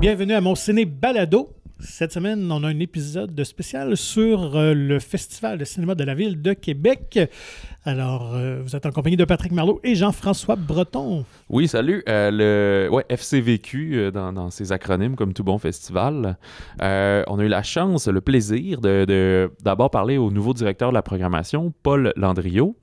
[0.00, 1.50] Bienvenue à mon ciné balado.
[1.78, 6.14] Cette semaine, on a un épisode spécial sur euh, le Festival de cinéma de la
[6.14, 7.18] ville de Québec.
[7.84, 11.24] Alors, euh, vous êtes en compagnie de Patrick Marlot et Jean-François Breton.
[11.48, 12.02] Oui, salut.
[12.08, 12.30] Euh,
[12.90, 16.36] le FCVQ dans, dans ses acronymes, comme tout bon festival.
[16.80, 16.84] On
[17.38, 21.72] a eu la chance, le plaisir de- d'abord parler au nouveau directeur de la programmation,
[21.82, 22.76] Paul Landriot.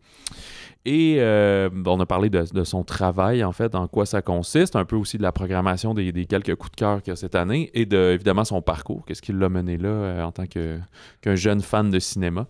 [0.89, 4.85] Et euh, on a parlé de, son travail, en fait, en quoi ça consiste, un
[4.85, 7.85] peu aussi de la programmation des, quelques coups de cœur qu'il a cette année, et
[7.85, 11.91] de, évidemment son parcours, qu'est-ce qui l'a mené là euh, en tant qu'un jeune fan
[11.91, 12.47] de cinéma?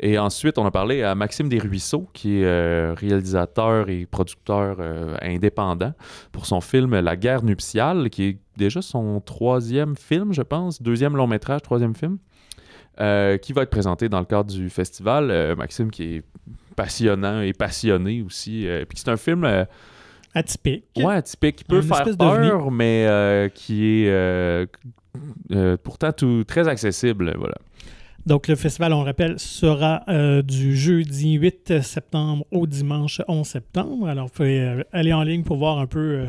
[0.00, 4.78] Et ensuite, on a parlé à Maxime Desruisseaux, qui est euh, réalisateur et producteur
[5.22, 5.92] indépendant
[6.32, 11.16] pour son film La guerre nuptiale, qui est déjà son troisième film, je pense, deuxième
[11.16, 12.18] long métrage, troisième film,
[12.96, 15.54] qui va être présenté dans le cadre du festival.
[15.56, 16.24] Maxime, qui est
[16.76, 18.66] passionnant et passionné aussi.
[18.66, 19.64] euh, puis c'est un film euh,
[20.34, 20.84] Atypique.
[20.96, 24.66] ouais, atypique, qui peut Une faire peur, mais euh, qui est
[25.82, 27.34] pourtant tout, très accessible.
[27.38, 27.54] Voilà.
[28.26, 33.46] Donc, le festival, on le rappelle, sera euh, du jeudi 8 septembre au dimanche 11
[33.46, 34.08] septembre.
[34.08, 36.26] Alors, vous pouvez aller en ligne pour voir un peu euh,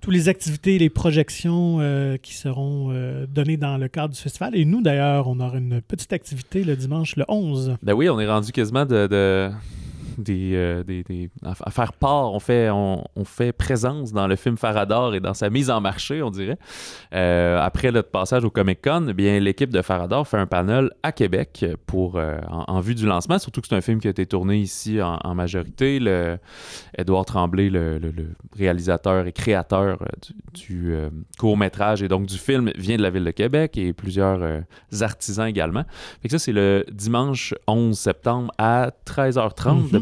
[0.00, 4.54] toutes les activités, les projections euh, qui seront euh, données dans le cadre du festival.
[4.56, 7.76] Et nous, d'ailleurs, on aura une petite activité le dimanche le 11.
[7.82, 9.50] Ben oui, on est rendu quasiment de, de-
[10.18, 10.82] des, euh,
[11.44, 12.32] à, faire part.
[12.32, 16.22] On fait, on, fait présence dans le film Farador et dans sa mise en marché,
[16.22, 16.58] on dirait.
[17.14, 20.90] Euh, après notre passage au Comic Con, eh bien l'équipe de Farador fait un panel
[21.02, 23.38] à Québec pour euh, en, vue du lancement.
[23.38, 25.98] Surtout que c'est un film qui a été tourné ici en, majorité.
[25.98, 26.38] Le,
[26.96, 28.00] Édouard Tremblay, le,
[28.56, 30.06] réalisateur et créateur euh,
[30.54, 30.94] du,
[31.38, 34.62] court métrage et donc du film, vient de la ville de Québec et plusieurs
[35.00, 35.84] artisans également.
[36.28, 39.98] Ça, c'est le dimanche 11 septembre à 13h30 de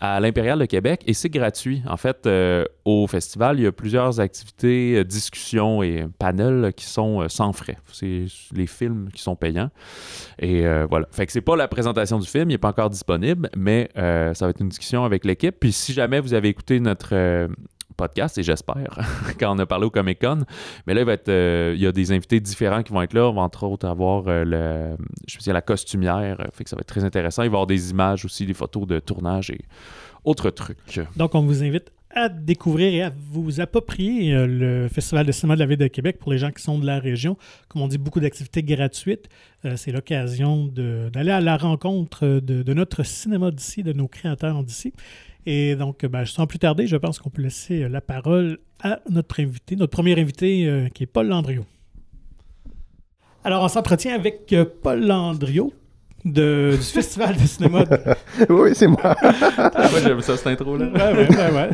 [0.00, 1.82] À l'Impérial de Québec et c'est gratuit.
[1.86, 6.84] En fait, euh, au festival, il y a plusieurs activités, euh, discussions et panels qui
[6.84, 7.78] sont euh, sans frais.
[7.92, 9.70] C'est les films qui sont payants.
[10.38, 11.06] Et voilà.
[11.10, 14.32] Fait que c'est pas la présentation du film, il n'est pas encore disponible, mais ça
[14.40, 15.54] va être une discussion avec l'équipe.
[15.58, 17.48] Puis si jamais vous avez écouté notre
[18.00, 18.98] podcast, et j'espère,
[19.38, 20.44] quand on a parlé au Comic Con,
[20.86, 23.28] mais là, il, va euh, y a des invités différents qui vont être là.
[23.28, 24.96] On va entre autres avoir euh, le,
[25.28, 26.40] je dire, la costumière.
[26.40, 27.42] euh, Fait que ça va être très intéressant.
[27.42, 29.60] Il va y avoir des images aussi, des photos de tournage et
[30.24, 31.00] autres trucs.
[31.16, 35.60] Donc, on vous invite à découvrir et à vous approprier le Festival de cinéma de
[35.60, 37.36] la Ville de Québec pour les gens qui sont de la région.
[37.68, 39.28] Comme on dit, beaucoup d'activités gratuites.
[39.76, 44.92] C'est l'occasion d'aller à la rencontre de, de notre cinéma d'ici, de nos créateurs d'ici.
[45.46, 49.00] Et donc, ben, sans plus tarder, je pense qu'on peut laisser euh, la parole à
[49.08, 51.64] notre invité, notre premier invité euh, qui est Paul Landriot.
[53.44, 55.72] Alors, on s'entretient avec euh, Paul Landriot
[56.26, 57.98] de- du Festival de cinéma de,
[58.52, 59.16] oui, c'est moi.
[59.22, 60.88] Moi, j'aime ça, cette intro-là.
[60.88, 61.70] Ouais, ouais, ouais, ouais.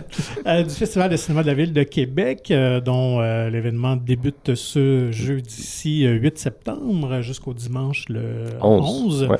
[0.46, 4.54] Euh, du Festival de cinéma de la ville de Québec, euh, dont euh, l'événement débute
[4.54, 9.22] ce jeudi-ci, euh, 8 septembre, jusqu'au dimanche le 11.
[9.24, 9.36] 11, ouais.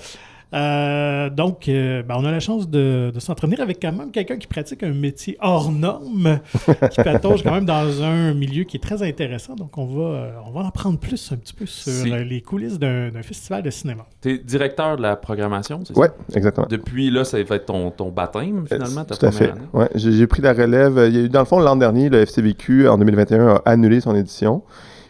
[0.55, 4.37] Euh, donc, euh, ben, on a la chance de, de s'entraîner avec quand même quelqu'un
[4.37, 6.39] qui pratique un métier hors norme,
[6.91, 9.57] qui patauge quand même dans un milieu qui est très intéressant.
[9.57, 12.11] Donc, on va, euh, on va en apprendre plus un petit peu sur Si.
[12.11, 14.07] les coulisses d'un festival de cinéma.
[14.21, 16.15] T'es directeur de la programmation, c'est Ouais, ça?
[16.37, 16.67] exactement.
[16.71, 19.51] Depuis là, ça va être ton, ton baptême, finalement, ta Tout à fait.
[19.51, 19.61] année.
[19.73, 21.05] Ouais, j'ai j'ai pris la relève.
[21.09, 24.01] Il y a eu, dans le fond, l'an dernier, le FCVQ, en 2021, a annulé
[24.01, 24.63] son édition.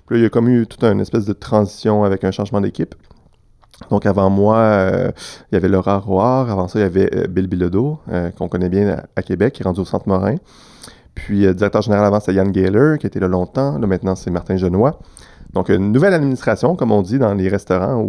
[0.06, 2.60] Puis là, il y a comme eu toute une espèce de transition avec un changement
[2.60, 2.94] d'équipe.
[3.90, 5.10] Donc, avant moi, euh,
[5.50, 6.50] il y avait Laura Roard.
[6.50, 9.62] Avant ça, il y avait euh, Bill Bilodeau, euh, qu'on connaît bien à, Québec, qui
[9.62, 10.36] est rendu au Centre Morin.
[11.14, 13.78] Puis, euh, directeur général avant, c'était Yann Gaylor, qui était là longtemps.
[13.78, 14.98] Là, maintenant, c'est Martin Genois.
[15.52, 18.06] Donc, une nouvelle administration, comme on dit dans les restaurants.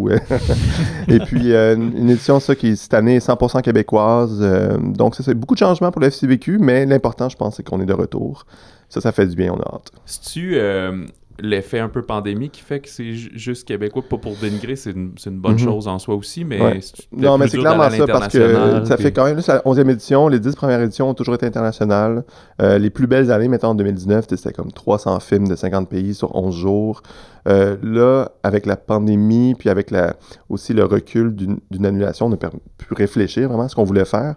[1.08, 4.42] Et puis, une édition, ça, qui cette année est 100% québécoise.
[4.82, 7.80] Donc, ça, c'est beaucoup de changements pour le FCVQ, mais l'important, je pense, c'est qu'on
[7.80, 8.46] est de retour.
[8.90, 9.92] Ça, ça fait du bien, on a hâte.
[10.06, 11.06] C'est-tu euh,
[11.40, 14.04] l'effet un peu pandémie qui fait que c'est ju- juste québécois?
[14.10, 15.57] Pas pour dénigrer, c'est une, une bonne Mhm.
[15.60, 16.80] chose en soi aussi, mais Ouais.
[17.12, 20.28] Non, mais c'est clairement ça, parce que ça puis- fait quand même, la 11e édition.
[20.28, 22.24] Les 10 premières éditions ont toujours été internationales.
[22.62, 26.13] Euh, les plus belles années, mettons, en 2019, c'était comme 300 films de 50 pays
[26.13, 27.01] sur 11 jours.
[27.48, 30.16] Euh, là, avec la pandémie, puis avec la,
[30.50, 32.50] aussi le recul d'une annulation, on a pu
[32.94, 34.36] réfléchir vraiment à ce qu'on voulait faire.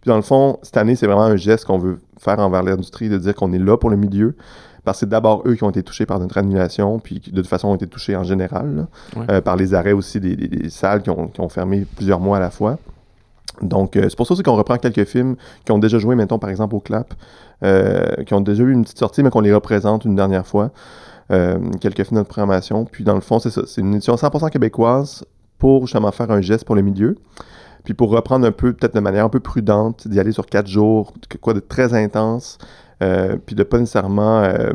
[0.00, 3.08] Puis dans le fond, cette année, c'est vraiment un geste qu'on veut faire envers l'industrie,
[3.08, 4.34] de dire qu'on est là pour le milieu.
[4.88, 7.36] Parce que c'est d'abord eux qui ont été touchés par notre annulation, puis qui de
[7.36, 8.86] toute façon ont été touchés en général, là.
[9.20, 9.26] Ouais.
[9.30, 12.20] Euh, par les arrêts aussi des, des- des salles qui ont, qui ont fermé plusieurs
[12.20, 12.78] mois à la fois.
[13.60, 15.36] Donc, euh, c'est pour ça aussi qu'on reprend quelques films
[15.66, 17.12] qui ont déjà joué, mettons, par exemple, au Clap,
[17.64, 20.70] euh, qui ont déjà eu une petite sortie, mais qu'on les représente une dernière fois.
[21.30, 22.86] Quelques films de notre programmation.
[22.86, 23.62] Puis, dans le fond, c'est ça.
[23.66, 25.24] C'est une édition 100% québécoise
[25.58, 27.16] pour justement faire un geste pour le milieu.
[27.84, 30.66] Puis pour reprendre un peu, peut-être de manière un peu prudente, d'y aller sur quatre
[30.68, 32.58] jours, quoi de très intense,
[33.02, 34.72] euh, puis de pas nécessairement euh,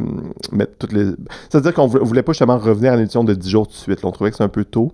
[0.51, 1.07] mettre toutes les...
[1.49, 4.03] C'est-à-dire qu'on voulait pas justement revenir à une édition de 10 jours tout de suite.
[4.05, 4.93] on trouvait que c'est un peu tôt,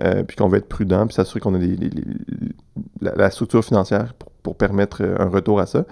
[0.00, 1.58] euh, puis qu'on veut être prudent, puis s'assurer qu'on a
[3.00, 5.84] la, structure financière pour, permettre un retour à ça.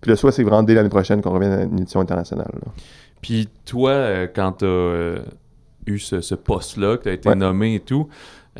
[0.00, 2.50] Puis le souhait, c'est vraiment dès l'année prochaine qu'on revienne à une édition internationale.
[3.20, 5.18] Puis toi, quand tu as
[5.86, 8.08] eu ce, poste-là, que tu as été nommé et tout,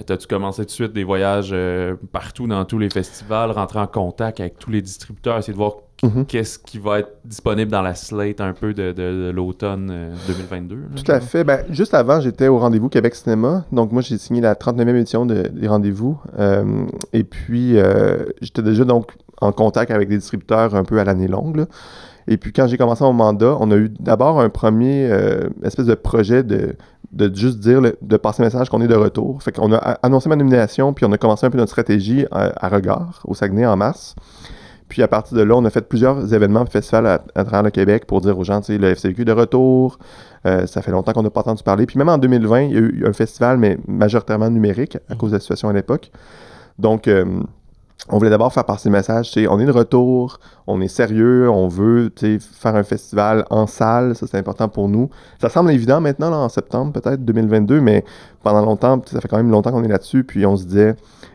[0.06, 1.55] T'as-tu commencé tout de suite des voyages
[2.12, 5.75] partout dans tous les festivals, rentrer en contact avec tous les distributeurs, essayer de voir
[6.02, 6.25] Mhm.
[6.26, 10.75] Qu'est-ce qui va être disponible dans la slate un peu de, l'automne 2022?
[10.75, 11.44] Euh, Tout à fait.
[11.44, 13.64] Ben, juste avant, j'étais au Rendez-vous Québec Cinéma.
[13.70, 16.19] Donc, moi, j'ai signé la 39e édition des Rendez-vous.
[16.38, 21.05] Euh, et puis, euh, j'étais déjà donc en contact avec des distributeurs un peu à
[21.05, 21.67] l'année longue.
[22.29, 25.11] Et puis, quand j'ai commencé mon mandat, on a eu d'abord un premier
[25.62, 26.76] espèce de projet de,
[27.12, 29.43] de juste dire, de passer le message qu'on est de retour.
[29.43, 32.53] Fait qu'on a annoncé ma nomination, puis on a commencé un peu notre stratégie à,
[32.64, 34.14] à regard au Saguenay en mars.
[34.91, 37.71] Puis à partir de là, on a fait plusieurs événements, festivals à, à travers le
[37.71, 39.99] Québec pour dire aux gens, tu sais, le FCQ de retour.
[40.47, 41.87] Euh, ça fait longtemps qu'on n'a pas entendu parler.
[41.87, 45.31] Puis même en 2020, il y a eu un festival, mais majoritairement numérique à cause
[45.31, 46.11] de la situation à l'époque.
[46.79, 47.25] Donc, euh,
[48.08, 51.69] on voulait d'abord faire passer le message, on est de retour, on est sérieux, on
[51.69, 55.11] veut faire un festival en salle, ça c'est important pour nous.
[55.41, 58.05] Ça semble évident maintenant, là, en septembre peut-être 2022, mais
[58.43, 60.91] pendant longtemps, ça fait quand même longtemps qu'on est là-dessus, puis on se disait,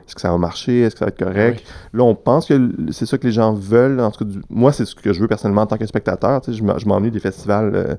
[0.08, 1.64] est-ce que ça va marcher, est-ce que ça va être correct?
[1.94, 4.86] Là, on pense que c'est ça que les gens veulent, en tout cas, moi c'est
[4.86, 7.96] ce que je veux personnellement en tant que spectateur, je m'ennuie des festivals, euh,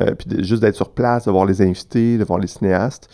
[0.00, 3.08] euh, puis juste d'être sur place, de voir les invités, de voir les cinéastes.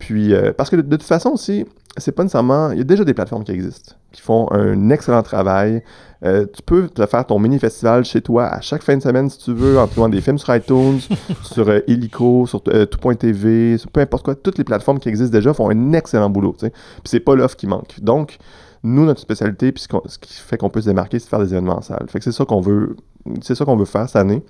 [0.00, 1.66] Puis, euh, parce que de, toute façon aussi,
[1.96, 2.72] c'est pas nécessairement.
[2.72, 5.84] Il y a déjà des plateformes qui existent, qui font un excellent travail.
[6.24, 9.38] Euh, tu peux te faire ton mini-festival chez toi à chaque fin de semaine si
[9.38, 11.00] tu veux, en trouvant des films sur iTunes,
[11.42, 14.34] sur euh, Illico, sur tout.tv, sur peu importe quoi.
[14.34, 16.56] Toutes les plateformes qui existent déjà font un excellent boulot.
[16.58, 16.70] Puis
[17.04, 18.00] c'est pas l'offre qui manque.
[18.00, 18.38] Donc,
[18.82, 21.52] nous, notre spécialité, puis ce, qui fait qu'on peut se démarquer, c'est de faire des
[21.52, 22.06] événements en salle.
[22.08, 22.96] Fait que c'est ça qu'on veut.
[23.42, 24.42] C'est ça qu'on veut faire cette année.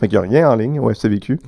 [0.00, 1.38] Fait qu'il n'y a rien en ligne au FCVQ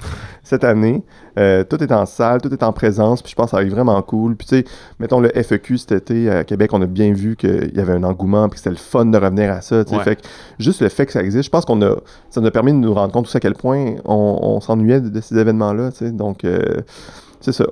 [0.42, 1.02] cette année.
[1.38, 3.62] Euh, tout est en salle, tout est en présence, puis je pense que ça va
[3.64, 4.36] être vraiment cool.
[4.36, 4.64] Puis tu sais,
[5.00, 8.04] mettons le FEQ cet été à Québec, on a bien vu qu'il y avait un
[8.04, 9.84] engouement, puis c'était le fun de revenir à ça.
[10.04, 10.22] Fait que
[10.58, 11.96] juste le fait que ça existe, je pense qu'on a,
[12.30, 15.20] ça nous a permis de nous rendre compte tout à quel point on, s'ennuyait de,
[15.20, 15.90] ces événements-là.
[16.12, 16.82] Donc, euh,
[17.40, 17.64] c'est ça.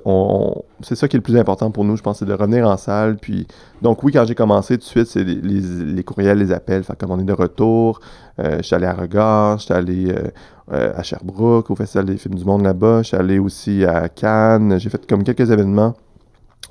[0.81, 2.77] c'est ça qui est le plus important pour nous, je pense, c'est de revenir en
[2.77, 3.17] salle.
[3.17, 3.47] Puis,
[3.81, 7.11] donc oui, quand j'ai commencé, tout de suite, c'est les, courriels, les appels, fait comme
[7.11, 7.99] on est de retour.
[8.39, 10.13] Euh, je suis allé à Regard, je suis allé
[10.71, 13.03] euh, euh, à Sherbrooke, au Festival des films du monde là-bas.
[13.03, 14.79] Je allé aussi à Cannes.
[14.79, 15.95] J'ai fait comme quelques événements.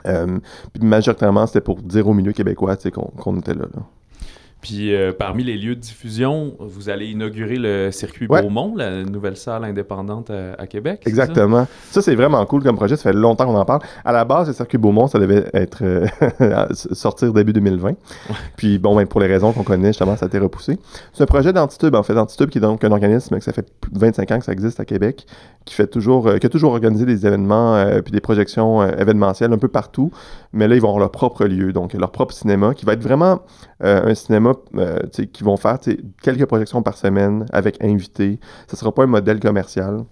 [0.04, 3.66] puis majoritairement, c'était pour dire au milieu québécois qu'on était là.
[4.62, 9.36] Puis euh, parmi les lieux de diffusion, vous allez inaugurer le circuit Beaumont, la nouvelle
[9.36, 11.02] salle indépendante à, Québec.
[11.04, 11.66] Exactement.
[11.90, 12.96] Ça, c'est vraiment cool comme projet.
[12.96, 13.80] Ça fait longtemps qu'on en parle.
[14.04, 16.06] À la base, le circuit Beaumont, ça devait être euh,
[16.92, 17.94] sortir début 2020.
[18.56, 20.78] Puis bon, ben, pour les raisons qu'on connaît, justement, ça a été repoussé.
[21.12, 22.16] C'est un projet d'Antitube, en fait.
[22.16, 24.84] Antitube, qui est donc un organisme que ça fait 25 ans que ça existe à
[24.84, 25.26] Québec,
[25.64, 29.58] qui fait toujours, euh, qui a toujours organisé des événements puis des projections événementielles un
[29.58, 30.12] peu partout.
[30.52, 33.02] Mais là, ils vont avoir leur propre lieu, donc leur propre cinéma, qui va être
[33.02, 33.40] vraiment
[33.80, 34.98] un cinéma euh,
[35.32, 35.78] qui vont faire
[36.22, 38.38] quelques projections par semaine avec invités.
[38.68, 40.04] Ce ne sera pas un modèle commercial.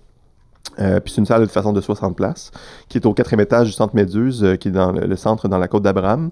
[0.79, 2.51] Euh, puis c'est une salle de façon de 60 places,
[2.89, 5.59] qui est au quatrième étage du centre Méduse, euh, qui est dans le, centre dans
[5.59, 6.31] la côte d'Abraham.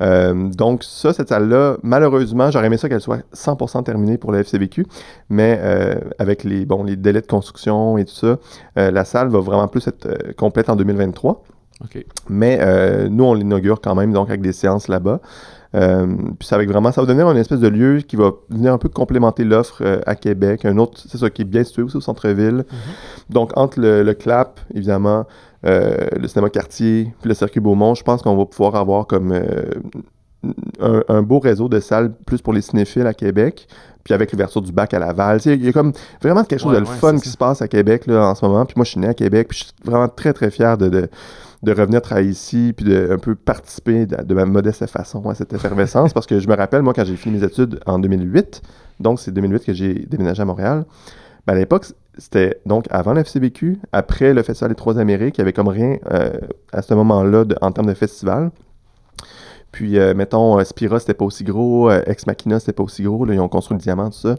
[0.00, 4.86] donc ça, cette salle-là, malheureusement, j'aurais aimé ça qu'elle soit 100% terminée pour le FCBQ,
[5.28, 5.60] mais
[6.20, 8.38] avec les, bon, les délais de construction et tout ça,
[8.76, 11.42] la salle va vraiment plus être complète en 2023.
[12.28, 15.20] Mais nous, on l'inaugure quand même donc avec des séances là-bas.
[15.74, 16.06] Euh,
[16.38, 18.78] puis ça, avec vraiment, ça va donner une espèce de lieu qui va venir un
[18.78, 20.64] peu complémenter l'offre euh, à Québec.
[20.64, 22.64] Un autre, c'est ça, qui est bien situé aussi au centre-ville.
[22.68, 23.32] Mm-hmm.
[23.32, 25.26] Donc, entre le, CLAP, évidemment,
[25.66, 29.38] euh, le cinéma quartier, puis le circuit Beaumont, je pense qu'on va pouvoir avoir comme
[30.80, 33.68] un, beau réseau de salles plus pour les cinéphiles à Québec,
[34.04, 35.40] puis avec l'ouverture du bac à Laval.
[35.44, 38.28] Il y a comme vraiment quelque chose de fun qui se passe à Québec là,
[38.28, 38.64] en ce moment.
[38.64, 40.88] Puis moi, je suis né à Québec, puis je suis vraiment très, très fier de
[40.88, 41.10] de
[41.66, 46.12] revenir travailler ici, puis de un peu participer de, ma modeste façon à cette effervescence,
[46.12, 48.62] parce que je me rappelle, moi, quand j'ai fini mes études en 2008,
[49.00, 50.84] donc c'est 2008 que j'ai déménagé à Montréal,
[51.46, 51.86] ben, à l'époque,
[52.16, 55.68] c'était donc avant le FCBQ, après le Festival des Trois Amériques, il n'y avait comme
[55.68, 56.30] rien euh,
[56.72, 58.50] à ce moment-là en termes de festival.
[59.72, 63.24] Puis, euh, mettons, Spira, c'était pas aussi gros, euh, Ex Machina, c'était pas aussi gros,
[63.24, 64.36] là, ils ont construit le diamant, tout ça.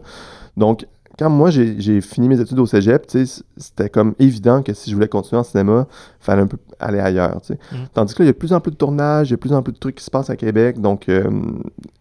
[0.56, 0.86] Donc,
[1.20, 3.06] quand moi j'ai fini mes études au cégep,
[3.56, 6.98] c'était comme évident que si je voulais continuer en cinéma, il fallait un peu aller
[6.98, 7.40] ailleurs.
[7.50, 7.76] Mm.
[7.94, 9.36] Tandis que là, il y a de plus en plus de tournages, il y a
[9.36, 10.80] de plus en plus de trucs qui se passent à Québec.
[10.80, 11.30] Donc, euh,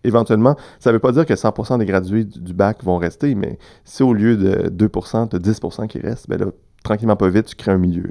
[0.04, 3.58] éventuellement, ça ne veut pas dire que 100% des gradués du, bac vont rester, mais
[3.84, 6.46] si au lieu de 2%, tu as 10% qui restent, ben là,
[6.82, 8.06] tranquillement pas vite, tu crées un milieu.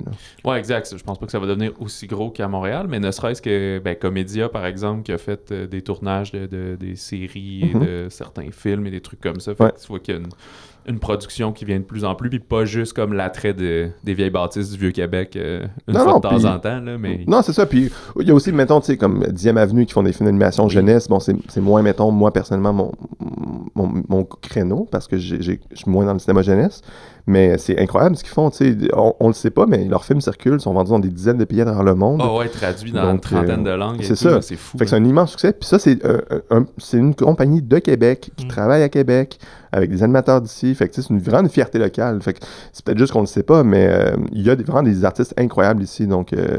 [0.44, 0.94] Ouais, exact.
[0.94, 3.78] Je pense pas que ça va devenir aussi gros qu'à Montréal, mais ne serait-ce que
[3.82, 7.74] ben, Comédia, par exemple, qui a fait euh, des tournages de, de- des séries et
[7.74, 7.80] Mhm.
[7.84, 9.54] de certains films et des trucs comme ça.
[9.54, 9.72] Fait Ouais.
[9.72, 10.28] que tu vois qu'il y a une,
[10.86, 14.14] une production qui vient de plus en plus, puis pas juste comme l'attrait de- des
[14.14, 17.24] vieilles bâtisses du Vieux-Québec euh, une Non, fois non, de temps en temps, là, mais...
[17.26, 17.66] Non, c'est ça.
[17.66, 20.26] Puis il y a aussi, mettons, tu sais, comme 10e Avenue qui font des films
[20.26, 20.70] d'animation Oui.
[20.70, 21.08] jeunesse.
[21.08, 22.92] Bon, c'est c'est moins, mettons, moi personnellement, mon,
[23.74, 26.80] mon, mon créneau parce que je suis moins dans le cinéma jeunesse.
[27.26, 28.76] Mais c'est incroyable ce qu'ils font, tu sais.
[28.94, 31.44] On, on le sait pas, mais leurs films circulent, sont vendus dans des dizaines de
[31.44, 32.22] pays à travers le monde.
[32.24, 34.00] Ah ouais, traduit dans une trentaine euh, de langues.
[34.00, 34.40] et c'est ça.
[34.40, 34.78] C'est fou.
[34.78, 35.52] Fait que c'est un immense succès.
[35.52, 36.20] Puis ça, c'est euh,
[36.50, 38.48] un- c'est une compagnie de Québec qui Mm.
[38.48, 39.38] travaille à Québec
[39.72, 40.74] avec des animateurs d'ici.
[40.74, 42.20] Fait que c'est une grande fierté locale.
[42.22, 42.38] Fait
[42.72, 45.04] c'est peut-être juste qu'on le sait pas, mais euh, il y a des- vraiment des
[45.04, 46.06] artistes incroyables ici.
[46.06, 46.58] Donc, euh,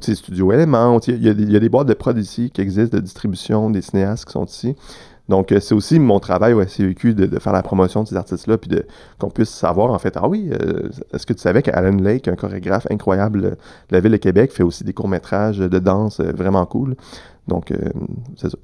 [0.00, 3.82] Studio sais, il y, a des- boîtes de prod ici qui existent, de distribution, des
[3.82, 4.76] cinéastes qui sont ici.
[5.28, 8.16] Donc, euh, c'est aussi mon travail au SCVQ de, de faire la promotion de ces
[8.16, 8.70] artistes-là, puis
[9.18, 12.36] qu'on puisse savoir, en fait, ah oui, euh, est-ce que tu savais qu'Alan Lake, un
[12.36, 13.56] chorégraphe incroyable de
[13.90, 16.94] la ville de Québec, fait aussi des courts-métrages de danse vraiment cool.
[17.48, 17.72] Donc,
[18.36, 18.58] c'est ça.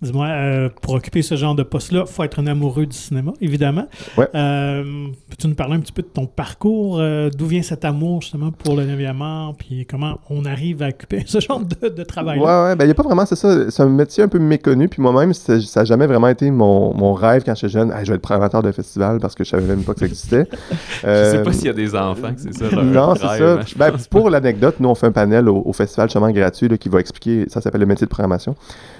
[0.00, 3.32] Dis-moi, euh, pour occuper ce genre de poste-là, il faut être un amoureux du cinéma,
[3.40, 3.86] évidemment.
[4.16, 4.28] Ouais.
[4.34, 4.84] Euh,
[5.28, 6.98] Peux-tu nous parler un petit peu de ton parcours?
[7.00, 9.54] euh, D'où vient cet amour, justement, pour le 9e art?
[9.58, 12.64] Puis comment on arrive à occuper ce genre de, de Ouais, travail-là?
[12.68, 14.88] ouais, ben il n'y a pas vraiment, c'est ça, c'est un métier un peu méconnu,
[14.88, 17.90] puis moi-même, ça n'a jamais vraiment été mon, mon rêve quand j'étais jeune.
[17.90, 20.06] Hey, je vais être programmateur de festival parce que je savais même pas que ça
[20.06, 20.46] existait.
[21.02, 23.52] Je sais pas s'il y a des enfants que c'est ça leur Non, c'est ça.
[23.54, 26.76] hein, Ben, pour l'anecdote, nous, on fait un panel au, au festival justement gratuit là,
[26.76, 28.54] qui va expliquer, ça s'appelle le métier de programmation.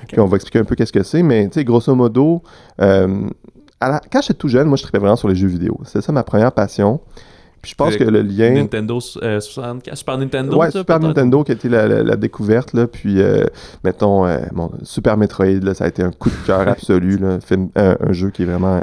[0.09, 2.43] Puis on va expliquer un peu qu'est-ce que c'est, mais tu sais, grosso modo,
[2.81, 3.29] euh,
[3.81, 5.79] à la- quand j'étais tout jeune, moi, je tripais vraiment sur les jeux vidéo.
[5.85, 7.01] C'est ça ma première passion.
[7.61, 8.53] Puis je pense que le lien.
[8.55, 11.01] Nintendo euh, 64, Super Nintendo, Ouais, ça, Super?
[11.01, 13.45] Nintendo qui a été la, la- la découverte, là, puis euh,
[13.83, 17.41] mettons, euh, bon, Super Metroid, là, ça a été un coup de cœur absolu, là,
[17.41, 18.83] film- un, un jeu qui est vraiment euh,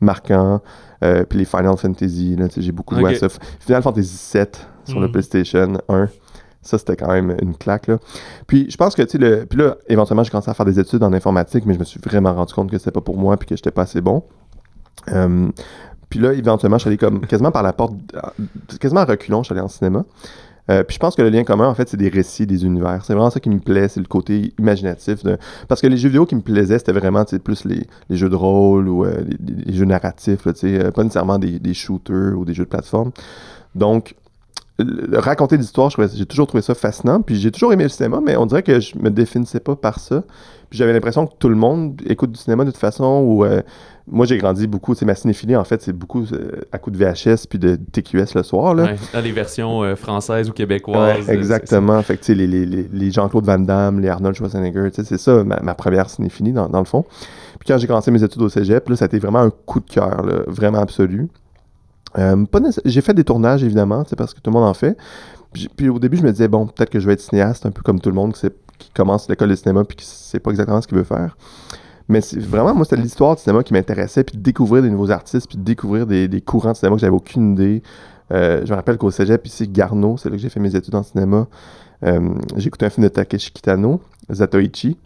[0.00, 0.60] marquant,
[1.04, 3.28] Euh, puis les Final Fantasy, j'ai beaucoup joué à ça.
[3.60, 4.46] Final Fantasy VII
[4.86, 5.12] sur le Mhm.
[5.12, 6.08] PlayStation 1,
[6.66, 7.98] ça c'était quand même une claque, là.
[8.46, 10.78] Puis je pense que, tu sais, le- puis là, éventuellement, j'ai commencé à faire des
[10.78, 13.36] études en informatique, mais je me suis vraiment rendu compte que c'était pas pour moi,
[13.36, 14.24] puis que j'étais pas assez bon.
[15.12, 15.48] Euh,
[16.08, 17.94] puis là, éventuellement, je suis allé comme quasiment par la porte,
[18.80, 20.04] quasiment à reculons, je suis allé en cinéma.
[20.70, 23.04] Euh, puis je pense que le lien commun, en fait, c'est des récits, des univers.
[23.04, 25.20] C'est vraiment ça qui me plaît, c'est le côté imaginatif.
[25.68, 28.88] Parce que les jeux vidéo qui me plaisaient, c'était vraiment plus les, jeux de rôle
[28.88, 29.24] ou euh,
[29.66, 33.12] les, jeux narratifs, là, euh, pas nécessairement des, shooters ou des jeux de plateforme.
[33.74, 34.14] Donc,
[35.12, 37.20] raconter l'histoire, je trouvais- j'ai toujours trouvé ça fascinant.
[37.22, 39.98] Puis j'ai toujours aimé le cinéma, mais on dirait que je me définissais pas par
[40.00, 40.22] ça.
[40.68, 43.22] Puis j'avais l'impression que tout le monde écoute du cinéma de toute façon.
[43.24, 43.62] Ou euh,
[44.08, 44.94] moi, j'ai grandi beaucoup.
[44.94, 48.34] Sais, ma cinéphilie, en fait, c'est beaucoup euh, à coup de VHS puis de TQS
[48.34, 48.74] le soir.
[48.74, 48.84] Là.
[48.84, 51.26] Ouais, dans les versions euh, françaises ou québécoises.
[51.26, 52.02] Ouais, exactement.
[52.02, 55.60] Fait que, tu sais, les, les, Jean-Claude Van Damme, les Arnold Schwarzenegger, c'est ça ma,
[55.60, 57.04] ma première cinéphilie dans, dans le fond.
[57.60, 59.80] Puis quand j'ai commencé mes études au cégep, là, ça a été vraiment un coup
[59.80, 61.28] de cœur, vraiment absolu.
[62.18, 62.44] Euh,
[62.84, 64.96] j'ai fait des tournages, évidemment, c'est parce que tout le monde en fait.
[65.76, 67.82] Puis, au début, je me disais, bon, peut-être que je vais être cinéaste, un peu
[67.82, 70.86] comme tout le monde qui, commence l'école de cinéma puis qui sait pas exactement ce
[70.86, 71.36] qu'il veut faire.
[72.08, 75.48] Mais vraiment, moi, c'était l'histoire du cinéma qui m'intéressait, puis de découvrir des nouveaux artistes,
[75.48, 77.82] puis de découvrir des, des courants de cinéma que j'avais aucune idée.
[78.32, 80.94] Euh, je me rappelle qu'au cégep, ici, Garneau, c'est là que j'ai fait mes études
[80.94, 81.46] en cinéma.
[82.04, 84.98] Euh, j'ai écouté un film de Takeshi Kitano, Zatoichi,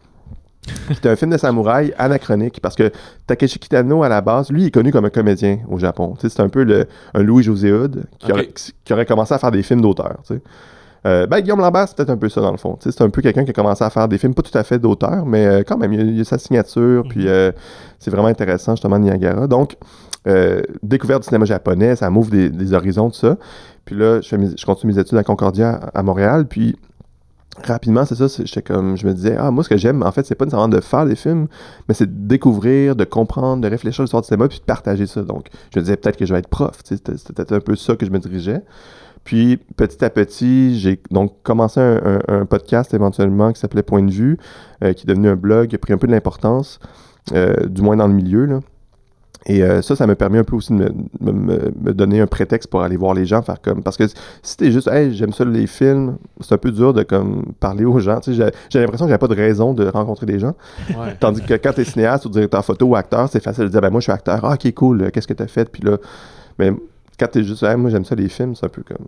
[0.90, 2.90] était un film de samouraï anachronique, parce que
[3.26, 6.14] Takeshi Kitano, à la base, lui, il est connu comme un comédien au Japon.
[6.18, 8.48] Tu sais, C'est un peu le, un Louis-José Hood qui, aurait,
[8.84, 10.16] qui aurait commencé à faire des films d'auteur.
[10.26, 10.40] tu sais.
[11.06, 12.76] Euh, ben, Guillaume Lambert, c'est peut-être un peu ça dans le fond.
[12.78, 14.56] Tu sais, C'est un peu quelqu'un qui a commencé à faire des films pas tout
[14.56, 17.04] à fait d'auteur, mais euh, quand même, il y a, il y a sa signature,
[17.08, 17.52] puis euh,
[17.98, 19.46] c'est vraiment intéressant, justement, Niagara.
[19.46, 19.76] Donc,
[20.28, 23.38] euh, découverte du cinéma japonais, ça m'ouvre des, des horizons, tout ça.
[23.86, 26.76] Puis là, je, fais mes- je continue mes études à Concordia à Montréal, puis
[27.64, 30.24] rapidement, c'est ça, j'étais comme, je me disais, ah, moi, ce que j'aime, en fait,
[30.26, 31.46] c'est pas nécessairement de faire des films,
[31.88, 35.06] mais c'est de découvrir, de comprendre, de réfléchir à l'histoire du cinéma, puis de partager
[35.06, 35.22] ça.
[35.22, 38.06] Donc, je me disais peut-être que je vais être prof, c'était un peu ça que
[38.06, 38.62] je me dirigeais.
[39.24, 44.38] Puis, petit à petit, j'ai donc commencé un podcast éventuellement qui s'appelait Point de vue,
[44.82, 46.80] euh, qui est devenu un blog, qui a pris un peu de l'importance,
[47.34, 48.60] euh, du moins dans le milieu, là.
[49.46, 52.20] Et euh, ça, ça m'a permis un peu aussi de me, me- me- me donner
[52.20, 53.82] un prétexte pour aller voir les gens, faire comme...
[53.82, 54.04] Parce que
[54.42, 57.84] si t'es juste, hey, j'aime ça les films, c'est un peu dur de comme parler
[57.86, 58.20] aux gens.
[58.20, 60.54] Tu sais, j'ai- l'impression que j'avais pas de raison de rencontrer des gens.
[60.90, 61.16] Ouais.
[61.20, 63.88] Tandis que quand t'es cinéaste ou directeur photo ou acteur, c'est facile de dire, ben
[63.90, 65.70] moi je suis acteur, ah ok cool, euh, qu'est-ce que t'as fait?
[65.70, 65.96] Puis là,
[66.58, 66.72] mais
[67.18, 69.06] quand t'es juste, Hey, moi j'aime ça les films, c'est un peu comme,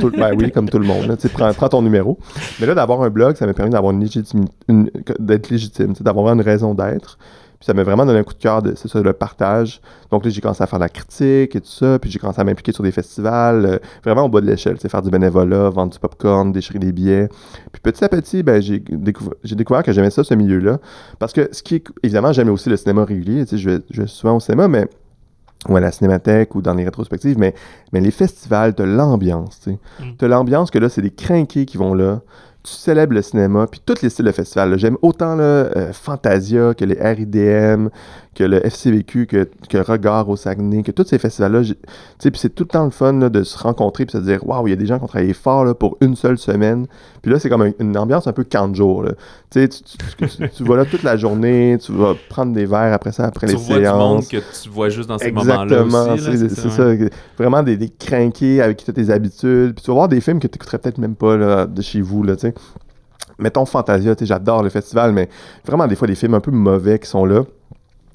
[0.00, 2.18] tout, ben oui, comme tout le monde, là, prends, prends ton numéro.
[2.60, 4.88] Mais là, d'avoir un blog, ça m'a permis d'avoir une légitimité, une-
[5.18, 7.18] d'être légitime, d'avoir une raison d'être.
[7.64, 9.80] Puis ça m'a vraiment donné un coup de cœur, de- c'est ça, le partage.
[10.10, 12.38] Donc là, j'ai commencé à faire de la critique et tout ça, puis j'ai commencé
[12.38, 15.70] à m'impliquer sur des festivals, euh, vraiment au bas de l'échelle, sais, faire du bénévolat,
[15.70, 17.28] vendre du popcorn, déchirer des billets.
[17.72, 20.78] Puis petit à petit, ben, j'ai découvert, que j'aimais ça, ce milieu-là.
[21.18, 23.78] Parce que ce qui est, évidemment, j'aime aussi le cinéma régulier, tu sais, je vais,
[23.90, 24.86] je vais souvent au cinéma, mais
[25.66, 27.54] ou à la cinémathèque ou dans les rétrospectives, mais,
[27.94, 29.78] mais les festivals, t'as l'ambiance, tu sais.
[30.04, 30.16] Mm.
[30.18, 32.20] T'as l'ambiance que là, c'est des crinqués qui vont là.
[32.64, 34.78] Tu célèbres le cinéma, puis tous les styles de festival.
[34.78, 37.88] J'aime autant là, euh, Fantasia que les RIDM,
[38.34, 41.62] que le FCVQ, que, que Regard au Saguenay, que tous ces festivals-là.
[41.62, 41.80] j'ai- Tu
[42.18, 44.28] sais, puis c'est tout le temps le fun là, de se rencontrer puis de se
[44.30, 46.36] dire Waouh, il y a des gens qui ont travaillé fort là, pour une seule
[46.38, 46.86] semaine.
[47.22, 49.02] Puis là, c'est comme un- une ambiance un peu camp jours.
[49.04, 49.12] là.
[49.50, 52.92] Tu tu, tu, tu- tu vas là toute la journée, tu vas prendre des verres
[52.92, 55.62] après ça, après Tu les vois du monde que tu vois juste dans ces moments-là
[55.62, 56.70] Exactement, c'est ouais.
[56.70, 57.06] ça.
[57.38, 59.74] Vraiment des, des crinqués avec as tes habitudes.
[59.74, 62.00] Puis tu vas voir des films que tu n'écouterais peut-être même pas là, de chez
[62.00, 62.22] vous.
[62.24, 62.54] Là, tu sais.
[63.38, 65.28] Mettons Fantasia, j'adore le festival, mais
[65.66, 67.42] vraiment des fois des films un peu mauvais qui sont là.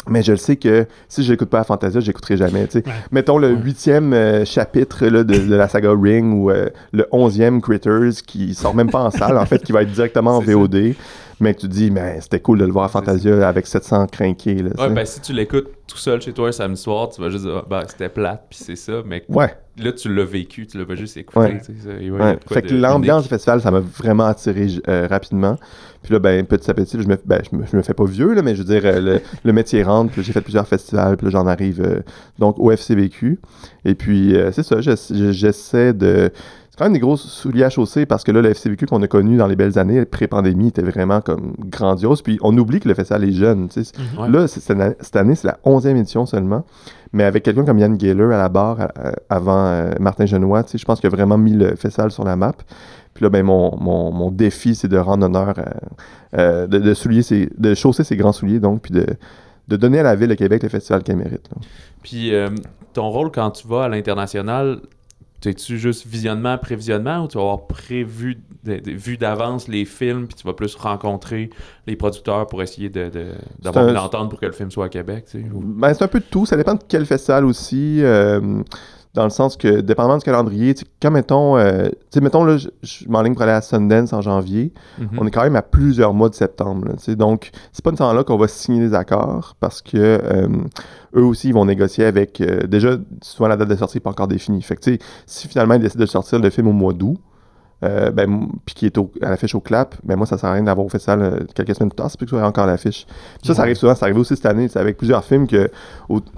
[0.10, 2.66] Mais je le sais que si je l'écoute pas à Fantasia, je l'écouterai jamais.
[2.68, 2.86] tu sais.
[2.86, 2.94] Ouais.
[3.12, 7.62] Mettons le huitième euh, chapitre là, de, de la saga Ring ou euh, le onzième
[7.62, 10.96] Critters qui sort même pas en salle, en fait, qui va être directement en ça.
[11.41, 14.55] Mais que tu dis, mais c'était cool de le voir à Fantasia avec 700 crinqués.
[14.55, 17.29] Là, Ouais, ben si tu l'écoutes tout seul chez toi un samedi soir, tu vas
[17.29, 19.55] juste dire, ah, ben c'était plate, puis c'est ça, mais ouais.
[19.77, 21.39] là tu l'as vécu, tu l'as pas juste écouté.
[21.39, 21.62] Ouais.
[21.63, 22.38] ça, Ouais.
[22.48, 25.55] Fait que l'ambiance du festival, ça m'a vraiment attiré euh, rapidement.
[26.03, 28.05] Puis là, ben, petit à petit, je me, ben, je me, je me fais pas
[28.05, 30.67] vieux, là, mais je veux dire, euh, le, le métier rentre, puis j'ai fait plusieurs
[30.67, 32.01] festivals, puis j'en arrive euh,
[32.38, 33.39] donc au FCVQ.
[33.86, 36.31] Et puis, c'est ça, j'ess- je- j'essaie de...
[36.79, 39.36] Quand même des grosses souliers à chausser parce que là, le FCVQ qu'on a connu
[39.38, 42.21] dans les belles années, pré-pandémie, était vraiment comme grandiose.
[42.21, 43.67] Puis on oublie que le festival est jeune.
[44.17, 44.31] Mhm.
[44.31, 46.65] Là, cette année- cette année, c'est la 11e édition seulement.
[47.12, 50.83] Mais avec quelqu'un comme Yann Gaylor à la barre euh, avant euh, Martin Genois, je
[50.86, 52.53] pense qu'il a vraiment mis le festival sur la map.
[53.13, 56.93] Puis là, ben, mon, mon, mon défi, c'est de rendre honneur, à- euh, de, de
[56.93, 59.05] soulier ses- de chausser ses grands souliers, donc, puis de,
[59.67, 61.50] de donner à la ville de Québec le festival qu'elle mérite.
[61.53, 61.62] là.
[62.03, 62.48] Puis euh,
[62.93, 64.79] ton rôle quand tu vas à l'international,
[65.46, 70.27] es-tu juste visionnement, prévisionnement, ou tu vas avoir prévu, de- de- vu d'avance les films,
[70.27, 71.50] puis tu vas plus rencontrer
[71.88, 73.31] les producteurs pour essayer de, de-
[73.62, 75.93] d'avoir un- une entente pour que le film soit à Québec, tu sais, ou- Ben,
[75.93, 76.46] c'est un peu de tout.
[76.46, 78.00] Ça dépend de quel festival aussi.
[78.03, 78.62] euh,
[79.16, 81.89] dans le sens que, dépendamment du calendrier, quand mettons, euh,
[82.22, 84.72] mettons, là, je, je m'enligne pour aller à Sundance en janvier.
[85.00, 85.10] Mhm.
[85.18, 86.88] On est quand même à plusieurs mois de septembre.
[86.88, 90.48] là, donc, c'est pas de temps là qu'on va signer des accords parce que euh,
[91.15, 92.39] eux aussi, ils vont négocier avec.
[92.39, 94.62] euh, déjà, souvent, la date de sortie n'est pas encore définie.
[94.62, 97.17] Fait que, tu sais, si finalement, ils décident de sortir le film au mois d'août,
[97.84, 100.54] euh, ben, puis qui est au- à l'affiche au clap, ben moi, ça sert à
[100.54, 103.06] rien d'avoir au festival euh, quelques semaines plus tard, c'est plus que ça encore l'affiche.
[103.44, 105.70] Ça, ça arrive souvent, ça arrive aussi cette année, c'est avec plusieurs films que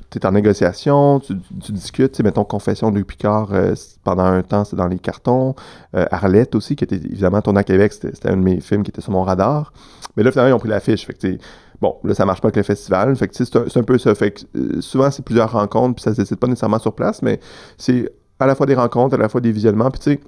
[0.10, 3.74] tu es en négociation, tu, tu discutes, mettons Confession de Picard, euh,
[4.04, 5.56] pendant un temps, c'était dans les cartons.
[5.96, 8.92] Euh, Arlette aussi, qui était évidemment tourné à Québec, c'était un de mes films qui
[8.92, 9.74] était sur mon radar.
[10.18, 11.06] Mais là, finalement, ils ont pris l'affiche.
[11.06, 11.38] Fait que,
[11.82, 13.16] bon, là, ça marche pas avec le festival.
[13.16, 14.14] Fait que, c'est un, c'est un peu ça.
[14.14, 17.40] Fait que, souvent, c'est plusieurs rencontres, puis ça se décide pas nécessairement sur place, mais
[17.78, 19.90] c'est à la fois des rencontres, à la fois des visionnements.
[19.92, 20.20] Puis, tu sais,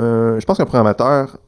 [0.00, 1.38] je pense qu'un programmateur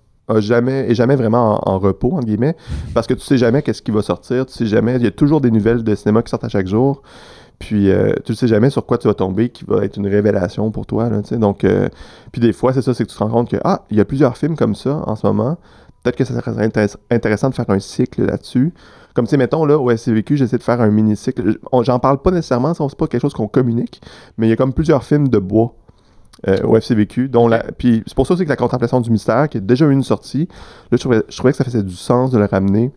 [0.41, 2.57] jamais, est jamais vraiment en, repos, entre guillemets,
[2.95, 5.11] parce que tu sais jamais qu'est-ce qui va sortir, tu sais jamais, il y a
[5.11, 7.03] toujours des nouvelles de cinéma qui sortent à chaque jour,
[7.59, 10.07] puis euh, tu ne sais jamais sur quoi tu vas tomber qui va être une
[10.07, 11.89] révélation pour toi, donc, euh,
[12.31, 14.01] puis des fois, c'est ça, c'est que tu te rends compte que, ah, il y
[14.01, 15.59] a plusieurs films comme ça en ce moment,
[16.03, 18.73] peut-être que ça serait intéress- intéressant de faire un cycle là-dessus,
[19.15, 22.31] comme, tu sais, mettons, là, au SCVQ, j'essaie de faire un mini-cycle, j'en parle pas
[22.31, 24.01] nécessairement, c'est pas quelque chose qu'on communique,
[24.39, 25.75] mais il y a comme plusieurs films de bois
[26.49, 27.29] euh, au FCVQ.
[27.29, 27.63] Dont la...
[27.63, 30.03] Puis c'est pour ça aussi que la contemplation du mystère, qui a déjà eu une
[30.03, 30.49] sortie,
[30.91, 32.93] là, je trouvais, je trouvais que ça faisait du sens de le ramener.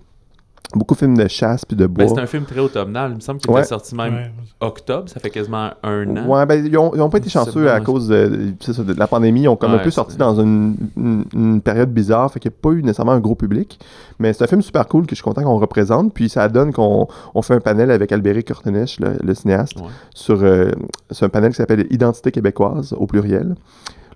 [0.73, 2.05] Beaucoup de films de chasse puis de bois.
[2.05, 3.11] Ben, c'est un film très automnal.
[3.11, 3.59] Il me semble qu'il Ouais.
[3.61, 4.31] était sorti même Ouais.
[4.59, 5.07] octobre.
[5.09, 6.25] Ça fait quasiment un an.
[6.27, 8.83] Ouais, ben, ils ont, ils ont pas été C'est chanceux à cause de, c'est ça,
[8.83, 9.41] de la pandémie.
[9.43, 12.39] Ils ont comme un Ouais, peu c'est- sorti dans une, une- une période bizarre, fait
[12.39, 13.79] qu'il n'y a pas eu nécessairement un gros public.
[14.19, 16.13] Mais c'est un film super cool que je suis content qu'on représente.
[16.13, 19.87] Puis ça donne qu'on on fait un panel avec Albéric Cortenech, le, le cinéaste, Ouais.
[20.13, 20.71] sur, euh,
[21.11, 23.55] sur un panel qui s'appelle Identité québécoise au pluriel.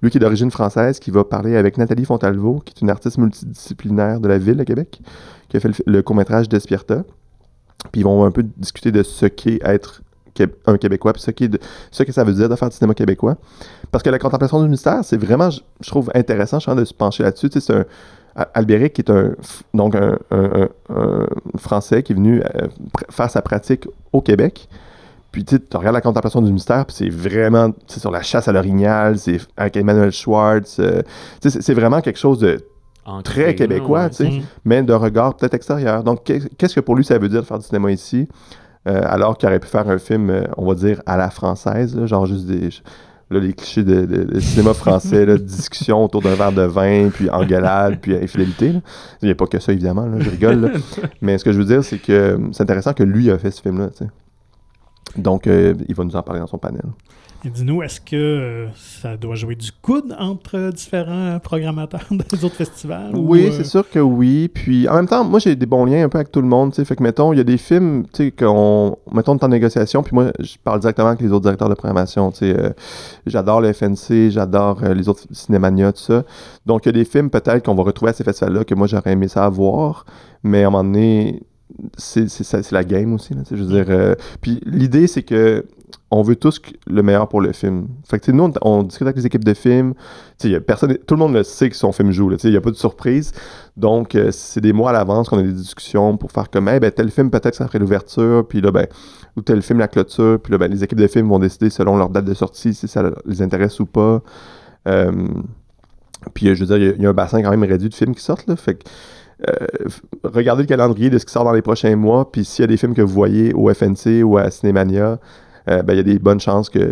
[0.02, 3.18] Lui qui est d'origine française, qui va parler avec Nathalie Fontalvo, qui est une artiste
[3.18, 5.02] multidisciplinaire de la ville de Québec,
[5.50, 7.04] qui a fait le, court-métrage d'Espierta.
[7.92, 10.02] Puis ils vont un peu discuter de ce qu'est être
[10.66, 13.36] un Québécois, puis ce, que ça veut dire de faire du cinéma québécois.
[13.92, 16.82] Parce que la contemplation du mystère, c'est vraiment, je, trouve, intéressant, je suis en train
[16.82, 17.50] de se pencher là-dessus.
[17.52, 17.86] C'est un.
[18.36, 19.34] Al- Albéric, qui est un,
[19.74, 20.70] donc un,
[21.58, 22.68] Français qui est venu euh,
[23.10, 24.70] faire sa pratique au Québec.
[25.32, 29.18] Puis tu regardes la contemplation du mystère, puis c'est vraiment, sur la chasse à l'orignal,
[29.20, 30.78] c'est avec Emmanuel Schwartz.
[30.80, 31.02] euh,
[31.42, 32.60] c'est- vraiment quelque chose de
[33.22, 34.42] très québécois, ouais.
[34.65, 36.04] mais de regard peut-être extérieur.
[36.04, 38.28] Donc, qu'est- qu'est-ce que pour lui ça veut dire de faire du cinéma ici,
[38.88, 41.96] euh, alors qu'il aurait pu faire un film, euh, on va dire, à la française,
[41.96, 42.70] là, genre juste des...
[43.32, 47.10] Là, les clichés de, de- de cinéma français, là, discussion autour d'un verre de vin,
[47.13, 48.72] puis engueulade, puis infidélité.
[48.72, 48.80] là.
[49.22, 50.74] Il n'y a pas que ça, évidemment, là, je rigole.
[51.22, 53.62] Mais ce que je veux dire, c'est que c'est intéressant que lui a fait ce
[53.62, 53.89] film-là.
[55.18, 56.84] Donc, euh, il va nous en parler dans son panel.
[57.46, 62.56] Et dis-nous, est-ce que euh, ça doit jouer du coude entre différents programmateurs des autres
[62.56, 63.16] festivals?
[63.16, 64.50] ou, Oui, euh, c'est sûr que oui.
[64.50, 66.76] Puis en même temps, moi j'ai des bons liens un peu avec tout le monde.
[66.76, 68.98] Fait que mettons, il y a des films, tu sais, qu'on.
[69.14, 71.76] Mettons, on est en négociation, puis moi je parle directement avec les autres directeurs de
[71.76, 72.30] programmation.
[72.32, 72.60] tu sais.
[72.60, 72.72] Euh,
[73.26, 76.24] j'adore le FNC, j'adore les autres Cinémania, tout ça.
[76.66, 78.88] Donc il y a des films peut-être qu'on va retrouver à ces festivals-là que moi
[78.88, 80.06] j'aurais aimé ça voir.
[80.44, 81.42] Mais à un moment donné,
[81.97, 83.34] c'est la game aussi.
[83.34, 85.65] Là, je veux euh, puis l'idée, c'est que
[86.12, 87.88] on veut tous le meilleur pour le film.
[88.08, 89.93] Fait que nous, on, discute avec les équipes de films.
[90.65, 92.32] Personne, tout le monde sait que son film joue.
[92.43, 93.32] Il n'y a pas de surprise.
[93.77, 96.79] Donc, euh, c'est des mois à l'avance qu'on a des discussions pour faire comme, hey,
[96.79, 98.88] ben, tel film, peut-être ça ferait l'ouverture, puis là, ben,
[99.36, 101.95] ou tel film, la clôture, puis là, ben, les équipes de films vont décider selon
[101.95, 104.21] leur date de sortie si ça les intéresse ou pas.
[104.88, 105.12] Euh,
[106.34, 108.23] puis, je veux dire, il y a- un bassin quand même réduit de films qui
[108.23, 108.55] sortent, là.
[109.47, 109.54] Euh,
[110.23, 112.67] regardez le calendrier de ce qui sort dans les prochains mois, puis s'il y a
[112.67, 115.19] des films que vous voyez au FNC ou à Cinémania,
[115.69, 116.91] euh, ben, il y a des bonnes chances que,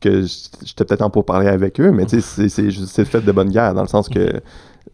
[0.00, 3.74] que j'étais peut-être en pour parler avec eux, mais c'est- c'est fait de bonne guerre,
[3.74, 4.18] dans le sens que,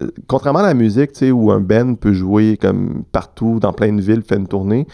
[0.03, 4.01] euh, contrairement à la musique, où un band peut jouer comme partout, dans plein de
[4.01, 4.87] villes, fait une tournée,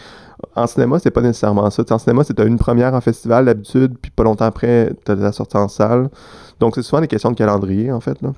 [0.55, 1.83] en cinéma, c'est pas nécessairement ça.
[1.89, 5.57] En cinéma, c'est une première en festival d'habitude, puis pas longtemps après, t'as la sortie
[5.57, 6.09] en salle.
[6.59, 8.33] Donc, c'est souvent des questions de calendrier, en fait, là.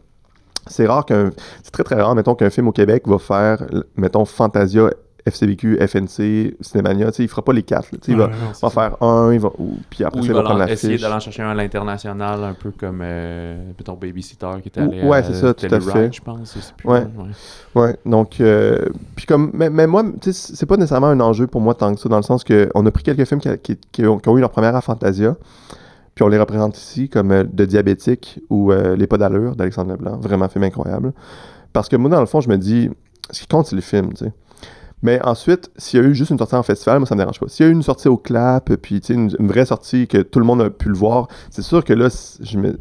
[0.67, 1.31] C'est rare qu'un...
[1.63, 3.63] C'est très, très rare, mettons, qu'un film au Québec va faire,
[3.95, 4.89] mettons, Fantasia,
[5.27, 7.97] FCBQ, FNC, Cinémania, tu sais, il fera pas les quatre, là.
[8.07, 10.35] Il va, ouais, non, va faire un, il va, ou- puis après, il il va
[10.37, 13.93] va prendre la essayer d'aller en chercher un à l'international, un peu comme, euh, mettons,
[13.95, 16.13] Babysitter qui était Ou- allé ouais, à c'est ça, tout à fait.
[16.13, 16.55] je pense.
[16.83, 17.07] Ouais.
[17.73, 21.47] Ouais, donc, euh, puis comme, mais, mais moi, tu sais, c'est pas nécessairement un enjeu
[21.47, 23.49] pour moi tant que ça, dans le sens que on a pris quelques films qui,
[23.63, 25.35] qui- qui ont, qui ont eu leur première à Fantasia,
[26.15, 29.91] puis on les représente ici, comme euh, De Diabétique ou euh, Les Pas d'allure d'Alexandre
[29.91, 31.13] Leblanc, vraiment film incroyable.
[31.73, 32.89] Parce que moi, dans le fond, je me dis,
[33.31, 34.33] ce qui compte, c'est le film, tu sais.
[35.05, 37.39] Mais ensuite, s'il y a eu juste une sortie en festival, moi, ça me dérange
[37.39, 37.47] pas.
[37.47, 40.39] S'il y a eu une sortie au clap, puis une, une vraie sortie que tout
[40.39, 42.07] le monde a pu le voir, c'est sûr que là,
[42.41, 42.75] je me,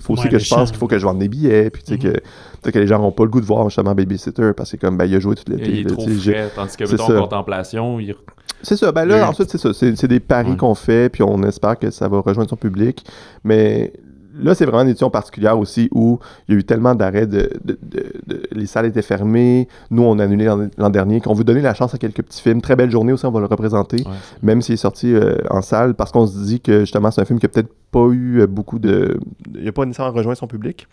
[0.00, 1.90] faut aussi Ouais, que je pense qu'il faut que je vende des billets, puis tu
[1.90, 2.14] sais, Mhm.
[2.14, 2.18] que,
[2.62, 4.96] peut-être que les gens n'ont pas le goût de voir justement Babysitter, parce que comme,
[4.96, 5.70] ben, il a joué toute l'été.
[5.70, 7.14] Il est là, trop frais, tandis que, mettons, ça.
[7.18, 8.14] Contemplation, il...
[8.62, 8.90] c'est ça.
[8.90, 9.74] Ben là, ensuite, c'est ça.
[9.74, 10.56] C'est c'est des paris Ouais.
[10.56, 13.04] qu'on fait, puis on espère que ça va rejoindre son public.
[13.44, 13.92] Mais
[14.40, 16.18] là, c'est vraiment une édition particulière aussi où
[16.48, 19.68] il y a eu tellement d'arrêts de, de- de- de- Les salles étaient fermées.
[19.90, 20.44] Nous, on a annulé
[20.78, 21.20] l'an dernier.
[21.20, 22.60] Qu'on veut donner la chance à quelques petits films.
[22.60, 23.96] Très belle journée aussi, on va le représenter.
[23.96, 27.20] Ouais, Même s'il est sorti euh, en salle, parce qu'on se dit que justement, c'est
[27.20, 29.18] un film qui a peut-être pas eu euh, beaucoup de.
[29.54, 30.86] Il n'a pas nécessairement rejoint son public.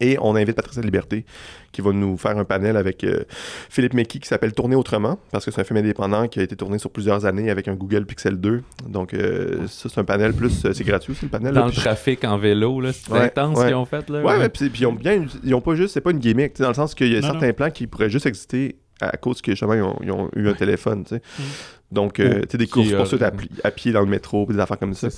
[0.00, 1.24] Et on invite Patricia Liberté
[1.72, 3.24] qui va nous faire un panel avec euh,
[3.68, 6.56] Philippe Mecky qui s'appelle Tourner autrement parce que c'est un film indépendant qui a été
[6.56, 8.62] tourné sur plusieurs années avec un Google Pixel 2.
[8.88, 11.52] Donc euh, ça c'est un panel plus euh, c'est gratuit aussi le panel.
[11.54, 13.66] Dans là, le puis- trafic en vélo, là, c'est Ouais, intense ouais.
[13.66, 14.22] qu'ils ont fait, là.
[14.22, 16.58] Ouais, ouais, puis, puis ils ont bien ils ont pas juste c'est pas une gimmick,
[16.58, 19.40] dans le sens qu'il y a Non, certains plans qui pourraient juste exister à cause
[19.42, 21.22] que justement ils ont, ils ont eu un téléphone, tu sais.
[21.38, 21.42] Mm.
[21.92, 24.46] Donc euh, tu sais des courses euh, poursuites à, pli- à pied dans le métro,
[24.46, 25.08] puis des affaires comme ça.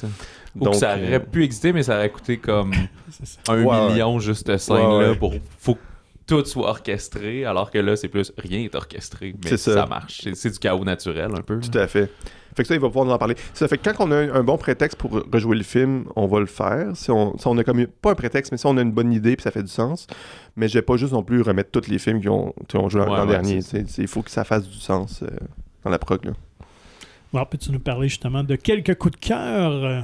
[0.57, 2.73] Ou Donc que ça euh, aurait pu exister, mais ça aurait coûté comme
[3.49, 3.89] un Ouais, ouais.
[3.91, 5.17] million juste cette scène-là Ouais, ouais.
[5.17, 5.77] pour faut
[6.27, 9.75] tout soit orchestré, alors que là, c'est plus rien n'est orchestré, mais C'est ça.
[9.75, 9.87] ça.
[9.87, 10.23] marche.
[10.35, 11.61] C'est- du chaos naturel un peu.
[11.61, 12.11] Tout à fait.
[12.55, 13.35] Fait que ça, il va pouvoir nous en parler.
[13.55, 16.27] Ça fait que quand on a un, un bon prétexte pour rejouer le film, on
[16.27, 16.95] va le faire.
[16.95, 19.11] Si on, si on a comme pas un prétexte, mais si on a une bonne
[19.11, 20.07] idée puis ça fait du sens.
[20.57, 22.91] Mais je vais pas juste non plus remettre tous les films qui ont, qui ont
[22.91, 23.61] joué l'an Ouais, l'an ouais, dernier.
[23.97, 25.29] Il faut que ça fasse du sens euh,
[25.83, 26.27] dans la prog.
[26.27, 26.33] Là.
[27.33, 30.01] Alors, peux-tu nous parler justement de quelques coups de cœur euh,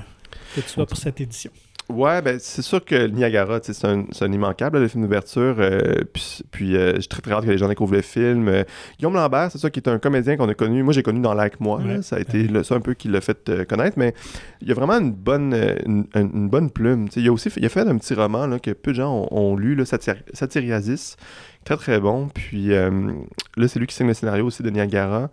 [0.56, 1.50] que tu as pour cette édition?
[1.88, 5.56] Ouais, ben c'est sûr que le Niagara, c'est un, un immanquable, le film d'ouverture.
[5.58, 8.46] euh, puis puis euh, j'ai très très hâte que les gens découvrent le film.
[8.48, 8.62] Euh,
[8.98, 10.82] Guillaume Lambert, c'est ça, qui est un comédien qu'on a connu.
[10.82, 11.80] Moi, j'ai connu dans Like Moi.
[11.82, 12.02] là.
[12.02, 13.98] Ça a été le- ça un peu qui l'a fait connaître.
[13.98, 14.12] Mais
[14.60, 15.54] il y a vraiment une bonne,
[15.86, 17.08] une, bonne plume.
[17.16, 19.26] Il a aussi fait, il a fait un petit roman là, que peu de gens
[19.30, 21.16] ont, ont lu, là, Satir- Satiriasis.
[21.64, 22.28] Très très bon.
[22.28, 25.30] Puis là, c'est lui qui signe le scénario aussi de Niagara.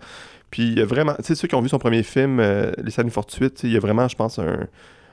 [0.51, 2.39] Puis il y a vraiment, tu sais, ceux qui ont vu son premier film,
[2.81, 4.67] Les scènes fortuites, il y a vraiment, je pense, un,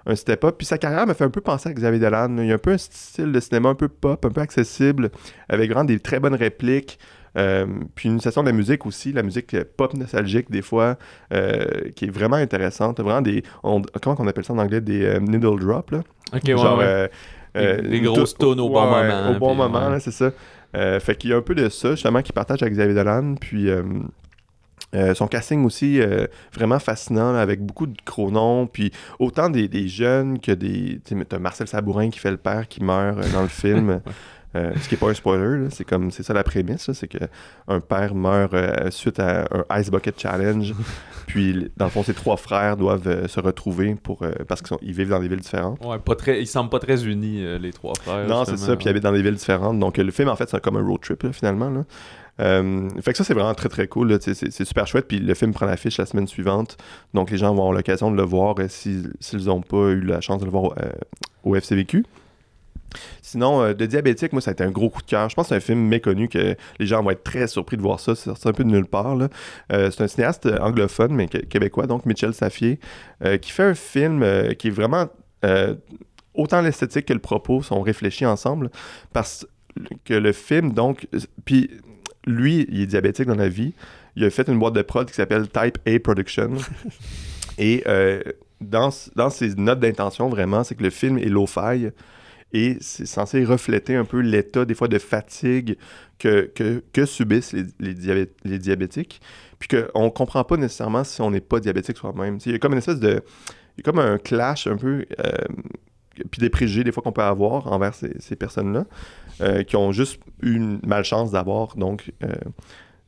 [0.07, 0.57] un step-up.
[0.59, 2.37] Puis sa carrière me fait un peu penser à Xavier Dolan.
[2.38, 5.11] Il y a un peu un style de cinéma un peu pop, un peu accessible,
[5.49, 6.99] avec vraiment des très bonnes répliques.
[7.38, 10.97] Euh, puis une session de la musique aussi, la musique pop nostalgique des fois,
[11.33, 11.65] euh,
[11.97, 13.01] qui est vraiment intéressante.
[13.01, 16.01] Vraiment des, on- comment on appelle ça en anglais, des euh, needle drop là.
[16.35, 17.09] Ok, Genre, ouais.
[17.57, 20.31] euh, Des- grosses tunes au bon moment, Au bon moment, c'est ça.
[21.01, 23.35] Fait qu'il y a un peu de ça, justement, qui partage avec Xavier Dolan.
[23.41, 23.69] Puis
[24.94, 28.66] euh, son casting aussi, euh, vraiment fascinant, là, avec beaucoup de gros noms.
[28.66, 31.00] Puis autant des, des jeunes que des.
[31.05, 34.00] Tu sais, t'as Marcel Sabourin qui fait le père qui meurt euh, dans le film.
[34.55, 37.16] Ce qui n'est pas un spoiler, c'est comme c'est ça la prémisse, c'est que
[37.68, 38.55] un père meurt
[38.90, 40.74] suite à un Ice Bucket Challenge,
[41.26, 45.09] puis dans le fond ses trois frères doivent se retrouver pour parce qu'ils ils vivent
[45.09, 45.83] dans des villes différentes.
[45.83, 48.28] Ouais, pas très, ils semblent pas très unis, les trois frères.
[48.28, 48.76] Non, c'est ça.
[48.76, 49.78] Puis ils habitent dans des villes différentes.
[49.78, 51.70] Donc, le film, en fait, c'est comme un road trip, là, finalement.
[51.70, 51.85] là.
[52.40, 54.18] Euh, fait que ça, c'est vraiment très très cool.
[54.21, 55.07] C'est super chouette.
[55.07, 56.77] Puis le film prend l'affiche la semaine suivante.
[57.14, 59.12] Donc les gens vont avoir l'occasion de le voir euh, s'ils
[59.45, 60.90] n'ont pas eu la chance de le voir euh,
[61.45, 62.05] au FCVQ.
[63.23, 65.29] Sinon, euh, de diabétique, moi, ça a été un gros coup de cœur.
[65.29, 67.83] Je pense que c'est un film méconnu que les gens vont être très surpris de
[67.83, 68.14] voir ça.
[68.14, 69.16] C'est un peu de nulle part.
[69.71, 72.79] c'est un cinéaste anglophone, mais qué- québécois, donc Michel Safier,
[73.40, 74.23] qui fait un film
[74.59, 75.07] qui est vraiment.
[76.35, 78.71] autant l'esthétique que le propos sont réfléchis ensemble.
[79.14, 79.47] Parce
[80.05, 81.07] que le film, donc.
[81.47, 81.71] Puis
[82.27, 83.73] lui, il est diabétique dans la vie.
[84.17, 86.51] Il a fait une boîte de prod qui s'appelle Type A Production.
[87.59, 88.23] Et euh,
[88.61, 91.89] dans, dans ses notes d'intention, vraiment, c'est que le film est low-fi
[92.55, 95.77] et c'est censé refléter un peu l'état, des fois, de fatigue
[96.19, 99.21] que, que, que subissent les, les, diabé- les diabétiques.
[99.59, 102.39] Puis qu'on ne comprend pas nécessairement si on n'est pas diabétique soi-même.
[102.45, 103.23] Il y a comme une espèce de.
[103.77, 105.07] Il y a comme un clash un peu.
[105.19, 105.33] euh,
[106.31, 108.85] puis des préjugés, des fois, qu'on peut avoir envers ces, personnes-là,
[109.40, 112.29] euh, qui ont juste eu une malchance d'avoir, donc, euh,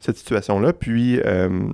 [0.00, 0.72] cette situation-là.
[0.72, 1.20] Puis.
[1.24, 1.68] euh,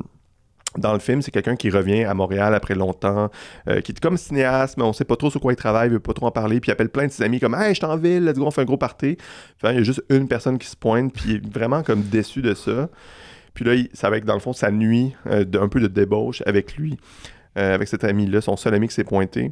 [0.78, 3.28] dans le film, c'est quelqu'un qui revient à Montréal après longtemps,
[3.66, 5.98] qui est comme cinéaste, mais on sait pas trop sur quoi il travaille, il veut
[5.98, 7.84] pas trop en parler, puis il appelle plein de ses amis comme Hey, je suis
[7.84, 9.16] en ville, let's go, on fait un gros party.
[9.56, 12.02] Enfin, il y a juste une personne qui se pointe, puis il est vraiment comme
[12.02, 12.88] déçu de ça.
[13.52, 15.80] Puis là, il- ça va être dans le fond sa nuit euh, de- un peu
[15.80, 16.96] de débauche avec lui,
[17.56, 19.50] avec cet ami-là, son seul ami qui s'est pointé.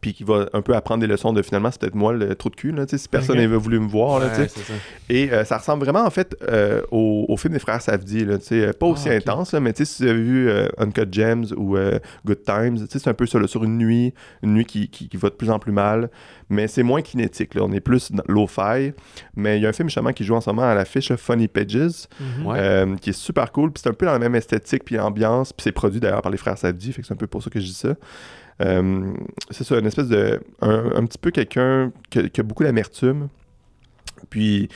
[0.00, 2.48] Puis qui va un peu apprendre des leçons de finalement, c'est peut-être moi le trou
[2.48, 4.20] de cul, là, tu sais, si personne n'avait voulu me voir.
[4.20, 4.40] Là, tu sais.
[4.42, 4.72] Ouais, ça.
[5.08, 8.24] Et euh, ça ressemble vraiment, en fait, euh, au, au film des frères Safdie.
[8.24, 9.22] Là, tu sais, euh, pas aussi Ah, ok.
[9.28, 12.44] intense, là, mais tu sais, si vous avez vu euh, Uncut Gems ou euh, Good
[12.44, 15.16] Times, tu sais, c'est un peu ça, sur une nuit, une nuit qui, qui, qui
[15.16, 16.08] va de plus en plus mal.
[16.48, 17.54] Mais c'est moins kinétique.
[17.54, 18.92] Là, on est plus low-fi.
[19.36, 21.48] Mais il y a un film justement qui joue en ce moment à l'affiche, Funny
[21.48, 22.46] Pages, Mhm.
[22.56, 23.70] Euh, qui est super cool.
[23.72, 25.52] Puis c'est un peu dans la même esthétique puis ambiance.
[25.52, 27.50] Puis c'est produit d'ailleurs par les frères Safdie, fait que c'est un peu pour ça
[27.50, 27.94] que je dis ça.
[28.60, 29.12] Euh,
[29.50, 30.40] c'est ça, une espèce de.
[30.60, 33.28] Un, un petit peu quelqu'un qui, a- qui a beaucoup d'amertume.
[34.28, 34.68] Puis.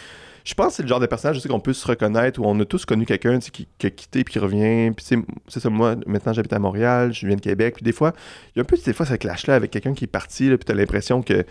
[0.46, 2.44] Je pense que c'est le genre de personnage, je sais qu'on peut se reconnaître, où
[2.44, 4.90] on a tous connu quelqu'un qui, qui a quitté puis qui revient.
[4.94, 5.06] Puis
[5.48, 7.76] c'est ça, moi, maintenant j'habite à Montréal, je viens de Québec.
[7.76, 8.12] Puis des fois,
[8.54, 10.58] il y a un peu des fois ce clash-là avec quelqu'un qui est parti, là,
[10.58, 11.46] puis t'as l'impression que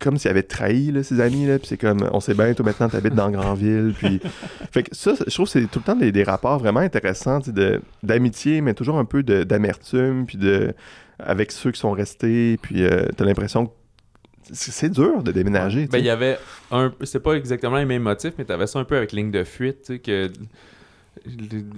[0.00, 2.64] comme s'il avait trahi là, ses amis, là, puis c'est comme, on sait bien, toi
[2.66, 4.20] maintenant t'habites dans Grandville, puis...
[4.72, 7.38] fait que ça, je trouve que c'est tout le temps des, des rapports vraiment intéressants,
[8.02, 10.74] d'amitié, mais toujours un peu d'amertume, puis de...
[11.18, 13.72] avec ceux qui sont restés, puis euh, t'as l'impression que
[14.52, 16.38] c'est dur de déménager, Ben, il y avait
[16.70, 16.92] un.
[17.02, 19.82] C'est pas exactement les mêmes motifs, mais t'avais ça un peu avec ligne de fuite,
[19.82, 20.30] tu sais, que.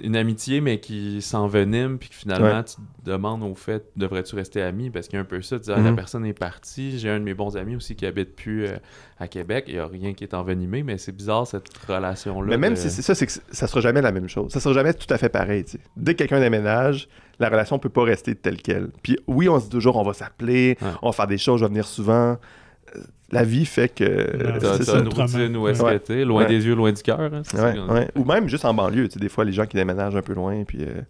[0.02, 2.64] Une amitié, mais qui s'envenime, puis que finalement, Ouais.
[2.64, 4.90] tu te demandes au fait, devrais-tu rester ami?
[4.90, 5.96] Parce qu'il y a un peu ça, tu dis, ah, la Mhm.
[5.96, 6.98] personne est partie.
[6.98, 8.76] J'ai un de mes bons amis aussi qui habite plus euh,
[9.18, 9.64] à Québec.
[9.68, 12.48] Il n'y a rien qui est envenimé, mais c'est bizarre cette relation-là.
[12.48, 14.52] Mais même de- si c'est ça, c'est que ça sera jamais la même chose.
[14.52, 15.64] Ça sera jamais tout à fait pareil.
[15.64, 15.80] tu sais.
[15.96, 18.88] Dès que quelqu'un déménage, la relation peut pas rester telle quelle.
[19.02, 20.88] Puis oui, on se dit toujours on va s'appeler, Ouais.
[21.02, 22.36] on va faire des choses, je vais venir souvent.
[22.96, 23.00] Euh,
[23.32, 24.98] La vie fait que T'as ça.
[24.98, 25.98] une routine où est-ce Ouais.
[26.00, 26.48] que t'es, loin Ouais.
[26.48, 27.20] des yeux, loin du cœur.
[27.20, 27.42] hein,
[27.88, 28.08] Ouais.
[28.16, 30.34] Ou même juste en banlieue, tu sais, des fois les gens qui déménagent un peu
[30.34, 30.64] loin.
[30.64, 31.00] Puis, euh,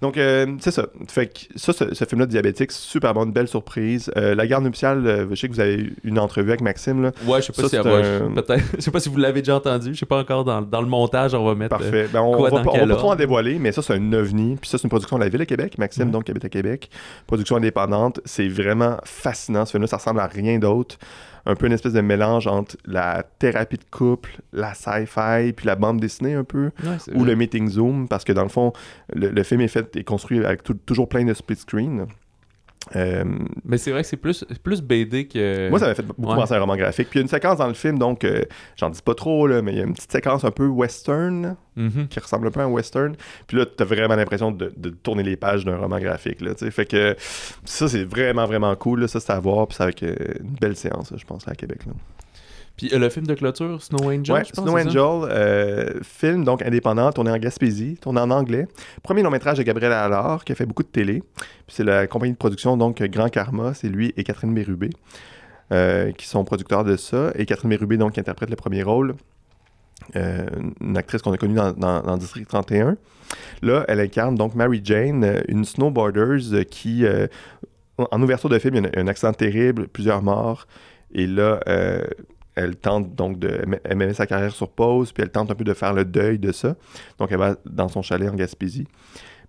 [0.00, 0.86] Donc, euh, c'est ça.
[1.08, 4.10] Fait que ça, ce, ce film-là, Diabétique, super bonne, belle surprise.
[4.16, 7.02] Euh, la garde nuptiale, euh, je sais que vous avez eu une entrevue avec Maxime.
[7.02, 7.12] Là.
[7.26, 7.82] Ouais, je sais pas Ça, si un-
[8.34, 8.64] peut-être.
[8.76, 9.94] Je sais pas si vous l'avez déjà entendu.
[9.94, 11.76] Je sais pas encore dans, dans le montage, on va mettre.
[11.76, 12.08] Parfait.
[12.12, 13.82] Ben, on, quoi va dans pas, on va quel pas trop en dévoiler, mais ça,
[13.82, 14.56] c'est un ovni.
[14.60, 15.76] Puis ça, c'est une production de la Ville de Québec.
[15.78, 16.10] Maxime, Ouais.
[16.10, 16.90] donc, qui habite à Québec.
[17.26, 18.20] Production indépendante.
[18.24, 19.64] C'est vraiment fascinant.
[19.64, 20.96] Ce film-là, ça ressemble à rien d'autre.
[21.44, 25.74] Un peu une espèce de mélange entre la thérapie de couple, la sci-fi, puis la
[25.74, 27.30] bande dessinée un peu, ouais, ou vrai.
[27.30, 28.72] le meeting Zoom, parce que dans le fond,
[29.12, 32.06] le, le film est fait construit avec tout- toujours plein de split screen.
[32.96, 33.24] Euh,
[33.64, 35.70] Mais c'est vrai que c'est plus, plus BD que.
[35.70, 36.34] moi, ça m'a fait beaucoup ouais.
[36.36, 37.08] penser à un roman graphique.
[37.10, 38.42] Puis il y a une séquence dans le film, donc, euh,
[38.76, 41.56] j'en dis pas trop, là, mais il y a une petite séquence un peu western,
[41.74, 42.08] Mhm.
[42.08, 43.16] qui ressemble un peu à un western.
[43.46, 46.42] Puis là, t'as vraiment l'impression de, de tourner les pages d'un roman graphique.
[46.42, 47.16] Là, fait que
[47.64, 49.00] ça, c'est vraiment, vraiment cool.
[49.00, 49.08] Là.
[49.08, 49.66] Ça, c'est à voir.
[49.68, 51.80] Puis c'est avec euh, une belle séance, je pense, là, à Québec.
[51.86, 51.92] Là.
[52.82, 54.64] Puis euh, le film de clôture, Snow Angel, ouais, je pense.
[54.64, 54.76] Snow?
[54.78, 58.66] Angel, euh, film donc indépendant, tourné en Gaspésie, tourné en anglais.
[59.02, 61.22] Premier long métrage de Gabriel Allard, qui a fait beaucoup de télé.
[61.36, 64.90] Puis c'est la compagnie de production, donc Grand Karma, c'est lui et Catherine Bérubé,
[65.72, 67.30] euh, qui sont producteurs de ça.
[67.36, 69.14] Et Catherine Bérubé, donc, qui interprète le premier rôle.
[70.16, 70.46] Euh,
[70.80, 72.96] une actrice qu'on a connue dans, dans- dans District 31.
[73.62, 77.28] Là, elle incarne donc Mary Jane, une snowboardeuse euh, qui, euh,
[77.98, 80.66] en ouverture de film, il y a un, un accident terrible, plusieurs morts.
[81.14, 82.02] Et là, euh,
[82.54, 85.64] elle tente donc de elle met- sa carrière sur pause, puis elle tente un peu
[85.64, 86.76] de faire le deuil de ça.
[87.18, 88.86] Donc elle va dans son chalet en Gaspésie.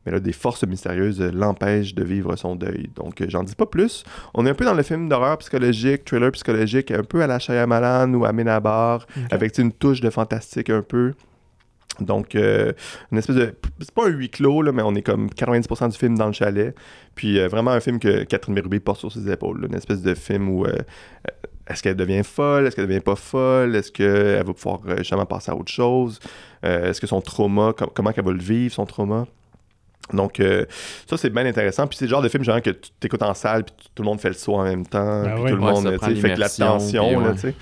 [0.06, 2.90] Mais là, des forces mystérieuses l'empêchent de vivre son deuil.
[2.96, 4.04] Donc euh, j'en dis pas plus.
[4.34, 7.40] On est un peu dans le film d'horreur psychologique, thriller psychologique, un peu à la
[7.40, 9.24] Shyamalan ou à Menabar, Ok.
[9.32, 11.14] avec une touche de fantastique un peu.
[12.00, 12.74] Donc, euh,
[13.12, 13.54] une espèce de.
[13.80, 16.34] C'est pas un huis clos, là, mais on est comme 90% du film dans le
[16.34, 16.76] chalet.
[17.14, 19.62] Puis, euh, vraiment un film que Catherine Bérubé porte sur ses épaules.
[19.62, 19.68] là.
[19.68, 20.66] Une espèce de film où.
[20.66, 20.74] euh,
[21.68, 25.26] est-ce qu'elle devient folle, est-ce qu'elle devient pas folle, est-ce qu'elle va pouvoir euh, justement
[25.26, 26.20] passer à autre chose,
[26.66, 29.26] Euh, est-ce que son trauma, com- comment qu'elle va le vivre, son trauma?
[30.12, 30.66] Donc, euh,
[31.10, 31.88] ça, c'est bien intéressant.
[31.88, 34.08] Puis c'est le genre de film, genre, que tu t'écoutes en salle, puis tout le
[34.10, 35.50] monde fait le saut en même temps, Ben puis ouais.
[35.52, 37.56] tout le Ouais, monde, tu sais, fait que la tension, là, tu sais.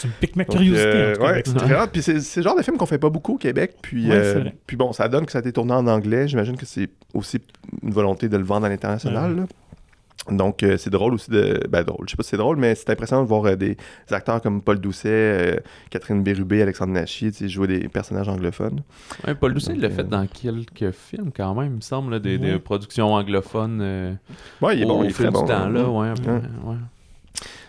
[0.00, 0.86] Tu me piques ma Donc, curiosité.
[0.88, 1.88] euh, en tout cas, ouais, c'est très rare.
[1.90, 3.74] Puis c'est le genre de film qu'on fait pas beaucoup au Québec.
[3.82, 4.54] Puis, Ouais, euh, c'est vrai.
[4.66, 6.28] puis bon, ça donne que ça a été tourné en anglais.
[6.28, 7.38] J'imagine que c'est aussi
[7.82, 9.46] une volonté de le vendre à l'international.
[10.30, 11.60] Donc, euh, c'est drôle aussi de.
[11.68, 12.06] Ben, drôle.
[12.06, 13.76] Je sais pas si c'est drôle, mais c'est impressionnant de voir euh, des
[14.10, 15.56] acteurs comme Paul Doucet, euh,
[15.90, 18.82] Catherine Bérubé, Alexandre sais, jouer des personnages anglophones.
[19.26, 22.18] Ouais, Paul Doucet, il l'a fait dans quelques films quand même, il me semble, là,
[22.18, 24.18] des, productions anglophones.
[24.60, 25.44] Ouais, il est bon, au il est fil très bon.
[25.44, 25.88] temps, là, hein.
[25.88, 26.40] ouais, un peu, Ouais.
[26.64, 26.76] ouais.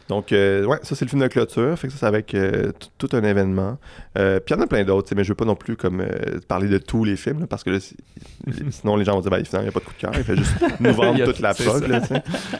[0.09, 1.77] Donc, euh, ouais, ça, c'est le film de clôture.
[1.77, 3.77] Fait que ça, c'est avec euh, tout un événement.
[4.17, 6.01] Euh, puis il y en a plein d'autres, mais je veux pas non plus comme
[6.01, 7.79] euh, parler de tous les films, là, parce que là,
[8.69, 10.11] sinon, les gens vont dire, ben, finalement, il n'y a pas de coup de cœur.
[10.15, 11.63] Il fait juste nous vendre toute la sais.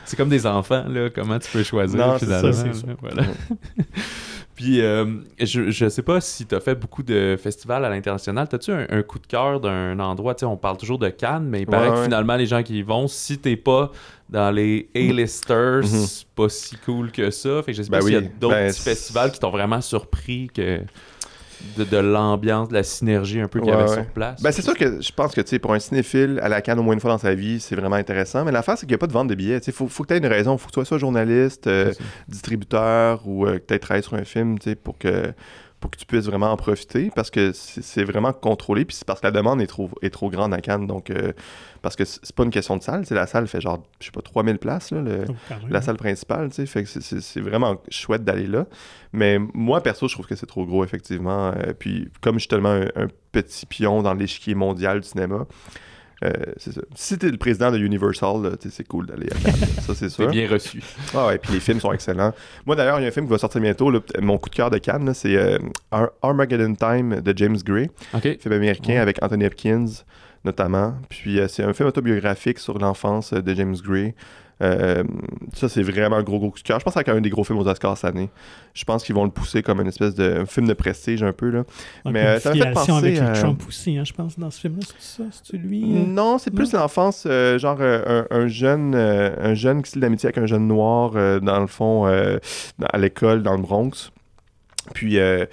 [0.05, 2.53] C'est comme des enfants, là, comment tu peux choisir Non, finalement.
[2.53, 2.69] ça,
[3.01, 3.23] voilà.
[4.55, 5.05] Puis, euh,
[5.39, 8.47] je, je sais pas si tu as fait beaucoup de festivals à l'international.
[8.47, 10.35] T'as-tu un, un coup de cœur d'un endroit?
[10.35, 12.03] Tu sais, on parle toujours de Cannes, mais il paraît Ouais, que ouais.
[12.05, 13.91] finalement, les gens qui y vont, si t'es pas
[14.29, 15.85] dans les A-listers, Mhm.
[16.05, 17.63] c'est pas si cool que ça.
[17.63, 19.81] Fait que je sais Ben pas s'il y a d'autres ben, festivals qui t'ont vraiment
[19.81, 20.81] surpris que
[21.77, 23.93] de, de l'ambiance, de la synergie un peu qu'il y avait ouais.
[23.93, 24.41] sur place.
[24.41, 26.93] Ben, c'est sûr que je pense que, pour un cinéphile, à la canne au moins
[26.93, 28.45] une fois dans sa vie, c'est vraiment intéressant.
[28.45, 29.59] Mais l'affaire, c'est qu'il n'y a pas de vente de billets.
[29.61, 30.57] Sais, faut, faut que tu aies une raison.
[30.57, 31.93] Faut que tu sois soit journaliste, euh,
[32.27, 35.33] distributeur ou euh, que tu aies travaillé sur un film, pour que,
[35.83, 38.85] pour que tu puisses vraiment en profiter parce que c'est vraiment contrôlé.
[38.85, 40.87] Puis c'est parce que la demande est trop, est trop grande à Cannes.
[40.87, 41.33] Donc, euh,
[41.81, 43.03] parce que c'est pas une question de salle.
[43.11, 45.69] La salle fait genre, je sais pas, 3000 places, là, le- même.
[45.69, 48.65] la salle principale, tu sais, fait que c'est- vraiment chouette d'aller là.
[49.11, 51.49] Mais moi, perso, je trouve que c'est trop gros, effectivement.
[51.57, 55.45] Euh, puis, comme je suis tellement un, un petit pion dans l'échiquier mondial du cinéma,
[56.23, 56.81] euh, c'est ça.
[56.95, 60.29] Si t'es le président de Universal, c'est cool d'aller à Cannes, ça c'est sûr.
[60.29, 60.81] bien reçu.
[61.15, 62.33] Ah ouais, puis les films sont excellents.
[62.65, 64.55] Moi, d'ailleurs, il y a un film qui va sortir bientôt, là, mon coup de
[64.55, 65.57] cœur de Cannes, c'est euh,
[65.91, 68.21] Ar- Armageddon Time de James Gray OK.
[68.39, 68.99] film américain Ouais.
[68.99, 69.85] avec Anthony Hopkins
[70.45, 70.95] notamment.
[71.09, 74.13] Puis euh, c'est un film autobiographique sur l'enfance de James Gray.
[74.63, 75.03] Euh,
[75.53, 76.79] ça, c'est vraiment un gros, gros coup de cœur.
[76.79, 78.29] Je pense que c'est un des gros films aux Oscars cette année.
[78.73, 81.33] Je pense qu'ils vont le pousser comme une espèce de un film de prestige un
[81.33, 81.49] peu.
[81.49, 81.63] Là.
[82.05, 84.61] Mais, euh, ça me fait penser avec à- Trump aussi, hein, je pense, dans ce
[84.61, 84.85] film-là.
[84.97, 85.29] C'est ça?
[85.43, 85.83] C'est lui?
[85.83, 86.05] euh?
[86.07, 89.99] Non, c'est plus l'enfance, euh, genre euh, un, un jeune euh, un jeune qui se
[89.99, 92.37] d'amitié avec un jeune noir, euh, dans le fond, euh,
[92.79, 94.11] dans- à l'école, dans le Bronx.
[94.93, 95.45] Puis euh,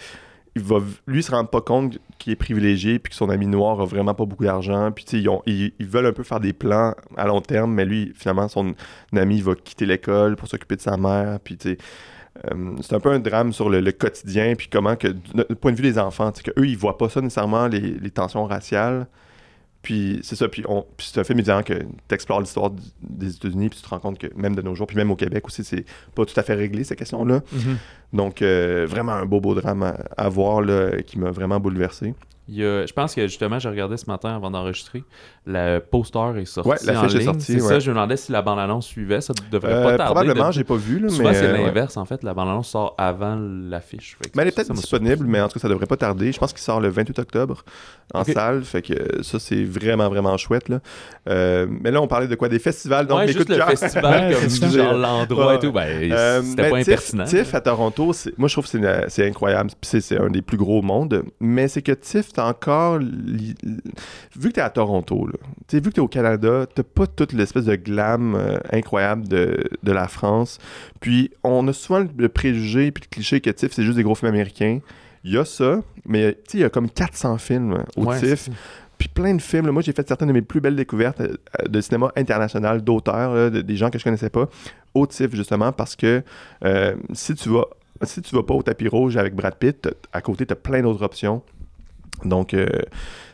[0.57, 3.80] il va, lui, se rend pas compte qu'il est privilégié, puis que son ami noir
[3.80, 4.92] a vraiment pas beaucoup d'argent.
[4.92, 8.12] Puis tu sais, ils, veulent un peu faire des plans à long terme, mais lui,
[8.14, 8.74] finalement, son
[9.16, 11.40] ami va quitter l'école pour s'occuper de sa mère.
[11.42, 15.72] Puis euh, c'est un peu un drame sur le, quotidien, puis comment que, du point
[15.72, 19.06] de vue des enfants, que eux, ils voient pas ça nécessairement, les tensions raciales.
[19.83, 22.71] Puis c'est ça, puis, on, puis c'est un film disant que tu explores l'histoire
[23.03, 25.16] des États-Unis, puis tu te rends compte que même de nos jours, puis même au
[25.16, 27.40] Québec aussi, c'est pas tout à fait réglé, ces questions-là.
[28.12, 32.14] Donc, euh, vraiment un beau, beau drame à, à voir, là, qui m'a vraiment bouleversé.
[32.53, 35.05] Il y a- je pense que justement, j'ai regardé ce matin avant d'enregistrer,
[35.47, 36.69] le poster est sorti.
[36.69, 37.25] Ouais, l'affiche en est ligne.
[37.25, 37.69] sortie, C'est ouais.
[37.69, 39.21] ça, je me demandais si la bande-annonce suivait.
[39.21, 40.05] Ça devrait Euh, pas tarder.
[40.15, 41.35] probablement, de- j'ai pas vu, là, Souvent, mais...
[41.35, 41.65] c'est euh, ouais.
[41.65, 42.25] l'inverse, en fait.
[42.25, 44.19] La bande-annonce sort avant l'affiche.
[44.35, 46.33] Mais elle est peut-être disponible, mais en tout cas, ça devrait pas tarder.
[46.33, 47.63] Je pense qu'il sort le 28 octobre
[48.13, 48.31] en Ok.
[48.33, 50.69] salle, fait que ça, c'est vraiment, vraiment chouette.
[50.69, 50.81] Là.
[51.29, 52.49] Euh, mais là, on parlait de quoi?
[52.49, 53.71] Des festivals, donc juste coups de le cœur.
[53.71, 54.69] festival, comme c'est ça.
[54.71, 55.57] genre l'endroit Ouais.
[55.57, 57.25] et tout, ben, Euh, c'était pas impertinent.
[57.25, 59.71] TIFF à Toronto, moi je trouve que c'est incroyable.
[59.83, 61.23] C'est c'est un des plus gros au monde.
[61.41, 62.98] Mais c'est que TIFF, t'as encore.
[62.98, 65.35] Vu que t'es à Toronto, là,
[65.72, 69.92] vu que t'es au Canada, t'as pas toute l'espèce de glam euh, incroyable de, de
[69.92, 70.59] la France.
[71.00, 74.14] Puis on a souvent le, préjugé puis le cliché que TIFF, c'est juste des gros
[74.14, 74.81] films américains.
[75.24, 78.18] Il y a ça, mais tu sais, il y a comme 400 films au Ouais,
[78.18, 78.48] TIFF.
[78.96, 79.66] Puis plein de films.
[79.66, 79.72] là.
[79.72, 81.35] Moi, j'ai fait certaines de mes plus belles découvertes euh,
[81.68, 84.48] de cinéma international, d'auteurs, de- des gens que je connaissais pas,
[84.94, 86.22] au TIFF, justement, parce que
[86.64, 87.64] euh, si tu vas
[88.03, 90.81] si tu vas pas au tapis rouge avec Brad Pitt, à côté, tu as plein
[90.81, 91.42] d'autres options.
[92.25, 92.66] Donc, euh,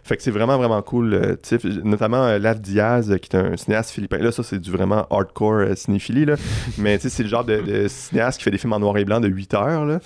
[0.05, 1.15] fait que c'est vraiment, vraiment cool.
[1.15, 1.35] euh,
[1.83, 4.19] notamment euh, Lav Diaz, qui est un cinéaste philippin.
[4.19, 6.25] Là, ça, c'est du vraiment hardcore euh, cinéphilie.
[6.25, 6.37] Là.
[6.79, 8.97] Mais tu sais, c'est le genre de, de cinéaste qui fait des films en noir
[8.99, 9.85] et blanc de 8 heures.
[9.85, 9.99] Là.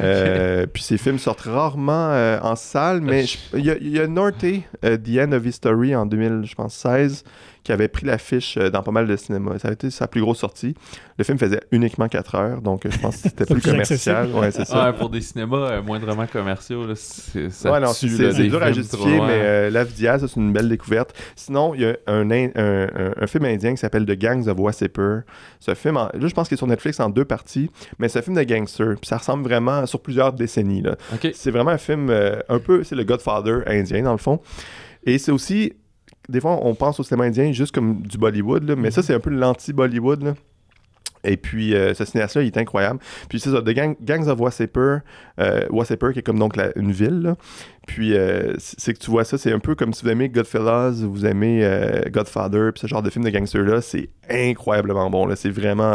[0.00, 4.06] Euh, puis ces films sortent rarement euh, en salle, mais il y, a- y a
[4.06, 4.44] Norte,
[4.82, 7.24] The End of History, en 2016,
[7.68, 9.58] qui avait pris l'affiche euh, dans pas mal de cinéma.
[9.58, 10.74] Ça a été sa plus grosse sortie.
[11.18, 14.30] Le film faisait uniquement 4 heures, donc euh, je pense que c'était plus plus commercial.
[14.32, 14.86] Ouais, c'est ça.
[14.90, 18.32] Ouais, pour des cinémas euh, moindrement commerciaux, là, c'est- ça Ouais, non, tue, c'est là,
[18.32, 21.14] c'est des dur à justifier, mais euh, Diaz, ça, c'est une belle découverte.
[21.36, 24.48] Sinon, il y a un, in- un, un- un film indien qui s'appelle The Gangs
[24.48, 25.24] of Wasseypur.
[25.60, 28.20] Ce film, en- là, je pense qu'il est sur Netflix en deux parties, mais c'est
[28.20, 28.94] un film de gangster.
[28.98, 30.80] Puis ça ressemble vraiment sur plusieurs décennies.
[30.80, 30.96] Là.
[31.34, 34.40] C'est vraiment un film euh, un peu, c'est le Godfather indien dans le fond.
[35.04, 35.74] Et c'est aussi,
[36.28, 39.14] des fois, on pense au cinéma indien juste comme du Bollywood, là, mais ça, c'est
[39.14, 40.34] un peu l'anti-Bollywood.
[41.24, 43.00] Et puis, euh, ce cinéaste-là, il est incroyable.
[43.28, 44.98] Puis, c'est ça, The Gang- Gangs of Wassayper,
[45.40, 47.22] euh, qui est comme donc la- une ville.
[47.22, 47.36] là.
[47.88, 51.02] Puis, euh, c'est que tu vois ça, c'est un peu comme si vous aimez Goodfellas,
[51.02, 55.28] vous aimez euh, Godfather, puis ce genre de film de gangsters-là, c'est incroyablement bon.
[55.34, 55.92] C'est vraiment.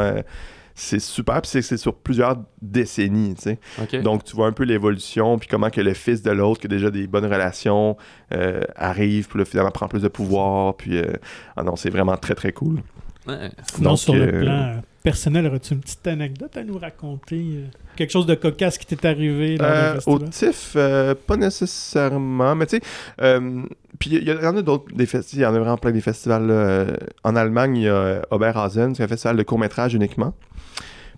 [0.75, 3.59] C'est super, puis c'est sur plusieurs décennies, tu sais.
[4.01, 6.69] Donc, tu vois un peu l'évolution, puis comment que le fils de l'autre, qui a
[6.69, 7.95] déjà des bonnes relations,
[8.33, 10.97] euh, arrive, puis là, finalement, prend plus de pouvoir, puis...
[10.97, 11.13] euh,
[11.55, 12.81] ah non, c'est vraiment très, très cool.
[13.27, 13.51] Ouais.
[13.79, 17.35] Donc, sur euh, le plan euh, personnel, aurais-tu une petite anecdote à nous raconter?
[17.37, 22.55] Euh, Quelque chose de cocasse qui t'est arrivé dans Euh, au TIFF, euh, pas nécessairement,
[22.55, 22.81] mais tu sais,
[23.21, 23.61] euh,
[23.99, 26.01] puis il y, y en a d'autres, des il y en a vraiment plein des
[26.01, 26.47] festivals.
[26.47, 26.85] là.
[27.23, 30.33] En Allemagne, il y a Oberhausen, c'est un festival de court-métrage uniquement.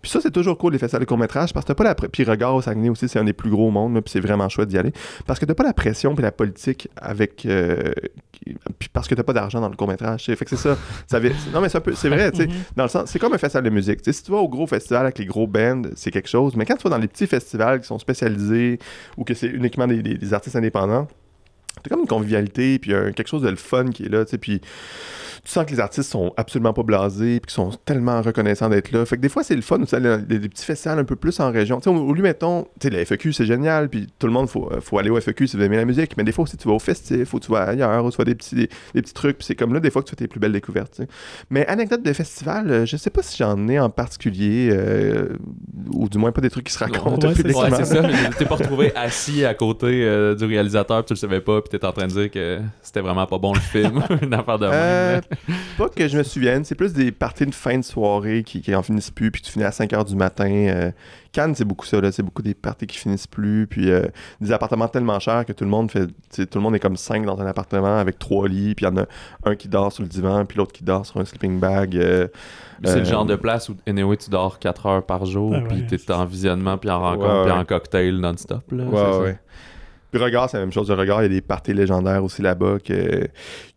[0.06, 1.95] Puis ça, c'est toujours cool, les festivals de court-métrage, parce que t'as pas la...
[1.95, 4.20] Puis Regard au Saguenay aussi, c'est un des plus gros au monde, là, puis c'est
[4.20, 4.93] vraiment chouette d'y aller.
[5.26, 7.43] Parce que t'as pas la pression puis la politique avec...
[7.47, 7.91] euh,
[8.78, 10.26] Puis parce que t'as pas d'argent dans le court-métrage.
[10.26, 10.78] Fait que c'est ça.
[11.08, 11.20] ça
[11.51, 12.45] Non, mais c'est vrai, tu sais.
[12.47, 12.53] Mhm.
[12.76, 13.99] Dans le sens, c'est comme un festival de musique.
[14.03, 16.56] Si tu vas au gros festival avec les gros bands, c'est quelque chose.
[16.56, 18.78] Mais quand tu vas dans les petits festivals qui sont spécialisés
[19.18, 21.08] ou que c'est uniquement des, des- des artistes indépendants,
[21.86, 24.32] t'as comme une convivialité, puis un- quelque chose de le fun qui est là, tu
[24.32, 24.60] sais, puis
[25.44, 28.92] tu sens que les artistes sont absolument pas blasés, puis qu'ils sont tellement reconnaissants d'être
[28.92, 29.06] là.
[29.06, 31.52] Fait que des fois, c'est le fun des, des petits festivals un peu plus en
[31.52, 31.80] région.
[31.80, 34.34] Tu sais, au, au lieu, mettons, tu sais, la FEQ, c'est génial, puis tout le
[34.34, 36.46] monde, faut, euh, faut aller au FEQ si vous aimez la musique, mais des fois
[36.46, 38.70] aussi, tu vas au festif, ou tu vas ailleurs, ou tu vas des petits, des,
[38.96, 40.52] des petits trucs, puis c'est comme là, des fois, que tu fais tes plus belles
[40.52, 41.00] découvertes.
[41.52, 45.28] Mais anecdote de festival, euh, je sais pas si j'en ai en particulier, euh,
[45.92, 47.62] ou du moins pas des trucs qui se racontent Ouais, c'est publiquement.
[47.70, 48.02] Ouais, c'est ça.
[48.02, 51.62] mais T'es pas retrouvé assis à côté euh, du réalisateur, puis tu le savais pas,
[51.62, 54.57] puis t'étais en train de dire que c'était vraiment pas bon le film, une affaire
[54.59, 54.67] de.
[54.71, 55.21] Euh,
[55.78, 58.73] pas que je me souvienne, c'est plus des parties de fin de soirée qui, qui
[58.76, 60.49] en finissent plus, puis tu finis à 5 h du matin.
[60.49, 60.91] euh.
[61.32, 62.13] Cannes, c'est beaucoup ça, là.
[62.13, 64.05] C'est beaucoup des parties qui finissent plus, puis euh,
[64.39, 66.07] des appartements tellement chers que tout le monde fait.
[66.07, 68.91] Tout le monde est comme 5 dans un appartement avec trois lits, puis il y
[68.91, 69.05] en a
[69.43, 71.97] un qui dort sur le divan, puis l'autre qui dort sur un sleeping bag.
[71.97, 72.28] euh.
[72.86, 75.82] C'est le genre de place où, anyway, tu dors 4 heures par jour, Ah puis
[75.82, 78.63] ouais, t'es en visionnement, puis en rencontre, Ouais, puis en cocktail non-stop.
[78.71, 79.19] Là, Ouais, c'est ça.
[79.21, 79.39] ouais.
[80.16, 80.88] Puis Regard, c'est la même chose.
[80.89, 83.28] Le Regard, il y a des parties légendaires aussi là-bas que-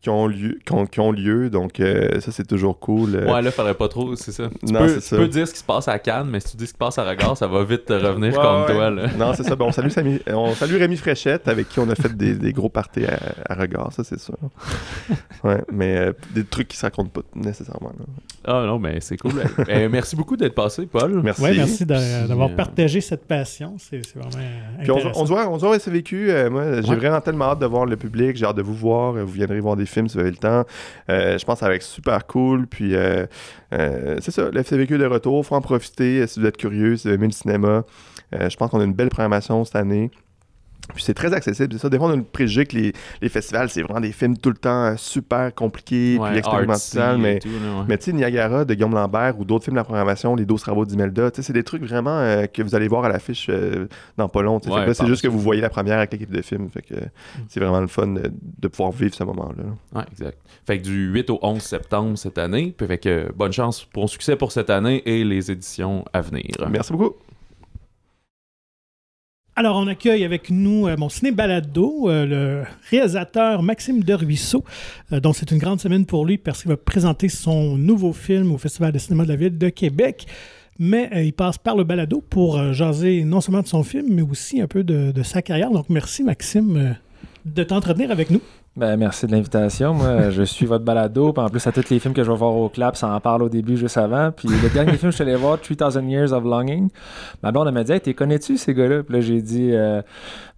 [0.01, 3.17] qui, ont lieu, qui, ont, qui ont lieu, donc euh, ça, c'est toujours cool.
[3.17, 3.33] euh.
[3.33, 4.49] Ouais, là, faudrait pas trop, c'est ça.
[4.65, 5.17] Tu, Non, peux, c'est tu ça.
[5.17, 6.79] peux dire ce qui se passe à Cannes, mais si tu dis ce qui se
[6.79, 8.75] passe à Regard, ça va vite te revenir Ouais, contre ouais.
[8.75, 8.91] toi.
[8.91, 9.09] Là.
[9.19, 9.57] Non, c'est ça.
[9.57, 12.53] Bon, on, salue Samy- on salue Rémi Fréchette, avec qui on a fait des, des
[12.53, 13.19] gros parties à,
[13.53, 14.37] à regard, ça, c'est sûr.
[15.43, 17.93] Ouais, mais euh, des trucs qui se racontent pas nécessairement.
[17.99, 18.05] là.
[18.45, 19.33] Ah non, mais c'est cool.
[19.69, 21.21] Eh, merci beaucoup d'être passé, Paul.
[21.23, 21.43] Merci.
[21.43, 23.75] Ouais, merci d'avoir partagé cette passion.
[23.79, 24.31] C'est c'est vraiment
[24.81, 25.21] Puis on, intéressant.
[25.21, 25.75] on se voit, on voit au
[26.29, 26.97] Euh, moi, j'ai Ouais.
[26.97, 28.37] vraiment tellement hâte de voir le public.
[28.37, 29.13] J'ai hâte de vous voir.
[29.15, 30.65] Vous viendrez voir des films si vous avez le temps.
[31.11, 32.67] Euh, je pense que ça va être super cool.
[32.67, 33.27] Puis euh,
[33.73, 35.45] c'est ça, le FCVQ de retour.
[35.45, 37.85] Faut en profiter si vous êtes curieux, si vous aimez le cinéma.
[38.33, 40.11] Je pense qu'on a une belle programmation cette année.
[40.95, 41.89] Puis c'est très accessible, c'est ça.
[41.89, 44.49] Des fois, on a le préjugé que les, les festivals, c'est vraiment des films tout
[44.51, 47.85] le temps super compliqués, Ouais, puis expérimental, mais tout, là, ouais.
[47.89, 50.61] mais tu sais, Niagara de Guillaume Lambert ou d'autres films de la programmation, Les 12
[50.61, 53.47] travaux d'Imelda, tu sais, c'est des trucs vraiment euh, que vous allez voir à l'affiche
[53.51, 53.87] euh,
[54.17, 54.61] dans pas long.
[54.67, 56.69] Ouais, c'est juste que vous voyez la première avec l'équipe de film.
[56.71, 57.41] Fait que Mm.
[57.49, 59.65] c'est vraiment le fun de, de pouvoir vivre ce moment-là.
[59.95, 60.39] Ouais, exact.
[60.67, 62.75] Fait que du 8 au 11 septembre cette année.
[62.77, 66.45] Puis fait que bonne chance, bon succès pour cette année et les éditions à venir.
[66.71, 67.15] Merci beaucoup.
[69.59, 74.63] Alors, on accueille avec nous euh, mon ciné balado, euh, le réalisateur Maxime Deruisseau,
[75.13, 78.53] euh, dont c'est une grande semaine pour lui parce qu'il va présenter son nouveau film
[78.53, 80.29] au Festival de cinéma de la ville de Québec.
[80.79, 84.23] Mais euh, il passe par le balado pour jaser non seulement de son film, mais
[84.23, 85.73] aussi un peu de, sa carrière.
[85.73, 86.95] Donc, merci Maxime
[87.45, 88.41] de t'entretenir avec nous.
[88.79, 89.93] Ben, merci de l'invitation.
[89.93, 91.33] Moi, je suis votre balado.
[91.33, 93.19] Puis en plus, à tous les films que je vais voir au clap, ça en
[93.19, 94.31] parle au début, juste avant.
[94.31, 96.89] Puis le dernier film que je suis allé voir, 3000 Years of Longing,
[97.43, 99.03] ma blonde elle m'a dit Hey, t'es connais-tu ces gars-là?
[99.03, 100.01] Puis là, j'ai dit euh,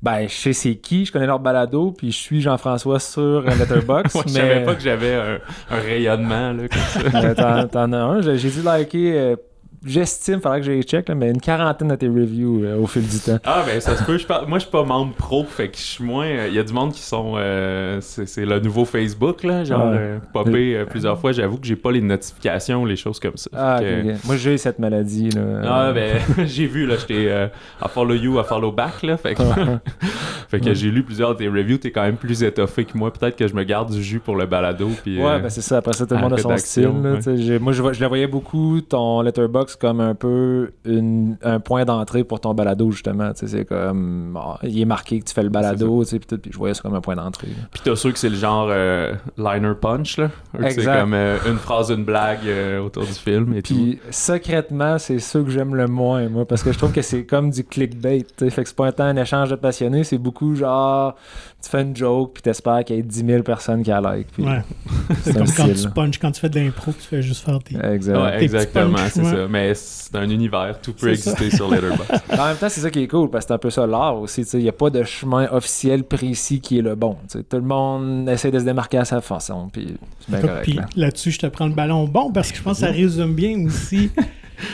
[0.03, 4.15] Ben, je sais c'est qui, je connais leur balado, puis je suis Jean-François sur Letterboxd.
[4.15, 5.39] Moi, je mais savais pas que j'avais un,
[5.71, 7.67] un rayonnement là, comme ça.
[7.73, 8.21] t'en, as un.
[8.21, 9.37] J'ai j'ai dû liker.
[9.83, 12.87] Euh, J'estime, faudrait que j'aille check, là, mais une quarantaine de tes reviews euh, au
[12.87, 13.39] fil du temps.
[13.45, 14.19] Ah ben ça se peut.
[14.29, 16.27] Par- Moi je suis pas membre pro, fait que je suis moins.
[16.49, 17.35] Il y a du monde qui sont.
[17.37, 19.97] euh, c'est le nouveau Facebook là, genre Ouais.
[19.99, 21.33] euh, popé euh, plusieurs fois.
[21.33, 23.51] J'avoue que j'ai pas les notifications, les choses comme ça.
[23.57, 24.27] Ah, que-.
[24.27, 25.31] Moi, j'ai cette maladie.
[25.31, 25.41] Là.
[25.65, 27.47] Ah ben j'ai vu là, j'étais euh,
[27.81, 29.43] à follow you, à follow back là, fait que,
[30.49, 31.79] fait que j'ai lu plusieurs de tes reviews.
[31.79, 33.13] T'es quand même plus étoffé que moi.
[33.13, 34.89] Peut-être que je me garde du jus pour le balado.
[35.03, 35.79] Puis, Ouais, euh, ben c'est ça.
[35.79, 36.83] Après ça, tout le monde a son style.
[37.03, 37.59] là, ouais.
[37.59, 42.25] Moi, je, je la voyais beaucoup, ton letterbox, comme un peu une- un point d'entrée
[42.25, 43.33] pour ton balado, justement.
[43.33, 44.39] tu sais, C'est comme.
[44.41, 46.83] ah, il est marqué que tu fais le balado, tu sais, puis je voyais ça
[46.83, 47.49] comme un point d'entrée.
[47.73, 50.31] Puis t'as sûr que c'est le genre euh, liner punch là,
[50.71, 53.75] c'est comme euh, une phrase, une blague euh, autour du film et tout.
[53.75, 57.25] Puis secrètement, c'est ça que j'aime le moins, moi, parce que je trouve que c'est
[57.25, 58.23] comme du clickbait.
[58.23, 58.51] tu sais.
[58.51, 61.15] Fait que c'est pas un temps un échange de passionnés, c'est beaucoup genre,
[61.63, 64.29] tu fais une joke, puis t'espères qu'il y ait 10 000 personnes qui la like.
[64.33, 64.63] Puis Ouais.
[65.23, 67.59] c'est comme quand style, tu punches, quand tu fais de l'impro, tu fais juste faire
[67.63, 67.77] tes.
[67.77, 68.17] Exact.
[68.17, 69.31] Ouais, Tes petits exactement, c'est ouais.
[69.31, 69.47] ça.
[69.49, 71.31] Mais c'est un univers, tout peut ça.
[71.31, 72.11] exister sur Letterboxd.
[72.39, 74.19] En même temps, c'est ça qui est cool, parce que c'est un peu ça l'art
[74.21, 74.43] aussi.
[74.55, 77.17] Il n'y a pas de chemin officiel précis qui est le bon.
[77.31, 80.65] Tout le monde essaie de se démarquer à sa façon, puis c'est bien Écoute, correct.
[80.65, 80.87] Puis là.
[80.97, 83.65] là-dessus, je te prends le ballon bon parce que je pense que ça résume bien
[83.67, 84.11] aussi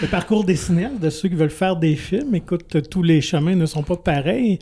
[0.03, 2.35] le parcours des cinéastes, de ceux qui veulent faire des films.
[2.35, 4.59] Écoute, tous les chemins ne sont pas pareils.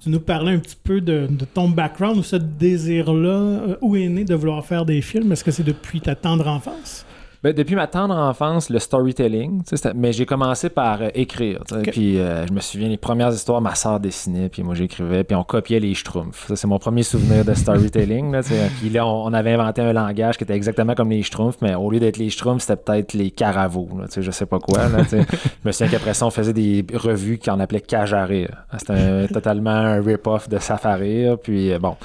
[0.00, 3.28] Tu nous parlais un petit peu de, de ton background ou ce désir-là.
[3.28, 5.32] euh, où est né de vouloir faire des films?
[5.32, 7.04] Est-ce que c'est depuis ta tendre enfance?
[7.42, 9.62] Ben, depuis ma tendre enfance, le storytelling,
[9.94, 11.62] mais j'ai commencé par euh, écrire.
[11.92, 15.36] Puis euh, je me souviens, les premières histoires, ma soeur dessinait, puis moi j'écrivais, puis
[15.36, 16.48] on copiait les schtroumpfs.
[16.48, 18.32] Ça, c'est mon premier souvenir de storytelling.
[18.32, 18.40] là,
[18.80, 21.74] puis là, on, on avait inventé un langage qui était exactement comme les schtroumpfs, mais
[21.74, 23.88] au lieu d'être les schtroumpfs, c'était peut-être les caravos.
[23.98, 24.88] Là, je sais pas quoi.
[24.88, 25.16] Là, je
[25.64, 27.82] me souviens qu'après ça, on faisait des revues qu'on appelait
[28.24, 28.64] rire.
[28.76, 31.26] C'était totalement un rip-off de Safari.
[31.42, 31.96] Puis euh, bon.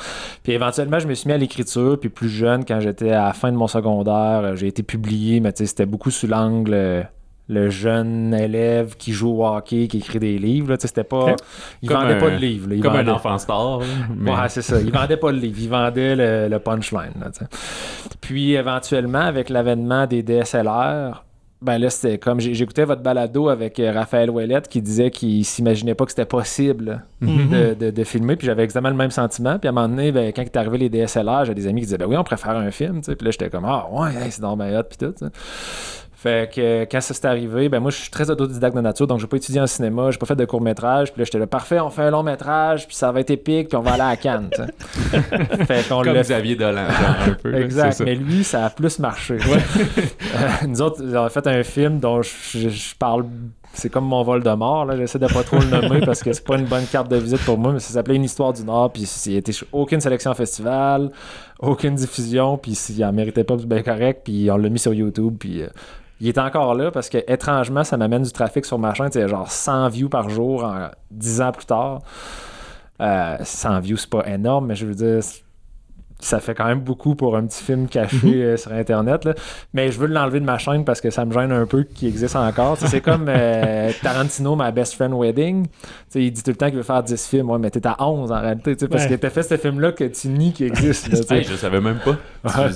[0.44, 2.00] Puis éventuellement, je me suis mis à l'écriture.
[2.00, 5.52] Puis plus jeune, quand j'étais à la fin de mon secondaire, j'ai été publié, mais
[5.56, 6.74] c'était beaucoup sous l'angle.
[6.74, 7.04] euh,
[7.50, 11.36] le jeune élève qui joue au hockey, qui écrit des livres, c'était pas.
[11.82, 12.70] Il Comme vendait un- pas de livres.
[12.70, 13.80] là, il Comme vendait- un enfant star.
[14.16, 14.80] mais- Ouais, c'est ça.
[14.80, 17.12] Il vendait pas le livre, il vendait le, le punchline.
[17.20, 17.32] là.
[18.22, 21.26] Puis éventuellement, avec l'avènement des DSLR,
[21.64, 25.96] ben là, c'était comme j'écoutais votre balado avec euh, Raphaël Ouellette qui disait qu'il s'imaginait
[25.96, 27.50] pas que c'était possible Mhm.
[27.50, 28.36] de, de- de filmer.
[28.36, 29.58] Puis j'avais exactement le même sentiment.
[29.58, 31.86] Puis à un moment donné, ben, quand est arrivé les DSLR, j'ai des amis qui
[31.88, 32.98] disaient Ben oui, on préfère un film.
[33.02, 33.16] tu sais.
[33.16, 34.84] Puis là, j'étais comme Ah ouais, hey, c'est dans ma hot.
[34.84, 35.14] Puis tout.
[36.24, 39.08] Fait que euh, quand ça s'est arrivé, ben moi je suis très autodidacte de nature,
[39.08, 41.38] donc j'ai pas étudié en cinéma, j'ai pas fait de court métrage, puis là j'étais
[41.38, 43.92] là parfait, on fait un long métrage, puis ça va être épique, puis on va
[43.96, 44.50] aller à Cannes.
[45.68, 47.54] fait qu'on Comme Xavier Dolan, genre, un peu.
[47.56, 49.38] Exact, mais lui, ça a plus marché.
[50.36, 53.26] Euh, nous autres, on a fait un film dont je, je- je parle.
[53.74, 54.96] C'est comme mon vol de mort, là.
[54.96, 57.44] J'essaie de pas trop le nommer parce que c'est pas une bonne carte de visite
[57.44, 61.12] pour moi, mais ça s'appelait Une histoire du Nord, puis il était aucune sélection festival,
[61.60, 64.94] aucune diffusion, puis s'il en méritait pas, c'est bien correct, puis on l'a mis sur
[64.94, 65.64] YouTube, puis.
[65.64, 65.68] euh,
[66.22, 69.10] il est encore là parce que étrangement, ça m'amène du trafic sur ma chaîne.
[69.12, 72.00] C'est genre 100 views par jour en 10 ans plus tard.
[73.02, 75.20] Euh, 100 views, c'est pas énorme, mais je veux dire,
[76.24, 79.26] ça fait quand même beaucoup pour un petit film caché euh, sur Internet.
[79.26, 79.34] là.
[79.74, 82.08] Mais je veux l'enlever de ma chaîne parce que ça me gêne un peu qu'il
[82.08, 82.78] existe encore.
[82.78, 85.68] C'est comme euh, Tarantino, ma best friend wedding.
[85.68, 85.70] Tu
[86.10, 87.50] sais, il dit tout le temps qu'il veut faire 10 films.
[87.50, 88.76] Ouais, mais t'es à 11 en réalité.
[88.88, 89.10] Parce Ouais.
[89.10, 91.10] que t'as fait ce film-là que tu nies qu'il existe.
[91.12, 91.38] là, tu sais.
[91.38, 92.12] Hey, je savais même pas.
[92.44, 92.70] Ouais.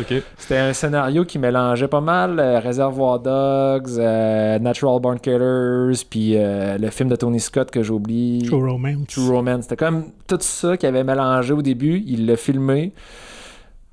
[0.00, 0.22] Ok.
[0.38, 6.34] C'était un scénario qui mélangeait pas mal euh, Reservoir Dogs, euh, Natural Born Killers, puis
[6.36, 8.42] euh, le film de Tony Scott que j'oublie.
[8.46, 9.06] True Romance.
[9.08, 9.62] True Romance.
[9.62, 12.02] C'était comme tout ça qu'il avait mélangé au début.
[12.06, 12.83] Il l'a filmé.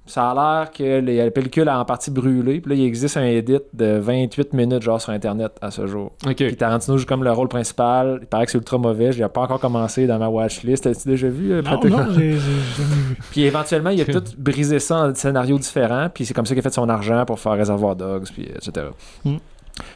[0.08, 2.60] Ça a l'air que les- la pellicule a en partie brûlé.
[2.60, 6.12] Puis là, il existe un edit de 28 minutes, genre sur Internet à ce jour.
[6.26, 6.36] Ok.
[6.36, 8.18] Puis Tarantino joue comme le rôle principal.
[8.22, 9.12] Il paraît que c'est ultra mauvais.
[9.14, 10.86] Je l'ai pas encore commencé dans ma watchlist.
[10.88, 11.54] As-tu déjà vu?
[11.54, 13.18] euh, Non, non, j'ai jamais vu.
[13.32, 16.10] Puis éventuellement, il a tout brisé ça en scénarios différents.
[16.14, 18.88] Puis c'est comme ça qu'il a fait son argent pour faire Réservoir Dogs, puis etc.
[19.24, 19.36] Mm.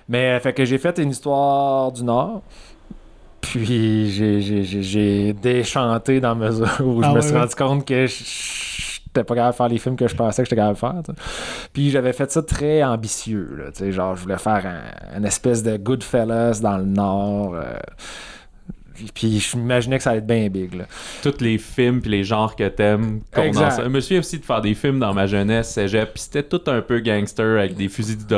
[0.07, 2.41] Mais euh, fait que j'ai fait une histoire du Nord.
[3.45, 7.39] Puis j'ai- j'ai j'ai- j'ai déchanté dans la mesure où je Ah me suis ouais.
[7.39, 10.55] rendu compte que j'étais pas capable de faire les films que je pensais que j'étais
[10.61, 11.15] capable de faire.
[11.73, 13.57] Puis j'avais fait ça très ambitieux.
[13.79, 17.55] Là, genre, je voulais faire un, une espèce de Goodfellas dans le Nord.
[17.55, 17.75] euh,
[19.13, 20.73] puis je m'imaginais que ça allait être bien big.
[20.75, 20.85] Là.
[21.23, 23.21] Tous les films puis les genres que t'aimes.
[23.37, 23.81] Exact.
[23.83, 26.61] Je me souviens aussi de faire des films dans ma jeunesse, cégep, puis c'était tout
[26.67, 28.37] un peu gangster avec des fusils du puis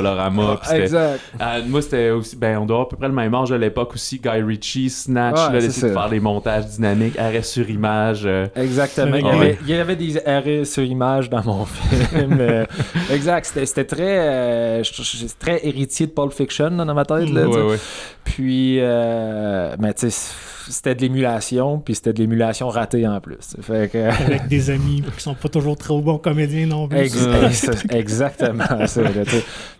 [0.64, 1.20] c'était- Exact.
[1.42, 2.36] Euh, moi, c'était aussi.
[2.36, 4.20] Ben, on doit avoir à peu près le même âge à l'époque aussi.
[4.20, 8.24] Guy Ritchie, Snatch, Ouais, là, de faire des montages dynamiques, arrêt sur image.
[8.26, 9.16] euh, Exactement.
[9.16, 9.32] Il y, Ouais.
[9.36, 12.38] avait, il y avait des arrêts sur image dans mon film.
[12.40, 12.66] Euh,
[13.12, 13.46] exact.
[13.46, 17.06] C'était, c'était très, euh, je- je- c'est très héritier de Pulp Fiction là, dans ma
[17.06, 17.30] tête.
[17.30, 17.80] Là, ouais, ouais.
[18.24, 20.32] Puis, euh, mais tu sais,
[20.72, 23.56] c'était de l'émulation, puis c'était de l'émulation ratée en plus.
[23.62, 26.98] Fait que, Avec des amis qui sont pas toujours trop bons comédiens non plus.
[27.00, 29.02] Ex- ex- exactement ça.
[29.02, 29.10] là,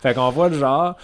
[0.02, 0.96] fait qu'on voit le genre.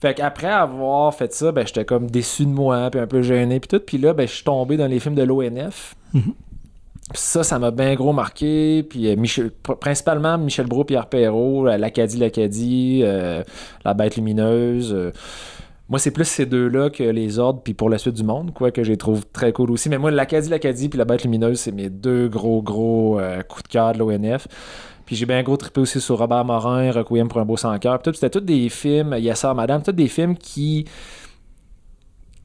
[0.00, 3.60] Fait qu'après avoir fait ça, ben, j'étais comme déçu de moi, puis un peu gêné,
[3.60, 3.84] puis tout.
[3.84, 5.94] Puis là, ben, je suis tombé dans les films de l'ONF.
[6.14, 6.22] Mhm.
[7.12, 8.84] Puis Ça, ça m'a bien gros marqué.
[8.88, 13.42] Puis euh, Michel, pr- principalement Michel Brault, Pierre Perrault, euh, l'Acadie, l'Acadie, euh,
[13.84, 14.92] La Bête Lumineuse.
[14.94, 15.10] euh.
[15.90, 18.70] Moi, c'est plus ces deux-là que les ordres, puis pour la suite du monde, quoi,
[18.70, 19.88] que je les trouve très cool aussi.
[19.90, 23.64] Mais moi, l'Acadie, l'Acadie, puis La Bête Lumineuse, c'est mes deux gros, gros euh, coups
[23.64, 24.46] de cœur de l'ONF.
[25.04, 27.98] Puis j'ai bien gros trippé aussi sur Robert Morin, Requiem pour un beau sans cœur.
[27.98, 30.86] Puis tout, C'était tous des films, Yes Sir Madame, tous des films qui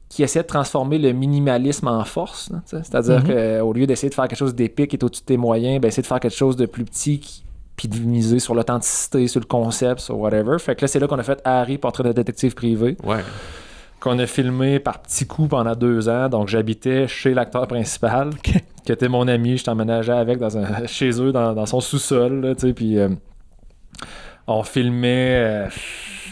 [0.08, 2.50] qui essaient de transformer le minimalisme en force.
[2.64, 3.60] C'est-à-dire Mhm.
[3.60, 6.02] qu'au lieu d'essayer de faire quelque chose d'épique et au-dessus de tes moyens, ben, essayer
[6.02, 7.44] de faire quelque chose de plus petit qui-
[7.76, 10.58] puis de miser sur l'authenticité, sur le concept, sur whatever.
[10.58, 13.22] Fait que là, c'est là qu'on a fait Harry, portrait de détective privé, Ouais.
[14.00, 16.28] qu'on a filmé par petits coups pendant deux ans.
[16.28, 19.58] Donc, j'habitais chez l'acteur principal, qui était mon ami.
[19.58, 22.98] Je t'emménageais avec dans un, chez eux, dans, dans son sous-sol, tu sais, puis...
[22.98, 23.08] euh,
[24.46, 25.68] on filmait euh,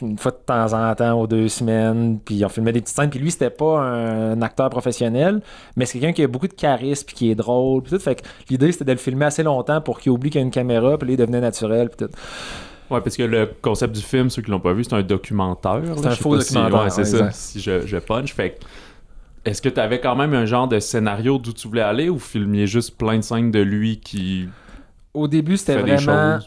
[0.03, 3.11] une fois de temps en temps, aux deux semaines, puis on filmait des petites scènes.
[3.11, 5.41] Puis lui, c'était pas un, acteur professionnel,
[5.77, 7.99] mais c'est quelqu'un qui a beaucoup de charisme, puis qui est drôle, puis tout.
[7.99, 10.47] Fait que l'idée, c'était de le filmer assez longtemps pour qu'il oublie qu'il y a
[10.47, 12.13] une caméra, puis là, il devenait naturel, puis tout.
[12.91, 15.81] Ouais, parce que le concept du film, ceux qui l'ont pas vu, c'est un documentaire.
[15.97, 16.93] C'est un faux documentaire.
[16.93, 17.31] c'est ça.
[17.31, 18.61] Si je, je punch, fait
[19.45, 22.19] est-ce que tu avais quand même un genre de scénario d'où tu voulais aller ou
[22.19, 24.49] filmiez juste plein de scènes de lui qui.
[25.13, 26.39] Au début, c'était vraiment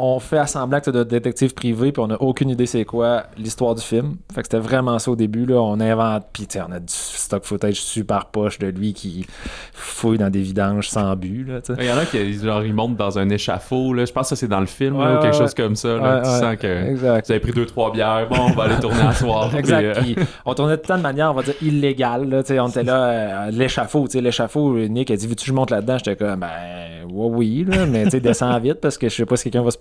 [0.00, 3.74] on fait assembler acte de détective privé, puis on n'a aucune idée c'est quoi l'histoire
[3.74, 4.16] du film.
[4.32, 5.46] Fait que c'était vraiment ça au début.
[5.46, 5.56] Là.
[5.56, 9.26] On invente, puis on a du stock footage super poche de lui qui
[9.72, 11.46] fouille dans des vidanges sans but.
[11.78, 13.92] Il y en a qui genre, ils montent dans un échafaud.
[13.92, 14.04] Là.
[14.04, 15.96] Je pense que c'est dans le film ou quelque chose comme ça.
[15.96, 16.20] Là.
[16.24, 18.26] tu sens que vous avez pris deux, trois bières.
[18.28, 19.54] Bon, on va aller tourner à soir.
[19.56, 19.98] exact.
[19.98, 22.28] Euh, on tournait de tant de manière, on va dire, illégale.
[22.28, 22.42] Là.
[22.62, 24.06] On était là, euh, l'échafaud.
[24.14, 28.06] L'échafaud, Nick a dit Veux-tu que je monte là-dedans J'étais comme Ben, oui, là, mais
[28.06, 29.78] descends vite parce que je sais pas si quelqu'un va se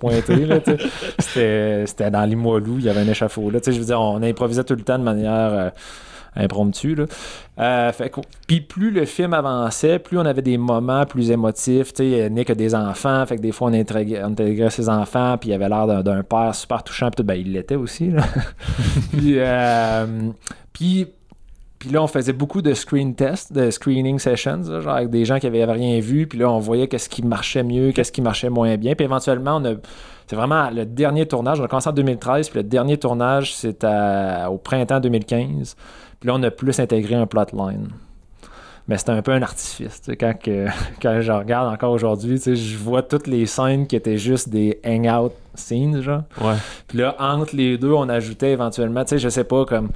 [1.19, 3.49] c'était dans Limoilou, il y avait un échafaud.
[3.49, 5.69] Là, je veux dire, on improvisait tout le temps de manière euh,
[6.35, 6.95] impromptue.
[7.59, 7.91] Euh,
[8.47, 11.93] puis plus le film avançait, plus on avait des moments plus émotifs.
[11.99, 15.69] Nick a des enfants, fait que des fois on intégrait, ses enfants, puis il avait
[15.69, 17.09] l'air d'un père super touchant.
[17.11, 18.11] Puis ben, il l'était aussi.
[19.21, 20.31] Euh,
[21.79, 25.39] puis là, on faisait beaucoup de screen tests, de screening sessions, genre avec des gens
[25.39, 26.27] qui avaient rien vu.
[26.27, 28.95] Puis là, on voyait qu'est-ce qui marchait mieux, qu'est-ce qui marchait moins bien.
[28.95, 29.73] Puis éventuellement, on a.
[30.27, 31.59] C'est vraiment le dernier tournage.
[31.59, 35.75] On a commencé en 2013, puis le dernier tournage, c'est au printemps 2015.
[36.19, 37.87] Puis là, on a plus intégré un plotline.
[38.89, 40.01] Mais c'était un peu un artifice.
[40.19, 40.65] Quand, que,
[41.01, 45.31] quand je regarde encore aujourd'hui, je vois toutes les scènes qui étaient juste des hangout
[45.53, 46.23] scenes, genre.
[46.41, 46.55] Ouais.
[46.87, 49.89] Puis là, entre les deux, on ajoutait éventuellement, je sais pas, comme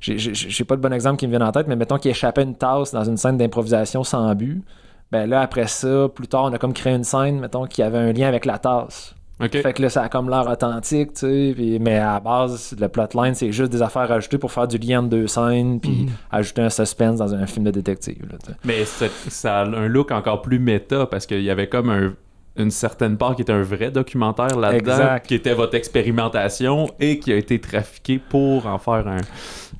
[0.00, 2.54] j'ai pas de bon exemple qui me vient en tête, mais mettons qu'il échappait une
[2.54, 4.62] tasse dans une scène d'improvisation sans but.
[5.10, 7.98] Ben là, après ça, plus tard, on a comme créé une scène, mettons, qui avait
[7.98, 9.15] un lien avec la tasse.
[9.38, 11.78] Fait que là, ça a comme l'air authentique, tu sais.
[11.78, 15.02] mais à la base, le plotline, c'est juste des affaires ajoutées pour faire du lien
[15.02, 16.08] de deux scènes, puis mhm.
[16.30, 18.24] ajouter un suspense dans un film de détective.
[18.64, 22.14] mais ça a un look encore plus méta parce qu'il y avait comme un,
[22.58, 27.32] une certaine part qui était un vrai documentaire là-dedans, qui était votre expérimentation et qui
[27.32, 29.18] a été trafiqué pour en faire un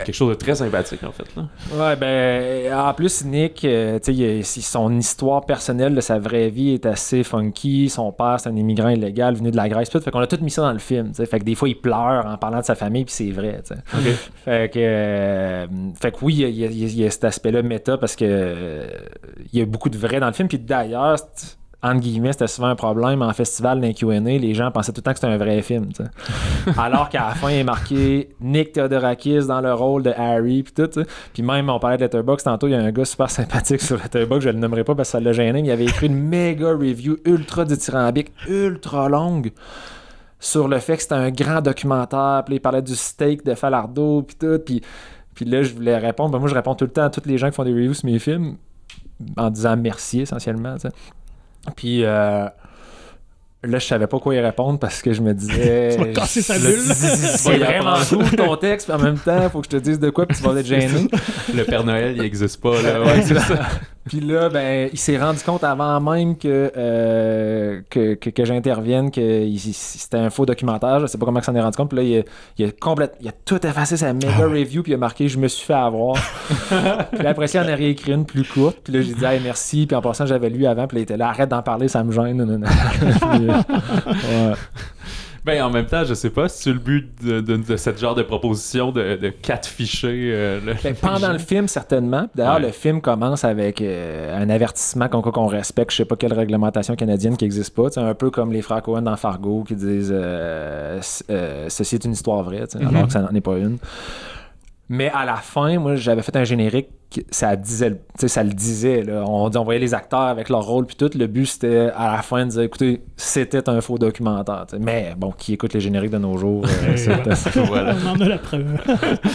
[0.04, 1.24] quelque chose de très sympathique en fait.
[1.36, 1.48] Là.
[1.74, 6.74] Ouais, ben en plus Nick, euh, tu sais, son histoire personnelle de sa vraie vie
[6.74, 7.88] est assez funky.
[7.88, 10.50] Son père c'est un immigrant illégal venu de la Grèce, fait qu'on a tout mis
[10.50, 11.12] ça dans le film.
[11.14, 13.62] Fait que des fois il pleure en parlant de sa famille puis c'est vrai.
[14.44, 15.66] Fait que euh,
[16.00, 18.86] fait que oui, il y, a cet aspect-là méta parce que euh,
[19.52, 20.48] il y a beaucoup de vrai dans le film.
[20.48, 21.16] Puis d'ailleurs
[21.82, 24.20] entre guillemets, c'était souvent un problème en festival d'un Q&A.
[24.20, 25.90] Les gens pensaient tout le temps que c'était un vrai film.
[26.78, 30.62] Alors qu'à la fin, il est marqué Nick Theodorakis dans le rôle de Harry.
[30.62, 31.02] Puis tout.
[31.34, 32.66] Puis même, on parlait de Letterboxd tantôt.
[32.66, 34.48] Il y a un gars super sympathique sur Letterboxd.
[34.48, 35.60] Je le nommerai pas parce que ça l'a gêné.
[35.60, 39.52] Mais il avait écrit une méga review ultra dithyrambique, ultra longue
[40.40, 42.42] sur le fait que c'était un grand documentaire.
[42.46, 44.22] Puis il parlait du steak de Falardo.
[44.22, 44.58] Puis tout.
[44.64, 44.80] Puis,
[45.34, 46.30] puis là, je voulais répondre.
[46.30, 47.94] Ben, moi, je réponds tout le temps à tous les gens qui font des reviews
[47.94, 48.56] sur mes films
[49.36, 50.76] en disant merci essentiellement.
[51.74, 52.46] Puis euh,
[53.62, 55.90] là, je savais pas quoi y répondre parce que je me disais.
[55.96, 56.80] tu vas casser sa bulle.
[56.80, 59.98] C'est vraiment cool ton texte, puis en même temps, il faut que je te dise
[59.98, 61.08] de quoi, puis tu vas être gêné.
[61.54, 63.00] Le Père Noël, il existe pas, là.
[63.04, 63.58] Ouais, c'est ça.
[64.06, 69.48] Puis là, ben, il s'est rendu compte avant même que, euh, que, que, j'intervienne que
[69.72, 71.00] c'était un faux documentaire.
[71.00, 71.88] Je sais pas comment il s'en est rendu compte.
[71.90, 72.22] Puis là, il a,
[72.58, 75.38] il a, il a tout effacé sa méga ah review, puis il a marqué Je
[75.38, 76.14] me suis fait avoir.
[77.12, 78.78] puis là, après ça, il en a réécrit une plus courte.
[78.84, 79.86] Puis là, j'ai dit hey, merci.
[79.86, 80.86] Puis en passant, j'avais lu avant.
[80.86, 82.64] Puis là, il était là Arrête d'en parler, ça me gêne.
[83.20, 83.48] puis,
[84.30, 84.54] euh,
[85.46, 88.16] ben, en même temps, je sais pas si c'est le but de, de, cette genre
[88.16, 90.32] de proposition de, de catficher.
[90.34, 92.28] Euh, ben, pendant le film, certainement.
[92.34, 95.92] D'ailleurs, le film commence avec euh, un avertissement qu'on respecte.
[95.92, 97.90] Je sais pas quelle réglementation canadienne qui n'existe pas.
[97.90, 102.12] C'est un peu comme les frères Cohen dans Fargo qui disent euh, ceci est une
[102.12, 103.06] histoire vraie, alors mm-hmm.
[103.06, 103.78] que ça n'en est pas une.
[104.88, 106.88] Mais à la fin, moi, j'avais fait un générique,
[107.30, 109.02] ça disait, ça le disait.
[109.02, 109.24] Là.
[109.26, 111.10] On, on voyait les acteurs avec leur rôle, puis tout.
[111.16, 114.66] Le but, c'était à la fin de dire, écoutez, c'était un faux documentaire.
[114.80, 117.34] Mais bon, qui écoute les génériques de nos jours, euh,
[117.66, 117.94] voilà.
[118.04, 118.78] On en a la preuve.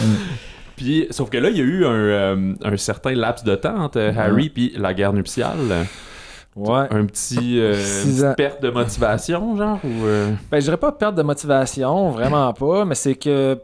[0.76, 3.76] puis, sauf que là, il y a eu un, euh, un certain laps de temps
[3.76, 5.86] entre Harry puis la guerre nuptiale.
[6.54, 6.86] Ouais.
[6.90, 7.74] Un petit euh,
[8.04, 10.04] une petite perte de motivation, genre ou
[10.50, 13.58] Ben, je dirais pas perte de motivation, vraiment pas, mais c'est que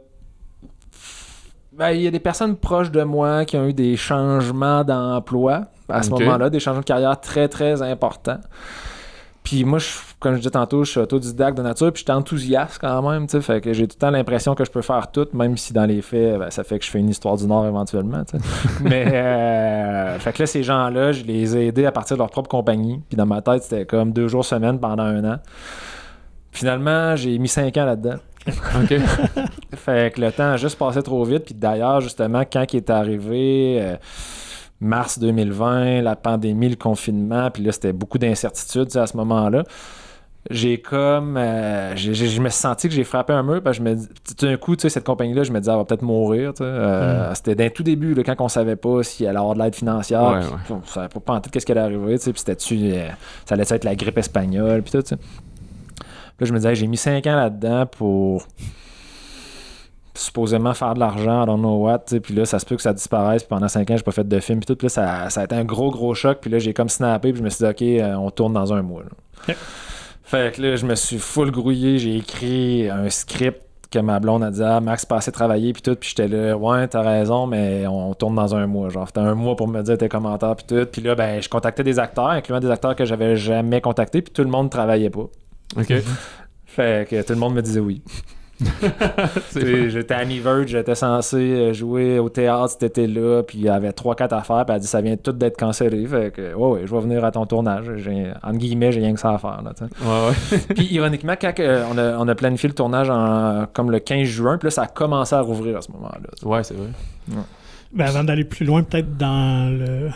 [1.79, 5.67] ben, il y a des personnes proches de moi qui ont eu des changements d'emploi
[5.89, 8.41] à ce moment-là, des changements de carrière très, très importants.
[9.45, 9.79] Puis moi,
[10.19, 13.27] comme je disais tantôt, je suis autodidacte de nature, puis je suis enthousiaste quand même,
[13.27, 15.73] tu fait que j'ai tout le temps l'impression que je peux faire tout, même si
[15.73, 18.25] dans les faits, ben, ça fait que je fais une histoire du Nord éventuellement,
[18.83, 22.31] Mais, euh, fait que là, ces gens-là, je les ai aidés à partir de leur
[22.31, 25.37] propre compagnie, puis dans ma tête, c'était comme deux jours semaine pendant un an.
[26.51, 28.17] Finalement, j'ai mis 5 ans là-dedans.
[28.83, 28.95] OK.
[29.77, 31.45] Fait que le temps a juste passé trop vite.
[31.47, 33.97] Puis d'ailleurs, justement, quand il est arrivé, euh,
[34.81, 39.65] mars 2020, la pandémie, le confinement, puis là, c'était beaucoup d'incertitudes à ce moment-là.
[40.51, 41.37] J'ai comme.
[41.37, 43.61] euh, j'ai- j'ai- je me suis senti que j'ai frappé un mur.
[43.63, 45.77] Parce que je me tout d'un coup, tu sais, cette compagnie-là, je me disais, elle
[45.79, 46.55] va peut-être mourir.
[46.55, 46.65] tu sais.
[46.65, 49.63] Euh, C'était d'un tout début, là, quand on savait pas si elle allait avoir de
[49.63, 50.23] l'aide financière.
[50.23, 50.81] Ouais, puis ouais.
[50.83, 52.17] On savait pas en tête qu'est-ce qui allait arriver.
[52.19, 52.79] tu sais, Puis c'était-tu.
[52.95, 53.09] euh,
[53.45, 55.03] ça allait être la grippe espagnole, puis tout.
[55.03, 55.17] tu sais.
[56.41, 58.47] Là, je me disais, j'ai mis 5 ans là-dedans pour
[60.15, 62.93] supposément faire de l'argent, I don't know what, puis là, ça se peut que ça
[62.93, 65.31] disparaisse, puis pendant 5 ans, j'ai pas fait de film, puis tout, puis là, ça,
[65.31, 67.51] ça a été un gros, gros choc, puis là, j'ai comme snappé, puis je me
[67.51, 69.55] suis dit, OK, euh, on tourne dans un mois, là.
[70.25, 74.45] Fait que là, je me suis full grouillé, j'ai écrit un script que ma blonde
[74.45, 77.47] a dit, ah, Max, pas assez travaillé, puis tout, puis j'étais là, ouais, t'as raison,
[77.47, 80.57] mais on tourne dans un mois, genre, t'as un mois pour me dire tes commentaires,
[80.57, 83.81] puis tout, puis là, ben, je contactais des acteurs, incluant des acteurs que j'avais jamais
[83.81, 85.29] contactés, puis tout le monde travaillait pas.
[85.77, 85.93] OK.
[86.67, 88.03] Fait que tout le monde me disait oui.
[89.55, 93.91] J'étais à Verge, j'étais censé euh, jouer au théâtre cet été-là, puis il y avait
[93.91, 96.05] 3-4 affaires, puis elle a dit ça vient tout d'être cancellé.
[96.07, 97.89] Fait que, ouais, ouais, je vais venir à ton tournage.
[97.89, 99.63] Entre guillemets, j'ai rien que ça à faire.
[99.63, 99.73] Là.
[99.81, 100.59] Ouais, ouais.
[100.75, 104.27] puis ironiquement, quand euh, on, a, on a planifié le tournage en, comme le 15
[104.27, 106.49] juin, puis là, ça a commencé à rouvrir à ce moment-là.
[106.49, 106.89] Ouais, c'est vrai.
[107.93, 110.11] Ben, avant d'aller plus loin, peut-être dans le,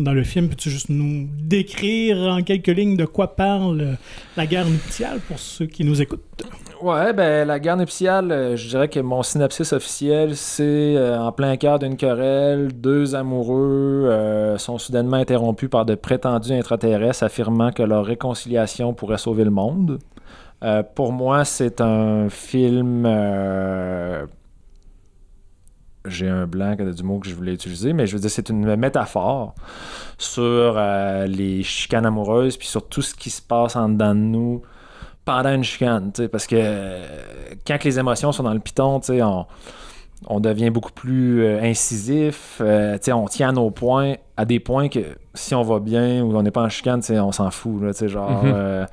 [0.00, 3.94] dans le film, peux-tu juste nous décrire en quelques lignes de quoi parle euh,
[4.36, 6.20] la guerre nuptiale pour ceux qui nous écoutent?
[6.82, 10.62] Ouais, ben la guerre nuptiale, euh, je dirais que mon synopsis officiel, c'est
[10.96, 14.08] euh, en plein cœur d'une querelle, deux amoureux
[14.58, 19.98] sont soudainement interrompus par de prétendus intraterrestres affirmant que leur réconciliation pourrait sauver le monde.
[20.94, 23.06] Pour moi, c'est un film.
[26.06, 28.74] J'ai un blanc du mot que je voulais utiliser, mais je veux dire, c'est une
[28.76, 29.54] métaphore
[30.16, 34.20] sur euh, les chicanes amoureuses, puis sur tout ce qui se passe en dedans de
[34.20, 34.62] nous
[35.24, 37.06] pendant une chicane, parce que euh,
[37.66, 39.46] quand les émotions sont dans le piton, tu sais, on,
[40.26, 44.88] on devient beaucoup plus euh, incisif, euh, tu on tient nos points, à des points
[44.88, 45.00] que
[45.34, 47.94] si on va bien ou on n'est pas en chicane, tu on s'en fout, là,
[47.94, 48.04] tu.
[48.04, 48.12] Mhm.
[48.14, 48.84] euh,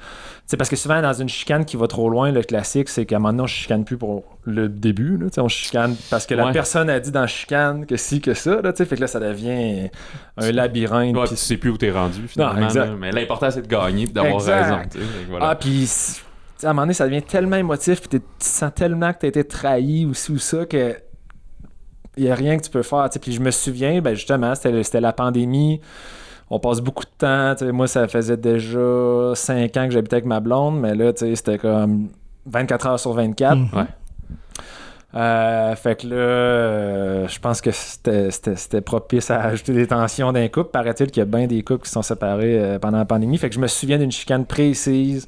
[0.50, 3.18] tu parce que souvent, dans une chicane qui va trop loin, le classique, c'est qu'à
[3.18, 6.36] un moment donné, on chicane plus pour le début, là, tu on chicane parce que
[6.36, 9.08] la personne a dit dans chicane que si, que ça, là, tu fait que là,
[9.08, 9.90] ça devient
[10.38, 11.16] un labyrinthe.
[11.16, 12.66] Ouais, puis tu sais plus où t'es rendu, finalement.
[12.66, 12.86] exact.
[12.86, 12.96] là.
[12.98, 14.64] Mais l'important, c'est de gagner et d'avoir Exact.
[14.64, 14.80] raison.
[14.92, 15.00] tu
[15.30, 15.50] voilà.
[15.50, 15.90] Ah, puis
[16.60, 19.28] tu à un moment donné, ça devient tellement émotif, puis tu sens tellement que t'as
[19.28, 20.96] été trahi ou ci ou ça que
[22.18, 23.06] il y a rien que tu peux faire.
[23.10, 23.20] tu sais.
[23.20, 25.80] Puis je me souviens, ben justement, c'était c'était la pandémie.
[26.50, 27.54] On passe beaucoup de temps.
[27.74, 31.36] Moi, ça faisait déjà 5 ans que j'habitais avec ma blonde, mais là, tu sais,
[31.36, 32.08] c'était comme
[32.46, 33.56] 24 heures sur 24.
[33.58, 33.68] Mhm.
[33.74, 33.86] Ouais.
[35.16, 39.88] Euh, fait que là, euh, je pense que c'était- c'était c'était propice à ajouter des
[39.88, 40.70] tensions d'un couple.
[40.72, 43.38] Paraît-il qu'il y a bien des couples qui sont séparés euh, pendant la pandémie.
[43.38, 45.28] Fait que je me souviens d'une chicane précise.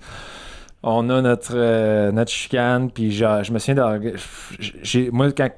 [0.83, 5.11] On a notre, euh, notre chicane, puis genre, je me souviens de.
[5.11, 5.49] Moi, quand,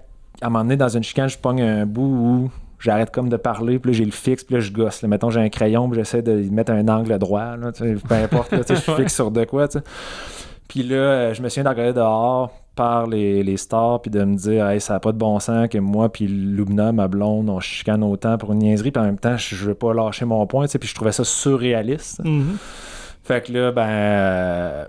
[0.42, 3.92] à m'emmener dans une chicane, je pogne un bout où j'arrête comme de parler, puis
[3.92, 5.02] là, j'ai le fixe, puis là, je gosse.
[5.02, 5.08] là.
[5.08, 8.62] Mettons, j'ai un crayon, puis j'essaie de mettre un angle droit, là, peu importe, là,
[8.68, 9.68] je fixe sur de quoi.
[10.68, 14.24] Puis là, euh, je me souviens de regarder dehors par les, les stars, puis de
[14.24, 17.50] me dire, hey, ça n'a pas de bon sens que moi, puis Lubna, ma blonde,
[17.50, 20.46] on chicane autant pour une niaiserie, puis en même temps, je veux pas lâcher mon
[20.48, 22.24] point, puis je trouvais ça surréaliste.
[22.24, 22.58] Mhm.
[23.24, 24.86] Fait que là, ben, euh,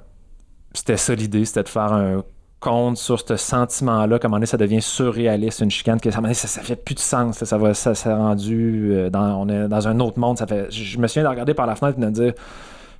[0.72, 2.22] c'était ça l'idée, c'était de faire un
[2.62, 6.94] compte sur ce sentiment-là, comment ça devient surréaliste, une chicane, que ça, ça, fait plus
[6.94, 11.06] de sens, ça, va, s'est rendu, euh, dans, un autre monde, ça fait, je, me
[11.08, 12.32] souviens de regarder par la fenêtre et de me dire,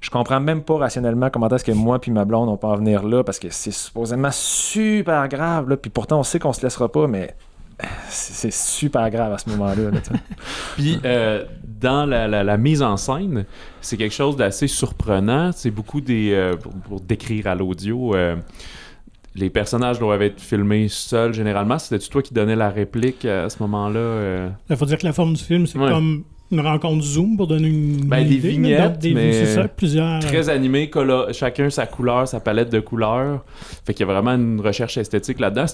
[0.00, 2.76] je comprends même pas rationnellement comment est-ce que moi puis ma blonde on peut en
[2.76, 6.62] venir là, parce que c'est supposément super grave, là, puis pourtant on sait qu'on se
[6.62, 7.34] laissera pas, mais
[7.82, 9.90] euh, c'est super grave à ce moment-là.
[10.76, 11.44] Puis euh,
[11.80, 13.44] dans la, mise en scène,
[13.80, 15.50] c'est quelque chose d'assez surprenant.
[15.52, 16.52] C'est beaucoup des.
[16.86, 18.14] pour, décrire à l'audio,
[19.34, 21.78] les personnages doivent être filmés seuls généralement.
[21.78, 24.48] C'était-tu toi qui donnais la réplique à ce moment-là euh?
[24.70, 25.88] Il faut dire que la forme du film, c'est Ouais.
[25.90, 28.04] comme une rencontre Zoom pour donner une.
[28.04, 30.20] Ben, une des idée, vignettes, des- mais C'est ça, plusieurs.
[30.20, 30.90] Très animé,
[31.32, 33.42] chacun sa couleur, sa palette de couleurs.
[33.86, 35.64] Fait qu'il y a vraiment une recherche esthétique là-dedans.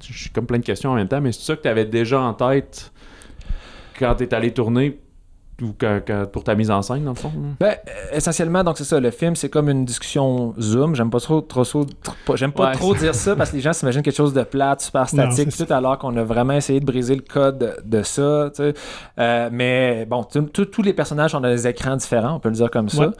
[0.00, 2.20] J'ai comme plein de questions en même temps, mais c'est ça que tu avais déjà
[2.20, 2.92] en tête
[3.98, 4.96] quand tu es allé tourner
[5.62, 6.00] ou quand-
[6.32, 7.32] pour ta mise en scène, dans le fond?
[7.58, 7.74] Ben,
[8.12, 9.00] essentiellement, donc c'est ça.
[9.00, 10.94] Le film, c'est comme une discussion Zoom.
[10.94, 11.84] J'aime pas trop, trop, trop-
[12.24, 14.42] trop- j'aime pas Ouais, trop dire ça parce que les gens s'imaginent quelque chose de
[14.44, 18.50] plate, super statique, tout alors qu'on a vraiment essayé de briser le code de, ça.
[18.54, 18.74] tu sais.
[19.18, 22.88] Euh, mais bon, tous les personnages ont des écrans différents, on peut le dire comme
[22.88, 23.06] ça.
[23.08, 23.12] Ouais.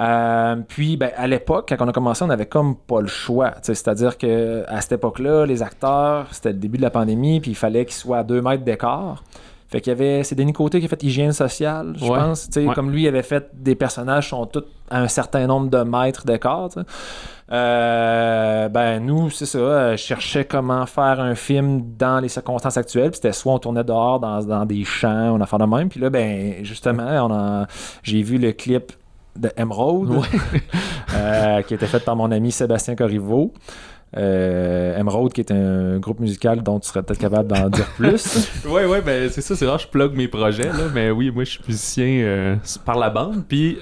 [0.00, 3.52] Euh, puis, ben, à l'époque, quand on a commencé, on avait comme pas le choix.
[3.60, 7.54] C'est-à-dire que à cette époque-là, les acteurs, c'était le début de la pandémie, puis il
[7.56, 9.22] fallait qu'ils soient à deux mètres d'écart.
[9.70, 12.18] Fait qu'il y avait, c'est Denis Côté qui a fait Hygiène sociale, je Ouais.
[12.18, 12.48] pense.
[12.56, 12.66] Ouais.
[12.74, 15.78] Comme lui, il avait fait des personnages qui sont tous à un certain nombre de
[15.84, 16.70] mètres d'écart.
[17.52, 19.58] Euh, ben nous, c'est ça.
[19.58, 23.10] euh, Je cherchais comment faire un film dans les circonstances actuelles.
[23.10, 25.88] Puis c'était soit on tournait dehors dans, dans des champs, on a fait de même.
[25.88, 27.66] Puis là, ben justement, on a,
[28.02, 28.92] j'ai vu le clip
[29.36, 30.10] de Emerald,
[31.14, 33.52] euh, qui était fait par mon ami Sébastien Corriveau.
[34.16, 38.48] Euh, Emerald, qui est un groupe musical dont tu serais peut-être capable d'en dire plus.
[38.68, 41.44] Ouais, ouais, ben c'est ça, c'est rare, je plug mes projets, là, mais oui, moi
[41.44, 43.78] je suis musicien euh, par la bande, puis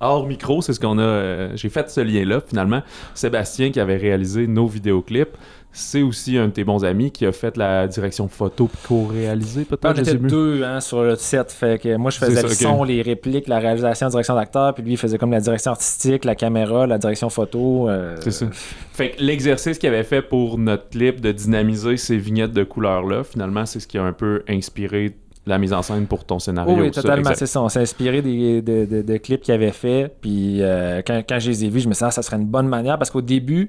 [0.00, 2.82] hors micro, c'est ce qu'on a, euh, j'ai fait ce lien-là, finalement.
[3.14, 5.36] Sébastien qui avait réalisé nos vidéoclips,
[5.72, 9.66] c'est aussi un de tes bons amis qui a fait la direction photo puis co-réalisé,
[9.70, 11.50] On peut-être, je était deux hein, sur le set.
[11.50, 14.74] Fait que moi, je faisais ça, le son, les répliques, la réalisation, la direction d'acteur.
[14.74, 17.88] Puis lui, il faisait comme la direction artistique, la caméra, la direction photo.
[17.88, 18.46] euh, C'est ça.
[18.92, 23.24] Fait que l'exercice qu'il avait fait pour notre clip de dynamiser ces vignettes de couleurs-là,
[23.24, 25.14] finalement, c'est ce qui a un peu inspiré
[25.46, 26.76] la mise en scène pour ton scénario.
[26.78, 27.60] Oui, totalement, c'est ça.
[27.62, 30.14] On s'est inspiré des, de, de- de clips qu'il avait fait.
[30.20, 32.36] Puis euh, quand, quand je les ai vus, je me suis dit, ah, ça serait
[32.36, 33.68] une bonne manière parce qu'au début,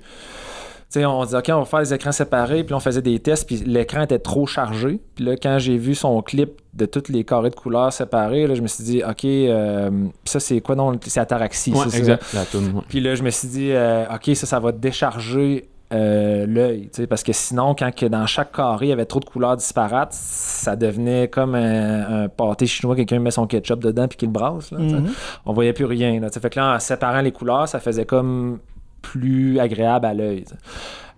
[1.00, 2.64] sais, on dit, OK, on va faire les écrans séparés.
[2.64, 5.00] Puis on faisait des tests, puis l'écran était trop chargé.
[5.16, 8.56] Puis là, quand j'ai vu son clip de toutes les carrés de couleurs séparés, là,
[8.56, 9.90] je me suis dit, OK, euh,
[10.26, 11.98] ça, c'est quoi non C'est Ataraxie, Ouais, ça?
[11.98, 12.24] exact.
[12.34, 12.82] La toune, ouais.
[12.88, 16.90] Puis là, je me suis dit, euh, OK, ça, ça va décharger euh, l'œil.
[16.92, 19.26] tu sais, Parce que sinon, quand que dans chaque carré, il y avait trop de
[19.26, 24.18] couleurs disparates, ça devenait comme un, un pâté chinois, quelqu'un met son ketchup dedans puis
[24.18, 24.72] qu'il le brasse.
[24.72, 24.80] Là.
[24.80, 25.12] Mhm.
[25.46, 26.20] On voyait plus rien.
[26.20, 28.60] Là, fait que là, en séparant les couleurs, ça faisait comme
[29.04, 30.46] plus agréable à l'œil.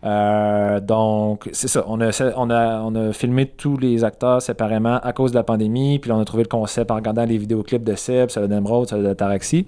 [0.04, 1.84] Euh, donc, c'est ça.
[1.88, 5.44] On a, on, a, on a filmé tous les acteurs séparément à cause de la
[5.44, 5.98] pandémie.
[6.00, 8.88] Puis là, on a trouvé le concept en regardant les vidéoclips de Seb, celle d'Emerald,
[8.90, 9.66] celle de Taraxi.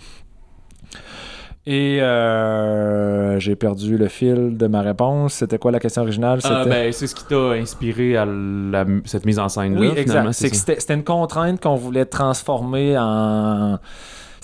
[1.70, 5.34] Et euh, j'ai perdu le fil de ma réponse.
[5.34, 6.40] C'était quoi la question originale?
[6.46, 9.80] Ah, ben, c'est ce qui t'a inspiré à la- cette mise en scène-là.
[9.82, 10.32] oui, exact.
[10.32, 13.80] C'était une contrainte qu'on voulait transformer en.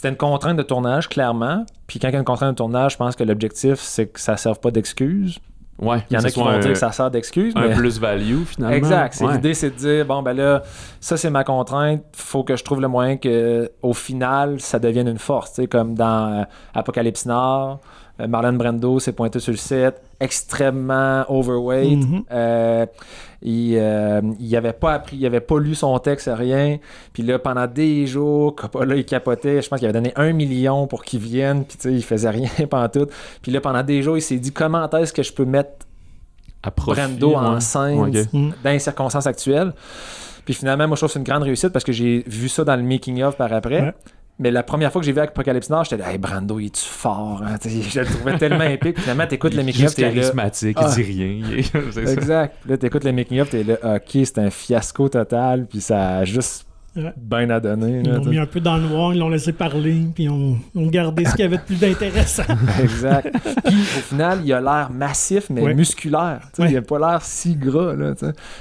[0.04, 1.66] C'était une contrainte de tournage, clairement.
[1.88, 4.20] Puis quand il y a une contrainte de tournage, je pense que l'objectif, c'est que
[4.20, 5.40] ça ne serve pas d'excuse.
[5.80, 7.54] Ouais, Il y en a qui vont dire que ça sert d'excuse.
[7.56, 7.74] un mais...
[7.74, 8.76] plus-value, finalement.
[8.76, 9.22] Exact.
[9.22, 9.36] Ouais.
[9.36, 10.62] L'idée, c'est de dire bon, ben là,
[11.00, 12.04] ça, c'est ma contrainte.
[12.12, 15.54] faut que je trouve le moyen que au final, ça devienne une force.
[15.54, 16.44] Tu sais, Comme dans euh,
[16.74, 17.80] Apocalypse Nord,
[18.20, 22.00] euh, Marlon Brando s'est pointé sur le set, extrêmement overweight.
[22.00, 22.24] Mhm.
[22.32, 22.86] Euh,
[23.42, 26.78] il, euh, il avait pas appris, il avait pas lu son texte, rien.
[27.12, 28.56] Puis là, pendant des jours,
[28.96, 29.62] il capotait.
[29.62, 31.66] Je pense qu'il avait donné un million pour qu'il vienne.
[31.66, 33.08] Puis tu sais, il faisait rien pendant tout.
[33.42, 35.86] Puis là, pendant des jours, il s'est dit comment est-ce que je peux mettre
[36.64, 37.36] À profit, Brando ouais.
[37.36, 38.26] en scène.
[38.32, 38.54] Mhm.
[38.64, 39.74] dans les circonstances actuelles?
[40.46, 42.64] Puis finalement, moi, je trouve que c'est une grande réussite parce que j'ai vu ça
[42.64, 43.82] dans le making-of par après.
[43.82, 43.94] Ouais.
[44.40, 46.84] Mais la première fois que j'ai vu Apocalypse Nord, j'étais là, hey, Brando, il est-tu
[46.84, 47.42] fort?
[47.46, 47.56] hein?
[47.64, 49.00] Je le trouvais tellement épique.
[49.00, 50.10] Finalement, t'écoutes le Il est making-of, juste t'es là.
[50.12, 50.88] charismatique, Ah.
[50.90, 51.26] il dit rien.
[51.52, 51.98] il est-.
[52.14, 52.56] Exact.
[52.68, 56.66] Là, t'écoutes le making-of, t'es là, ok, c'est un fiasco total, puis ça a juste
[56.96, 57.12] Ouais.
[57.18, 58.02] bien à donner.
[58.04, 60.86] Ils l'ont mis un peu dans le noir, ils l'ont laissé parler, puis on, on
[60.88, 62.44] gardé ce qu'il y avait de plus d'intéressant.
[62.84, 63.36] exact.
[63.66, 65.74] Puis au final, il a l'air massif, mais Ouais.
[65.74, 66.42] musculaire.
[66.60, 66.70] Ouais.
[66.72, 68.14] Il a pas l'air si gras, là,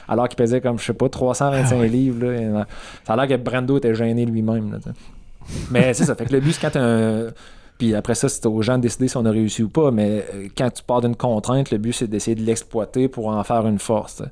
[0.08, 1.88] alors qu'il pesait comme, je sais pas, 325 Ah ouais.
[1.88, 2.24] livres.
[2.26, 2.64] Là, et, euh,
[3.06, 4.78] ça a l'air que Brando était gêné lui-même.
[5.70, 6.14] Mais c'est ça.
[6.14, 7.28] Fait que le but, c'est quand un.
[7.78, 9.90] Puis après ça, c'est aux gens de décider si on a réussi ou pas.
[9.90, 13.42] Mais euh, quand tu pars d'une contrainte, le but, c'est d'essayer de l'exploiter pour en
[13.44, 14.22] faire une force.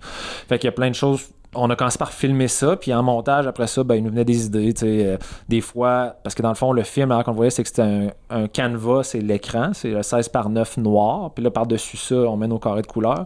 [0.49, 1.31] Fait qu'il y a plein de choses.
[1.53, 4.25] On a commencé par filmer ça, puis en montage, après ça, ben, il nous venait
[4.25, 4.73] des idées.
[4.85, 5.17] euh,
[5.49, 7.83] des fois, parce que dans le fond, le film, alors qu'on voyait, c'est que c'était
[7.83, 11.33] un, un canevas, c'est l'écran, c'est le 16 par 9 noir.
[11.35, 13.25] Puis là, par-dessus ça, on met nos carrés de couleurs.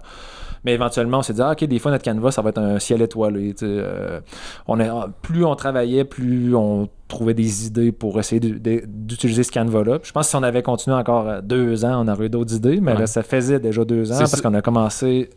[0.64, 2.78] Mais éventuellement, on s'est dit, ah, OK, des fois, notre canevas, ça va être un
[2.78, 3.52] ciel étoilé.
[3.54, 4.20] tu sais, euh,
[4.66, 9.98] on a, plus on travaillait, plus on trouvait des idées pour essayer d'utiliser ce canevas-là.
[10.02, 12.54] Je pense que si on avait continué encore euh, deux ans, on aurait eu d'autres
[12.54, 12.80] idées.
[12.80, 13.00] Mais Ouais.
[13.00, 15.28] là, ça faisait déjà deux ans C'est parce qu'on a commencé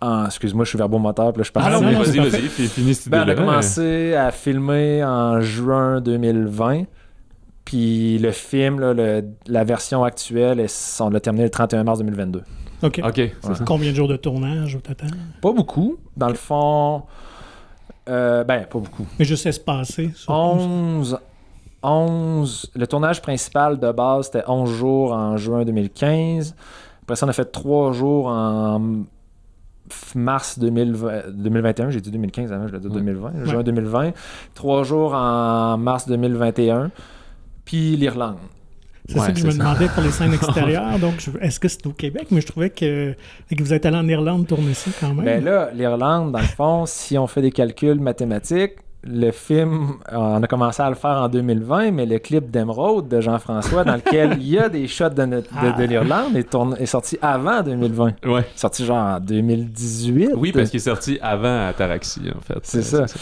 [0.00, 0.26] en...
[0.26, 1.72] Excuse-moi, je suis verbomoteur, puis là, je parle.
[1.72, 3.40] Ah non, non, vas-y, vas-y, finis cette Ben, on a idée-là.
[3.46, 6.82] commencé à filmer en juin 2020.
[7.64, 10.66] Puis le film, là, le- la version actuelle,
[11.00, 12.42] on l'a terminé le 31 mars 2022.
[12.82, 13.00] OK.
[13.66, 15.10] Combien de jours de tournage au total?
[15.40, 15.96] Pas beaucoup.
[16.16, 17.02] Dans le fond,
[18.08, 19.06] euh, ben, pas beaucoup.
[19.18, 20.10] Mais juste espacé.
[20.14, 20.32] surtout.
[20.32, 21.18] 11,
[21.82, 22.70] 11.
[22.74, 26.54] Le tournage principal de base, c'était 11 jours en juin 2015.
[27.02, 28.80] Après ça, on a fait 3 jours en
[30.14, 31.90] mars 2020 2021.
[31.90, 32.94] J'ai dit 2015 avant, je l'ai dit Ouais.
[32.94, 33.44] 2020.
[33.44, 34.12] Juin 2020.
[34.54, 36.90] 3 jours en mars 2021.
[37.64, 38.36] Puis l'Irlande.
[39.08, 39.58] C'est ça que je me ça.
[39.58, 40.98] demandais pour les scènes extérieures.
[40.98, 42.28] Donc, je- est-ce que c'est au Québec?
[42.30, 43.14] Mais je trouvais que,
[43.54, 45.24] que vous êtes allé en Irlande tourner ça quand même.
[45.24, 48.76] Ben là, l'Irlande, dans le fond, si on fait des calculs mathématiques,
[49.06, 53.20] le film, on a commencé à le faire en 2020, mais le clip d'Emerald de
[53.20, 55.86] Jean-François, dans lequel il y a des shots de, notre- de- de Ah.
[55.86, 56.36] l'Irlande,
[56.78, 58.14] est sorti avant 2020.
[58.24, 58.46] Ouais.
[58.56, 60.30] Sorti genre en 2018.
[60.36, 62.58] Oui, parce qu'il est sorti avant Ataraxie, en fait.
[62.62, 63.14] C'est Euh, ça.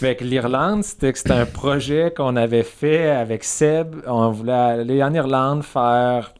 [0.00, 3.96] Fait que l'Irlande, c'était que c'était un projet qu'on avait fait avec Seb.
[4.06, 6.32] On voulait aller en Irlande faire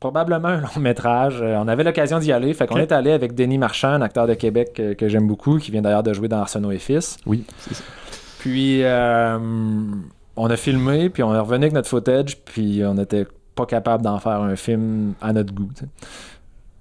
[0.00, 1.40] probablement un long métrage.
[1.42, 2.52] Euh, on avait l'occasion d'y aller.
[2.54, 5.58] Fait qu'on est allé avec Denis Marchand, un acteur de Québec que, que j'aime beaucoup,
[5.58, 7.18] qui vient d'ailleurs de jouer dans Arsenault et Fils.
[7.26, 7.84] Oui, c'est ça.
[8.40, 9.38] Puis euh,
[10.36, 14.02] on a filmé, puis on est revenu avec notre footage, puis on n'était pas capable
[14.02, 15.68] d'en faire un film à notre goût.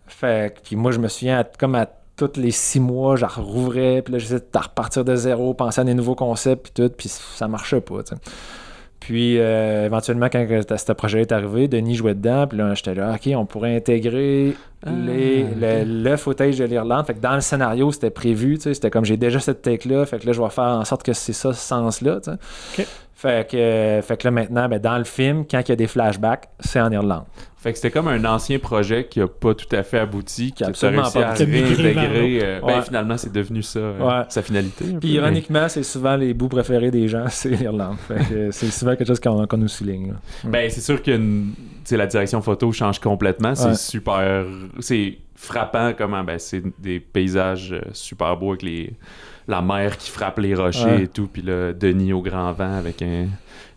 [0.07, 1.87] Fait que, puis moi, je me souviens, à- comme à
[2.27, 5.83] tous les six mois, je rouvrais, puis là, j'essayais de repartir de zéro, penser à
[5.83, 7.99] des nouveaux concepts, puis tout, puis ça marchait pas.
[8.99, 10.45] Puis euh, éventuellement, quand
[10.77, 14.55] ce projet est arrivé, Denis jouait dedans, puis là, j'étais là, OK, on pourrait intégrer
[14.85, 17.07] Ah, les, le, le footage de l'Irlande.
[17.07, 20.27] Fait que dans le scénario, c'était prévu, c'était comme j'ai déjà cette take-là, fait que
[20.27, 22.19] là, je vais faire en sorte que c'est ça, ce sens-là.
[23.15, 25.75] Fait que, euh, fait que là, maintenant, ben, dans le film, quand il y a
[25.75, 27.25] des flashbacks, c'est en Irlande.
[27.61, 30.63] Fait que c'était comme un ancien projet qui a pas tout à fait abouti, qui
[30.63, 32.39] a absolument pas à réintégrer.
[32.41, 32.81] euh, ben Ouais.
[32.81, 34.23] finalement, c'est devenu ça, euh, Ouais.
[34.29, 34.85] sa finalité.
[34.85, 37.97] peu, Puis ironiquement, c'est souvent les bouts préférés des gens, c'est l'Irlande.
[38.07, 40.07] Fait que c'est souvent quelque chose qu'on nous souligne.
[40.09, 40.15] là.
[40.45, 41.11] Ben, c'est sûr que
[41.91, 43.53] la direction photo change complètement.
[43.53, 43.75] C'est Ouais.
[43.75, 44.45] super.
[44.79, 48.93] C'est frappant comment ben, c'est des paysages euh, super beaux avec les,
[49.47, 51.27] la mer qui frappe les rochers et tout.
[51.31, 53.27] Puis là, Denis au grand vent avec un-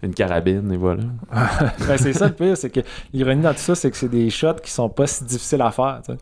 [0.04, 1.02] une carabine et voilà.
[1.86, 2.80] Ben, c'est ça le pire, c'est que
[3.12, 5.70] l'ironie dans tout ça, c'est que c'est des shots qui sont pas si difficiles à
[5.70, 6.00] faire.
[6.06, 6.14] tu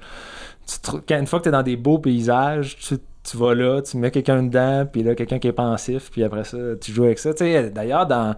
[0.80, 3.80] te quand- une fois que tu es dans des beaux paysages, tu, tu vas là,
[3.82, 7.04] tu mets quelqu'un dedans, puis là, quelqu'un qui est pensif, puis après ça, tu joues
[7.04, 7.32] avec ça.
[7.32, 8.34] D'ailleurs, dans.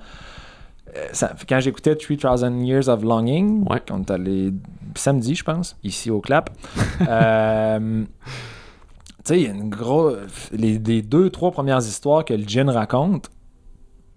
[0.97, 3.82] euh, ça- quand j'écoutais 3000 Years of Longing, Ouais.
[3.90, 4.53] on est allé
[4.95, 6.51] samedi, je pense, ici au Clap.
[7.09, 10.51] euh, tu sais, il y a une grosse.
[10.53, 13.30] Les, les deux, trois premières histoires que le Jin raconte,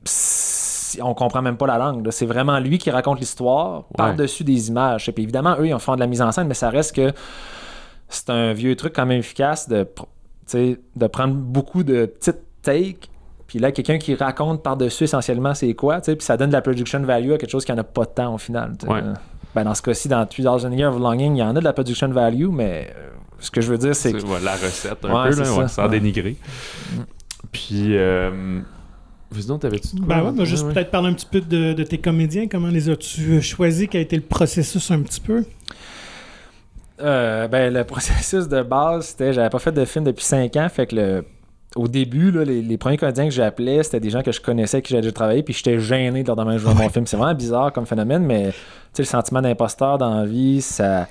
[0.04, 0.57] pss,
[1.02, 2.08] on comprend même pas la langue.
[2.12, 5.08] C'est vraiment lui qui raconte l'histoire par-dessus des images.
[5.10, 7.12] Et puis évidemment, eux, ils font de la mise en scène, mais ça reste que
[8.10, 9.88] c'est un vieux truc quand même efficace de,
[10.54, 13.10] de prendre beaucoup de petites takes.
[13.48, 16.54] Puis là, quelqu'un qui raconte par-dessus essentiellement c'est quoi, tu sais, puis ça donne de
[16.56, 18.74] la production value à quelque chose qui en a pas de temps au final.
[18.88, 19.02] Ouais.
[19.56, 21.72] Ben, dans ce cas-ci, dans 3000 Years of Longing, il y en a de la
[21.74, 25.24] production value, mais euh, ce que je veux dire, c'est que ouais, la recette un
[25.24, 25.68] Ouais, peu, là, ça.
[25.70, 26.36] sans dénigrer.
[27.54, 28.60] Puis, euh...
[29.38, 30.08] sinon, t'avais-tu de quoi?
[30.16, 30.74] Ben ouais, ben juste Ouais, ouais.
[30.76, 32.48] peut-être parler un petit peu de, de tes comédiens.
[32.48, 33.88] Comment les as-tu choisis?
[33.90, 35.44] Quel a été le processus un petit peu?
[37.00, 40.68] Euh, ben, le processus de base, c'était j'avais pas fait de film depuis 5 ans,
[40.70, 41.26] fait que le,
[41.76, 44.78] au début, là, les, les premiers comédiens que j'appelais, c'était des gens que je connaissais,
[44.78, 47.06] avec qui j'avais déjà travaillé, puis j'étais gêné de leur demander de jouer mon film.
[47.06, 48.54] C'est vraiment bizarre comme phénomène, mais tu
[48.94, 51.08] sais, le sentiment d'imposteur dans la vie, ça.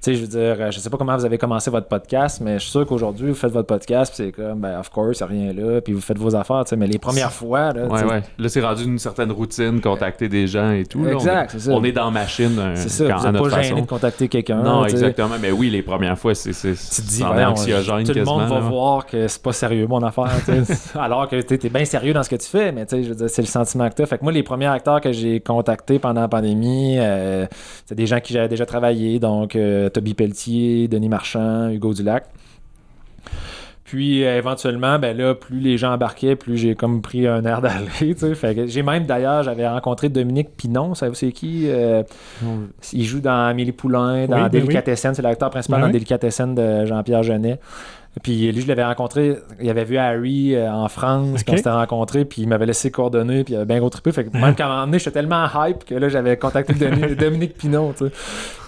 [0.00, 2.54] Sais, je veux dire, euh, je sais pas comment vous avez commencé votre podcast, mais
[2.54, 5.52] je suis sûr qu'aujourd'hui, vous faites votre podcast, puis c'est comme, ben, of course, rien
[5.52, 8.22] là, puis vous faites vos affaires, tu sais, mais les premières fois, là, Ouais.
[8.38, 11.06] Là, c'est rendu une certaine routine, contacter des gens et tout.
[11.08, 11.72] Exact, est- c'est ça.
[11.72, 13.86] On est dans machine euh, c'est ça, quand- vous à êtes notre pas gêné de
[13.86, 14.62] contacter quelqu'un.
[14.62, 15.34] Non, exactement.
[15.40, 18.42] Mais oui, les premières fois, c'est c'est tu te dis, voyons, anxiogène tout le monde
[18.48, 18.60] va là.
[18.60, 20.30] voir que c'est pas sérieux mon affaire,
[21.00, 23.08] alors que tu es bien sérieux dans ce que tu fais, mais tu sais, je
[23.08, 25.40] veux dire, c'est le sentiment que tu Fait que moi, les premiers acteurs que j'ai
[25.40, 27.46] contactés pendant la pandémie, euh,
[27.86, 32.24] c'est des gens qui j'avais déjà travaillé, donc euh, Toby Pelletier, Denis Marchand, Hugo Dulac.
[33.86, 37.62] Puis euh, éventuellement, ben là, plus les gens embarquaient, plus j'ai comme pris un air
[37.62, 38.16] d'aller,
[38.66, 42.02] j'ai même d'ailleurs, j'avais rencontré Dominique Pinon, savez-vous c'est qui Euh,
[42.92, 45.92] Il joue dans Amélie Poulain, dans Oui, ben Délicatessen, c'est l'acteur principal dans oui.
[45.92, 47.60] Délicatessen de Jean-Pierre Genet.
[48.22, 51.52] Puis lui, je l'avais rencontré, il avait vu Harry euh, en France, puis Ok.
[51.52, 54.10] on s'était rencontrés, puis il m'avait laissé coordonner, puis il avait bien gros trippé.
[54.10, 56.72] Fait que même qu'à un moment donné, j'étais tellement hype que là, j'avais contacté
[57.18, 58.12] Dominique Pinon, tu sais.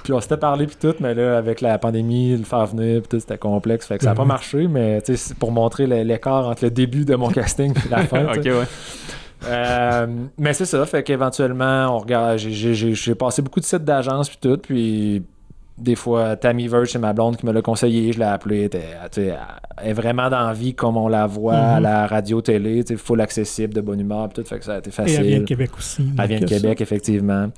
[0.05, 3.09] Puis on s'était parlé, puis tout, mais là, avec la pandémie, le faire venir, puis
[3.09, 3.87] tout, c'était complexe.
[3.87, 4.29] Fait que ça n'a pas Mhm.
[4.29, 7.89] marché, mais tu sais, c'est pour montrer l'écart entre le début de mon casting et
[7.89, 8.27] la fin.
[8.27, 8.53] ok, ouais.
[9.47, 14.39] Euh, mais c'est ça, fait qu'éventuellement, on regarde, j'ai passé beaucoup de sites d'agence puis
[14.41, 15.23] tout, puis
[15.81, 19.37] des fois, Tammy Verge, c'est ma blonde qui me l'a conseillé, je l'ai appelée, elle,
[19.85, 21.83] est vraiment dans la vie comme on la voit à Mhm.
[21.85, 25.17] la radio-télé, full accessible, de bonne humeur, tout, fait que ça a été Et facile.
[25.21, 26.03] elle vient de Québec aussi.
[26.19, 26.55] Elle vient de ça.
[26.57, 27.49] Québec, effectivement.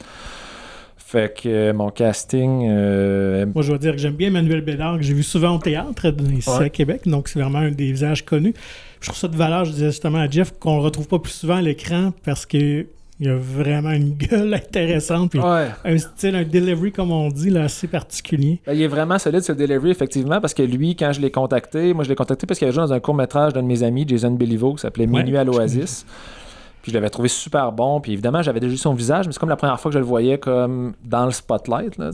[0.96, 4.96] Fait que euh, mon casting, euh, Moi, je dois dire que j'aime bien Emmanuel Bédard,
[4.98, 6.66] que j'ai vu souvent au théâtre ici Ouais.
[6.66, 7.02] à Québec.
[7.06, 8.54] Donc, c'est vraiment un des visages connus.
[9.00, 11.32] Je trouve ça de valeur, je disais justement à Jeff, qu'on le retrouve pas plus
[11.32, 12.86] souvent à l'écran parce que
[13.20, 15.30] il a vraiment une gueule intéressante.
[15.30, 15.68] Puis ouais.
[15.84, 18.60] un style, un delivery, comme on dit, là, assez particulier.
[18.66, 21.92] Ben, il est vraiment solide le delivery, effectivement, parce que lui, quand je l'ai contacté,
[21.92, 24.06] moi je l'ai contacté parce qu'il avait joué dans un court-métrage d'un de mes amis,
[24.08, 26.06] Jason Belliveau, qui s'appelait Ouais, Minuit à l'Oasis.
[26.82, 28.00] Puis je l'avais trouvé super bon.
[28.00, 29.98] Puis évidemment, j'avais déjà vu son visage, mais c'est comme la première fois que je
[29.98, 31.98] le voyais comme dans le spotlight.
[31.98, 32.10] Là.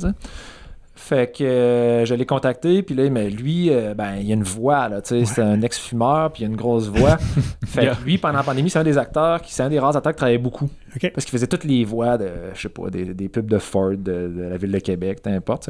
[0.99, 4.42] Fait que euh, je l'ai contacté, puis là, mais lui, euh, ben, il a une
[4.42, 7.18] voix, là, tu sais, c'est un ex-fumeur, puis il a une grosse voix.
[7.66, 9.94] fait que lui, pendant la pandémie, c'est un des acteurs, qui c'est un des rares
[9.94, 10.70] acteurs qui travaillait beaucoup.
[11.12, 13.90] Parce qu'il faisait toutes les voix de, je sais pas, des, des pubs de Ford,
[13.90, 15.68] de, de la ville de Québec, peu importe.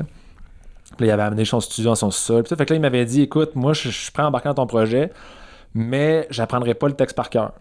[0.97, 2.45] Puis là, il avait amené son studio dans son sol.
[2.45, 4.49] Puis fait que là, il m'avait dit, écoute, moi, je, je suis prêt à embarquer
[4.51, 5.11] dans ton projet,
[5.75, 7.53] mais j'apprendrai pas le texte par cœur.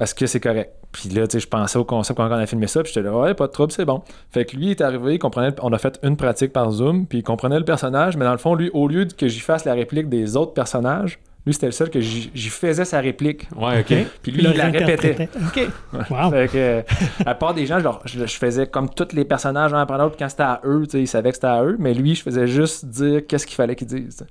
[0.00, 0.72] Est-ce que c'est correct?
[0.92, 3.06] Puis là, tu sais, je pensais au concept quand on a filmé ça, puis j'étais
[3.06, 4.02] là, ouais, pas de trouble, c'est bon.
[4.30, 7.06] Fait que lui, il est arrivé, il comprenait, on a fait une pratique par Zoom,
[7.06, 9.64] puis il comprenait le personnage, mais dans le fond, lui, au lieu que j'y fasse
[9.64, 13.46] la réplique des autres personnages, lui, c'était le seul que j'y faisais sa réplique.
[13.56, 13.94] Ouais, ok.
[14.20, 15.28] Puis lui, il la répétait.
[15.46, 15.68] OK.
[16.10, 16.30] Wow.
[16.30, 16.82] Fait que, euh,
[17.24, 19.96] à part des gens, je, leur- je- je faisais comme tous les personnages un après
[19.96, 22.16] l'autre, quand c'était à eux, tu sais, ils savaient que c'était à eux, mais lui,
[22.16, 24.26] je faisais juste dire qu'est-ce qu'il fallait qu'ils disent.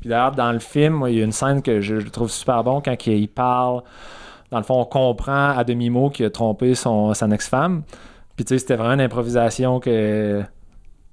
[0.00, 2.30] Puis d'ailleurs, dans le film, moi, il y a une scène que je, je trouve
[2.32, 3.82] super bon quand il il parle.
[4.56, 7.82] Dans le fond, on comprend à demi-mot qu'il a trompé son, son ex-femme.
[8.36, 10.42] Puis tu sais, c'était vraiment une improvisation que.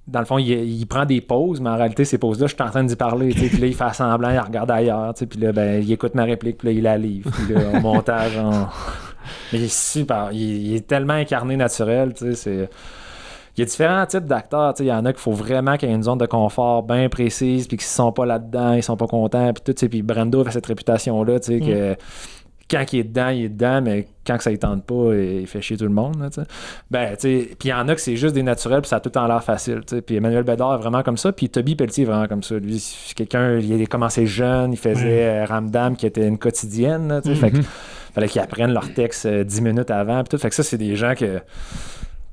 [0.06, 2.62] Dans le fond, il, il prend des pauses, mais en réalité, ces pauses-là, je suis
[2.62, 3.28] en train d'y parler.
[3.34, 5.12] Puis là, il fait semblant, il regarde ailleurs.
[5.14, 7.30] Puis là, ben, il écoute ma réplique, puis là, il la livre.
[7.30, 8.50] Puis là, au montage, on-
[9.52, 10.30] mais il est super.
[10.32, 12.34] Il, il est tellement incarné naturel, tu sais.
[12.34, 12.70] C'est...
[13.56, 14.84] Il y a différents types d'acteurs, tu sais.
[14.84, 17.08] Il y en a qu'il faut vraiment qu'il y ait une zone de confort bien
[17.08, 19.88] précise, puis qu'ils sont pas là-dedans, ils sont pas contents, puis tout.
[19.88, 21.96] Puis Brando fait cette réputation-là, tu sais, que
[22.70, 25.60] quand il est dedans, il est dedans, mais quand ça ne tente pas, il fait
[25.60, 26.44] chier tout le monde, là.
[26.90, 27.16] Ben.
[27.20, 29.26] Puis il y en a que c'est juste des naturels, puis ça a tout en
[29.26, 29.82] l'air facile.
[30.06, 32.56] Puis Emmanuel Bédard est vraiment comme ça, puis Toby Pelletier est vraiment comme ça.
[32.56, 32.82] Lui,
[33.14, 37.20] quelqu'un, il a commencé jeune, il faisait euh, Ramdam, qui était une quotidienne, là.
[37.22, 37.58] Fait que
[38.14, 40.22] fallait qu'ils apprennent leur texte euh, 10 minutes avant.
[40.22, 40.38] Puis tout.
[40.38, 41.40] Fait que ça, c'est des gens que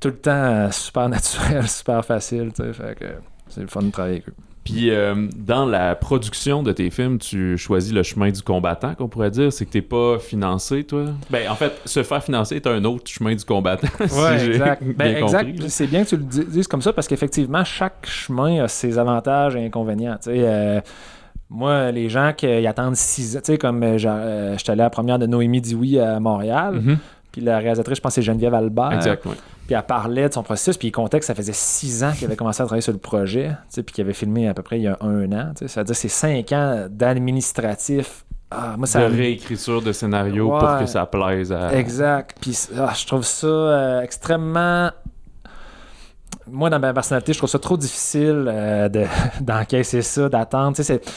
[0.00, 2.50] tout le temps euh, super naturel, super facile.
[2.54, 3.06] Fait que
[3.48, 4.34] c'est le fun de travailler avec eux.
[4.64, 9.08] Puis euh, dans la production de tes films, tu choisis le chemin du combattant, qu'on
[9.08, 9.52] pourrait dire?
[9.52, 11.06] C'est que t'es pas financé, toi?
[11.30, 13.88] Ben, en fait, se faire financer est un autre chemin du combattant.
[14.06, 14.82] si j'ai exact.
[14.96, 15.68] Ben, exact.
[15.68, 18.98] C'est bien que tu le dis- dises comme ça parce qu'effectivement, chaque chemin a ses
[18.98, 20.14] avantages et inconvénients.
[20.22, 20.80] Tu sais, euh,
[21.50, 24.84] moi, les gens qui attendent 6 ans, tu sais, comme euh, euh, j'étais allé à
[24.84, 26.98] la première de Noémie Dioui à Montréal, Mhm.
[27.32, 28.92] puis la réalisatrice, je pense c'est Geneviève Albert.
[28.92, 29.32] Exact, ouais.
[29.66, 32.24] Puis elle parlait de son processus, puis il comptait que ça faisait six ans qu'il
[32.26, 34.82] avait commencé à travailler sur le projet, puis qu'il avait filmé à peu près il
[34.82, 35.52] y a un an.
[35.56, 35.68] tu sais.
[35.68, 38.24] Ça veut dire que c'est cinq ans d'administratif.
[38.50, 41.72] Ah, moi, ça de réécriture de scénario pour que ça plaise à.
[41.74, 42.36] Exact.
[42.40, 44.90] Puis ah, je trouve ça euh, extrêmement.
[46.50, 49.06] Moi, dans ma personnalité, je trouve ça trop difficile euh, de-
[49.40, 50.76] d'encaisser ça, d'attendre.
[50.76, 51.12] Tu sais, c'est-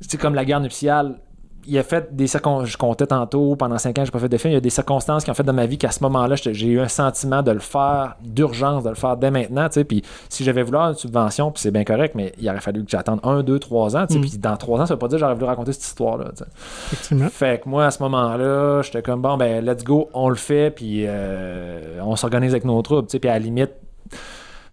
[0.00, 1.20] c'est comme la guerre nuptiale.
[1.66, 4.36] Il a fait des circonstances, je comptais tantôt, pendant cinq ans, j'ai pas fait de
[4.36, 4.52] film.
[4.52, 6.66] Il y a des circonstances qui ont fait dans ma vie qu'à ce moment-là, j'ai
[6.66, 9.68] eu un sentiment de le faire, d'urgence, de le faire dès maintenant.
[9.68, 9.84] tu sais.
[9.84, 12.84] Puis si j'avais voulu avoir une subvention, puis c'est bien correct, mais il aurait fallu
[12.84, 14.06] que j'attende un, deux, trois ans.
[14.06, 14.18] tu sais.
[14.18, 14.22] Mm.
[14.22, 16.30] Puis dans trois ans, ça veut pas dire que j'aurais voulu raconter cette histoire-là.
[16.36, 16.50] tu sais.
[16.92, 17.28] Effectivement.
[17.28, 20.70] Fait que moi, à ce moment-là, j'étais comme, bon, ben, let's go, on le fait,
[20.70, 23.72] puis euh, on s'organise avec nos troupes, tu sais, puis à la limite,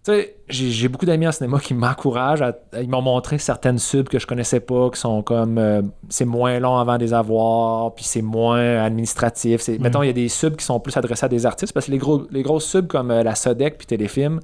[0.04, 4.08] tu sais, j'ai beaucoup d'amis en cinéma qui m'encouragent, à- ils m'ont montré certaines subs
[4.08, 8.04] que je connaissais pas, qui sont comme, euh, c'est moins long avant des avoirs, puis
[8.04, 9.60] c'est moins administratif.
[9.60, 11.86] C'est- Mettons, il y a des subs qui sont plus adressés à des artistes, parce
[11.86, 14.40] que les, gros, les grosses subs comme euh, la Sodec puis Téléfilm,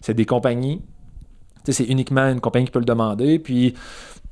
[0.00, 0.80] c'est des compagnies
[1.66, 3.38] tu sais, c'est uniquement une compagnie qui peut le demander.
[3.38, 3.72] Puis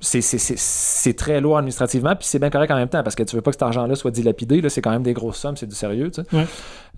[0.00, 2.14] c'est- très lourd administrativement.
[2.14, 3.94] Puis c'est bien correct en même temps parce que tu veux pas que cet argent-là
[3.94, 4.60] soit dilapidé.
[4.60, 6.10] Là, c'est quand même des grosses sommes, c'est du sérieux.
[6.10, 6.36] tu sais.
[6.36, 6.44] Ouais.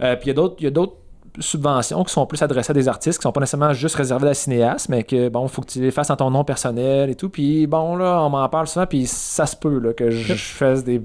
[0.03, 0.29] Euh, puis il
[0.65, 0.97] y a d'autres-
[1.39, 4.31] subventions qui sont plus adressées à des artistes qui sont pas nécessairement juste réservées à
[4.31, 7.15] la cinéaste mais que bon faut que tu les fasses en ton nom personnel et
[7.15, 7.29] tout.
[7.29, 10.35] Puis bon là on m'en parle souvent puis ça se peut là, que je, je
[10.35, 11.01] fasse des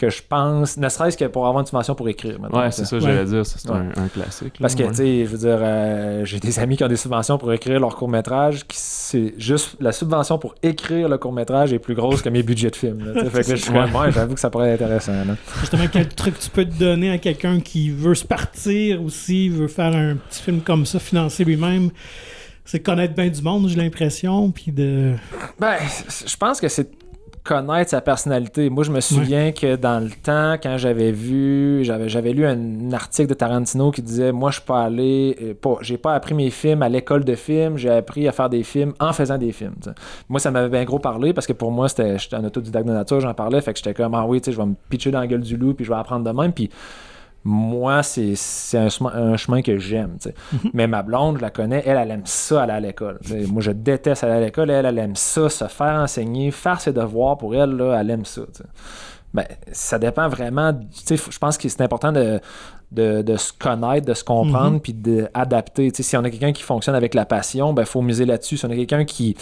[0.00, 2.98] que je pense ne serait-ce que pour avoir une subvention pour écrire Ouais, c'est ça,
[2.98, 3.44] j'allais dire.
[3.46, 3.76] ça, C'est Ouais.
[3.76, 4.54] un, un classique.
[4.54, 4.88] là, Parce que, ouais.
[4.90, 7.78] tu sais, je veux dire, euh, j'ai des amis qui ont des subventions pour écrire
[7.80, 12.28] leur court-métrage, qui c'est juste la subvention pour écrire le court-métrage est plus grosse que
[12.28, 13.04] mes budgets de film.
[13.12, 15.12] là, fait que là, je ouais, j'avoue que ça pourrait être intéressant.
[15.12, 15.36] là.
[15.60, 19.68] Justement, quel truc tu peux te donner à quelqu'un qui veut se partir aussi, veut
[19.68, 21.90] faire un petit film comme ça, financer lui-même?
[22.64, 25.14] C'est connaître bien du monde, j'ai l'impression, puis de...
[25.58, 25.74] Ben,
[26.24, 26.88] je pense que c'est
[27.44, 28.70] connaître sa personnalité.
[28.70, 32.92] Moi, je me souviens que dans le temps, quand j'avais vu, j'avais, j'avais lu un
[32.92, 36.34] article de Tarantino qui disait Moi, je suis pas allé, euh, pas, j'ai pas appris
[36.34, 39.52] mes films à l'école de film, j'ai appris à faire des films en faisant des
[39.52, 39.74] films.
[40.28, 42.92] Moi, ça m'avait bien gros parlé parce que pour moi, c'était, j'étais un autodidacte de
[42.92, 45.10] nature, j'en parlais, fait que j'étais comme Ah oui, tu sais, je vais me pitcher
[45.10, 46.52] dans la gueule du loup, puis je vais apprendre de même.
[46.52, 46.70] Puis
[47.44, 48.34] moi, c'est,
[48.74, 50.16] un, chemin, un chemin que j'aime.
[50.20, 50.34] sais.
[50.74, 53.18] Mais ma blonde, je la connais, elle, elle aime ça aller à l'école.
[53.48, 54.70] Moi, je déteste aller à l'école.
[54.70, 57.38] Elle, elle aime ça, se faire enseigner, faire ses devoirs.
[57.38, 58.42] Pour elle, là, elle aime ça.
[59.32, 60.72] Ben, ça dépend vraiment.
[61.08, 62.40] Je pense que c'est important de,
[62.90, 65.90] de, de se connaître, de se comprendre, puis d'adapter.
[65.94, 68.56] Si on a quelqu'un qui fonctionne avec la passion, il ben, faut miser là-dessus.
[68.56, 69.36] Si on a quelqu'un qui,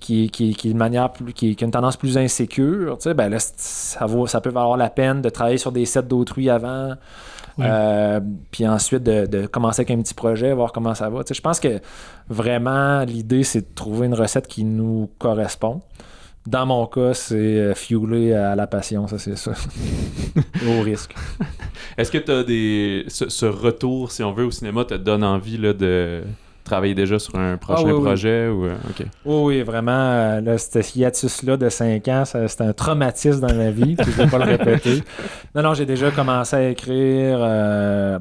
[0.00, 3.28] qui, qui, qui, est de manière plus, qui, qui a une tendance plus insécure, ben
[3.28, 6.94] là, ça, vaut, ça peut valoir la peine de travailler sur des sets d'autrui avant.
[7.58, 8.20] Euh,
[8.50, 11.22] puis ensuite de, de commencer avec un petit projet, voir comment ça va.
[11.28, 11.80] Je pense que
[12.28, 15.80] vraiment l'idée c'est de trouver une recette qui nous correspond.
[16.46, 19.52] Dans mon cas, c'est euh, fueler à la passion, ça c'est ça.
[20.68, 21.14] Au risque.
[21.98, 23.04] Est-ce que t'as des.
[23.08, 26.22] Ce, ce retour, si on veut, au cinéma te donne envie là, de
[26.62, 28.02] travaillez déjà sur un prochain Ah oui, oui.
[28.02, 29.06] projet ou euh, ok.
[29.24, 33.70] Oh oui, vraiment, euh, là, cette hiatus-là de 5 ans, c'était un traumatisme dans ma
[33.70, 35.02] vie, puis je ne vais pas le répéter.
[35.54, 38.18] Non, non, j'ai déjà commencé à écrire, euh,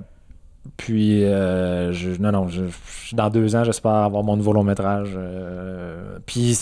[0.78, 5.10] puis, euh, je, non, non, je- dans deux ans, j'espère avoir mon nouveau long-métrage.
[5.18, 6.56] euh, puis,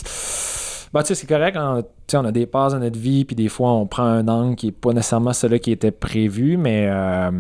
[0.94, 3.26] bah, tu sais, c'est correct, hein, tu sais, on a des passes dans notre vie,
[3.26, 6.56] puis des fois, on prend un angle qui n'est pas nécessairement celui qui était prévu,
[6.58, 6.88] mais...
[6.90, 7.32] euh,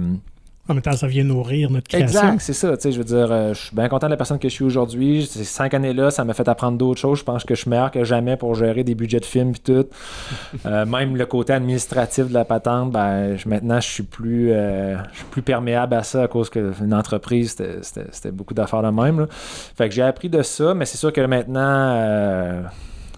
[0.69, 2.21] En même temps, ça vient nourrir notre création.
[2.21, 2.75] Exact, c'est ça.
[2.77, 4.53] Tu sais, je veux dire, euh, je suis bien content de la personne que je
[4.53, 5.25] suis aujourd'hui.
[5.25, 7.19] Ces cinq années-là, ça m'a fait apprendre d'autres choses.
[7.19, 9.59] Je pense que je suis meilleur que jamais pour gérer des budgets de films et
[9.59, 9.85] tout.
[10.65, 14.95] Euh, même le côté administratif de la patente, ben, je- maintenant, je suis plus, euh,
[15.11, 18.89] je suis plus perméable à ça à cause que une entreprise, c'était- beaucoup d'affaires de
[18.89, 19.19] même.
[19.19, 19.25] là.
[19.29, 21.59] Fait que j'ai appris de ça, mais c'est sûr que maintenant,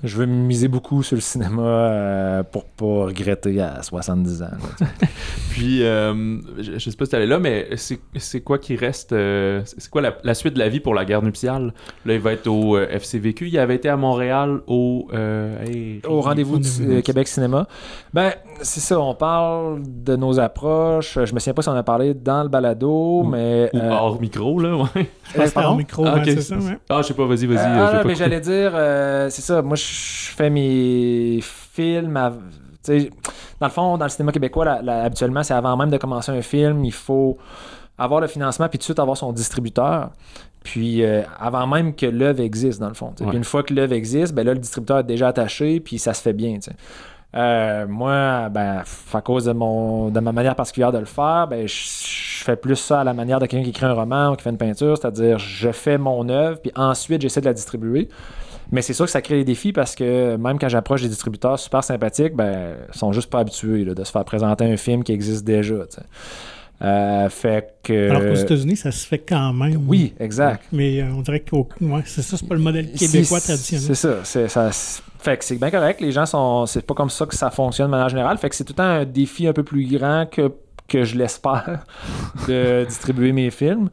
[0.04, 4.48] je veux miser beaucoup sur le cinéma euh, pour pas regretter à 70 ans.
[4.82, 4.88] là.
[5.52, 9.62] Puis, euh, je, je sais pas si t'allais là, mais c'est quoi qui reste euh,
[9.66, 11.74] C'est quoi la, la suite de la vie pour la guerre nuptiale?
[12.06, 13.48] Là, il va être au euh, FCVQ.
[13.48, 15.08] Il avait été à Montréal au.
[15.14, 17.68] hey, au rendez-vous du Québec Cinéma.
[18.14, 21.14] Ben, c'est ça, on parle de nos approches.
[21.24, 23.70] Je me souviens pas si on a parlé dans le balado, Ou- mais.
[23.74, 25.10] Ou euh, hors micro, là, ouais.
[25.34, 26.78] Je pense euh, en micro, Ah, c'est ça, ouais.
[26.90, 27.58] Ah, je sais pas, vas-y, vas-y.
[27.66, 29.84] Ah, mais j'allais dire, euh, c'est ça, moi je
[30.36, 32.16] fais mes films.
[32.18, 32.32] à-
[32.84, 33.10] tu sais,
[33.60, 36.32] dans le fond, dans le cinéma québécois, la- la- habituellement, c'est avant même de commencer
[36.32, 37.38] un film, il faut
[37.98, 40.10] avoir le financement puis tout de suite avoir son distributeur.
[40.64, 43.14] Puis euh, avant même que l'œuvre existe, dans le fond.
[43.20, 43.28] Ouais.
[43.28, 46.14] Puis une fois que l'œuvre existe, ben là, le distributeur est déjà attaché, puis ça
[46.14, 46.56] se fait bien.
[46.56, 46.72] tu sais.
[47.36, 48.84] Euh, moi, ben,
[49.14, 52.56] à cause de, mon, de ma manière particulière de le faire, ben, je, je fais
[52.56, 54.58] plus ça à la manière de quelqu'un qui écrit un roman ou qui fait une
[54.58, 58.08] peinture, c'est-à-dire je fais mon œuvre, puis ensuite j'essaie de la distribuer.
[58.72, 61.60] Mais c'est sûr que ça crée des défis parce que même quand j'approche des distributeurs
[61.60, 65.04] super sympathiques, ben, ils sont juste pas habitués là, de se faire présenter un film
[65.04, 65.76] qui existe déjà.
[66.82, 68.10] Euh, fait que.
[68.10, 69.86] Alors qu'aux États-Unis, ça se fait quand même.
[69.88, 70.64] Oui, exact.
[70.72, 73.86] Mais euh, on dirait que ouais, c'est ça, c'est pas le modèle québécois traditionnel.
[73.88, 74.16] C'est ça.
[74.24, 74.72] C'est, ça
[75.26, 76.00] fait que c'est bien correct.
[76.02, 76.66] Les gens sont.
[76.68, 78.38] C'est pas comme ça que ça fonctionne de manière générale.
[78.38, 80.52] Fait que c'est tout le temps un défi un peu plus grand que
[80.88, 81.84] que je l'espère
[82.48, 83.90] de distribuer mes films.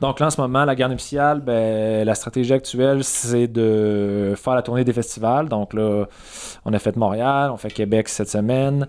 [0.00, 4.54] Donc là, en ce moment, la guerre nuptiale, ben, la stratégie actuelle, c'est de faire
[4.56, 5.48] la tournée des festivals.
[5.48, 6.06] Donc là,
[6.64, 8.88] on a fait Montréal, on fait Québec cette semaine.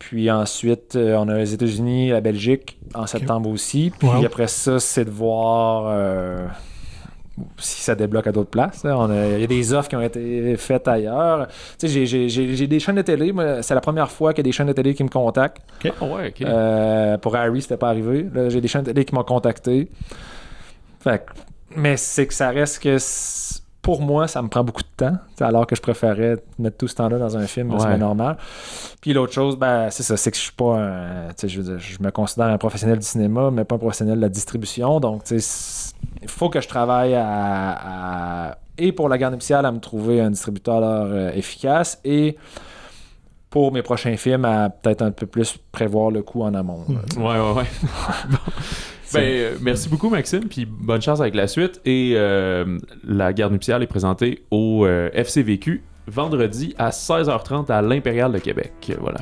[0.00, 3.92] Puis ensuite, euh, on a les États-Unis, la Belgique en septembre aussi.
[3.96, 4.24] Puis Wow.
[4.24, 6.46] après ça, c'est de voir euh,
[7.58, 8.82] si ça débloque à d'autres places.
[8.84, 11.48] Il y a des offres qui ont été faites ailleurs.
[11.48, 11.54] Tu
[11.86, 13.32] sais, j'ai- j'ai- j'ai j'ai des chaînes de télé.
[13.62, 15.62] C'est la première fois qu'il y a des chaînes de télé qui me contactent.
[15.84, 16.42] Ah ouais, ok.
[16.42, 18.26] Euh, pour Harry, c'était pas arrivé.
[18.32, 19.90] Là, j'ai des chaînes de télé qui m'ont contacté.
[21.00, 21.32] Fait que-
[21.76, 22.96] mais c'est que ça reste que
[23.82, 25.16] pour moi, ça me prend beaucoup de temps.
[25.40, 27.96] Alors que je préférais mettre tout ce temps-là dans un film, c'est Ouais.
[27.96, 28.36] normal.
[29.00, 31.28] Puis l'autre chose, ben, c'est ça, c'est que je suis pas un.
[31.42, 34.20] Je, veux dire, je me considère un professionnel du cinéma, mais pas un professionnel de
[34.20, 35.00] la distribution.
[35.00, 35.87] Donc, tu sais,
[36.22, 40.20] il faut que je travaille à, à- et pour la garde nuptiale à me trouver
[40.20, 42.36] un distributeur euh, efficace et
[43.50, 46.84] pour mes prochains films à peut-être un peu plus prévoir le coût en amont.
[46.88, 47.00] là.
[47.18, 47.64] Ouais, ouais, ouais.
[49.14, 51.80] Ben, euh, merci beaucoup, Maxime, puis bonne chance avec la suite.
[51.86, 58.38] Et euh, la guerre nuptiale est présentée au FCVQ vendredi à 16h30 à l'Impérial de
[58.38, 58.92] Québec.
[59.00, 59.20] Voilà.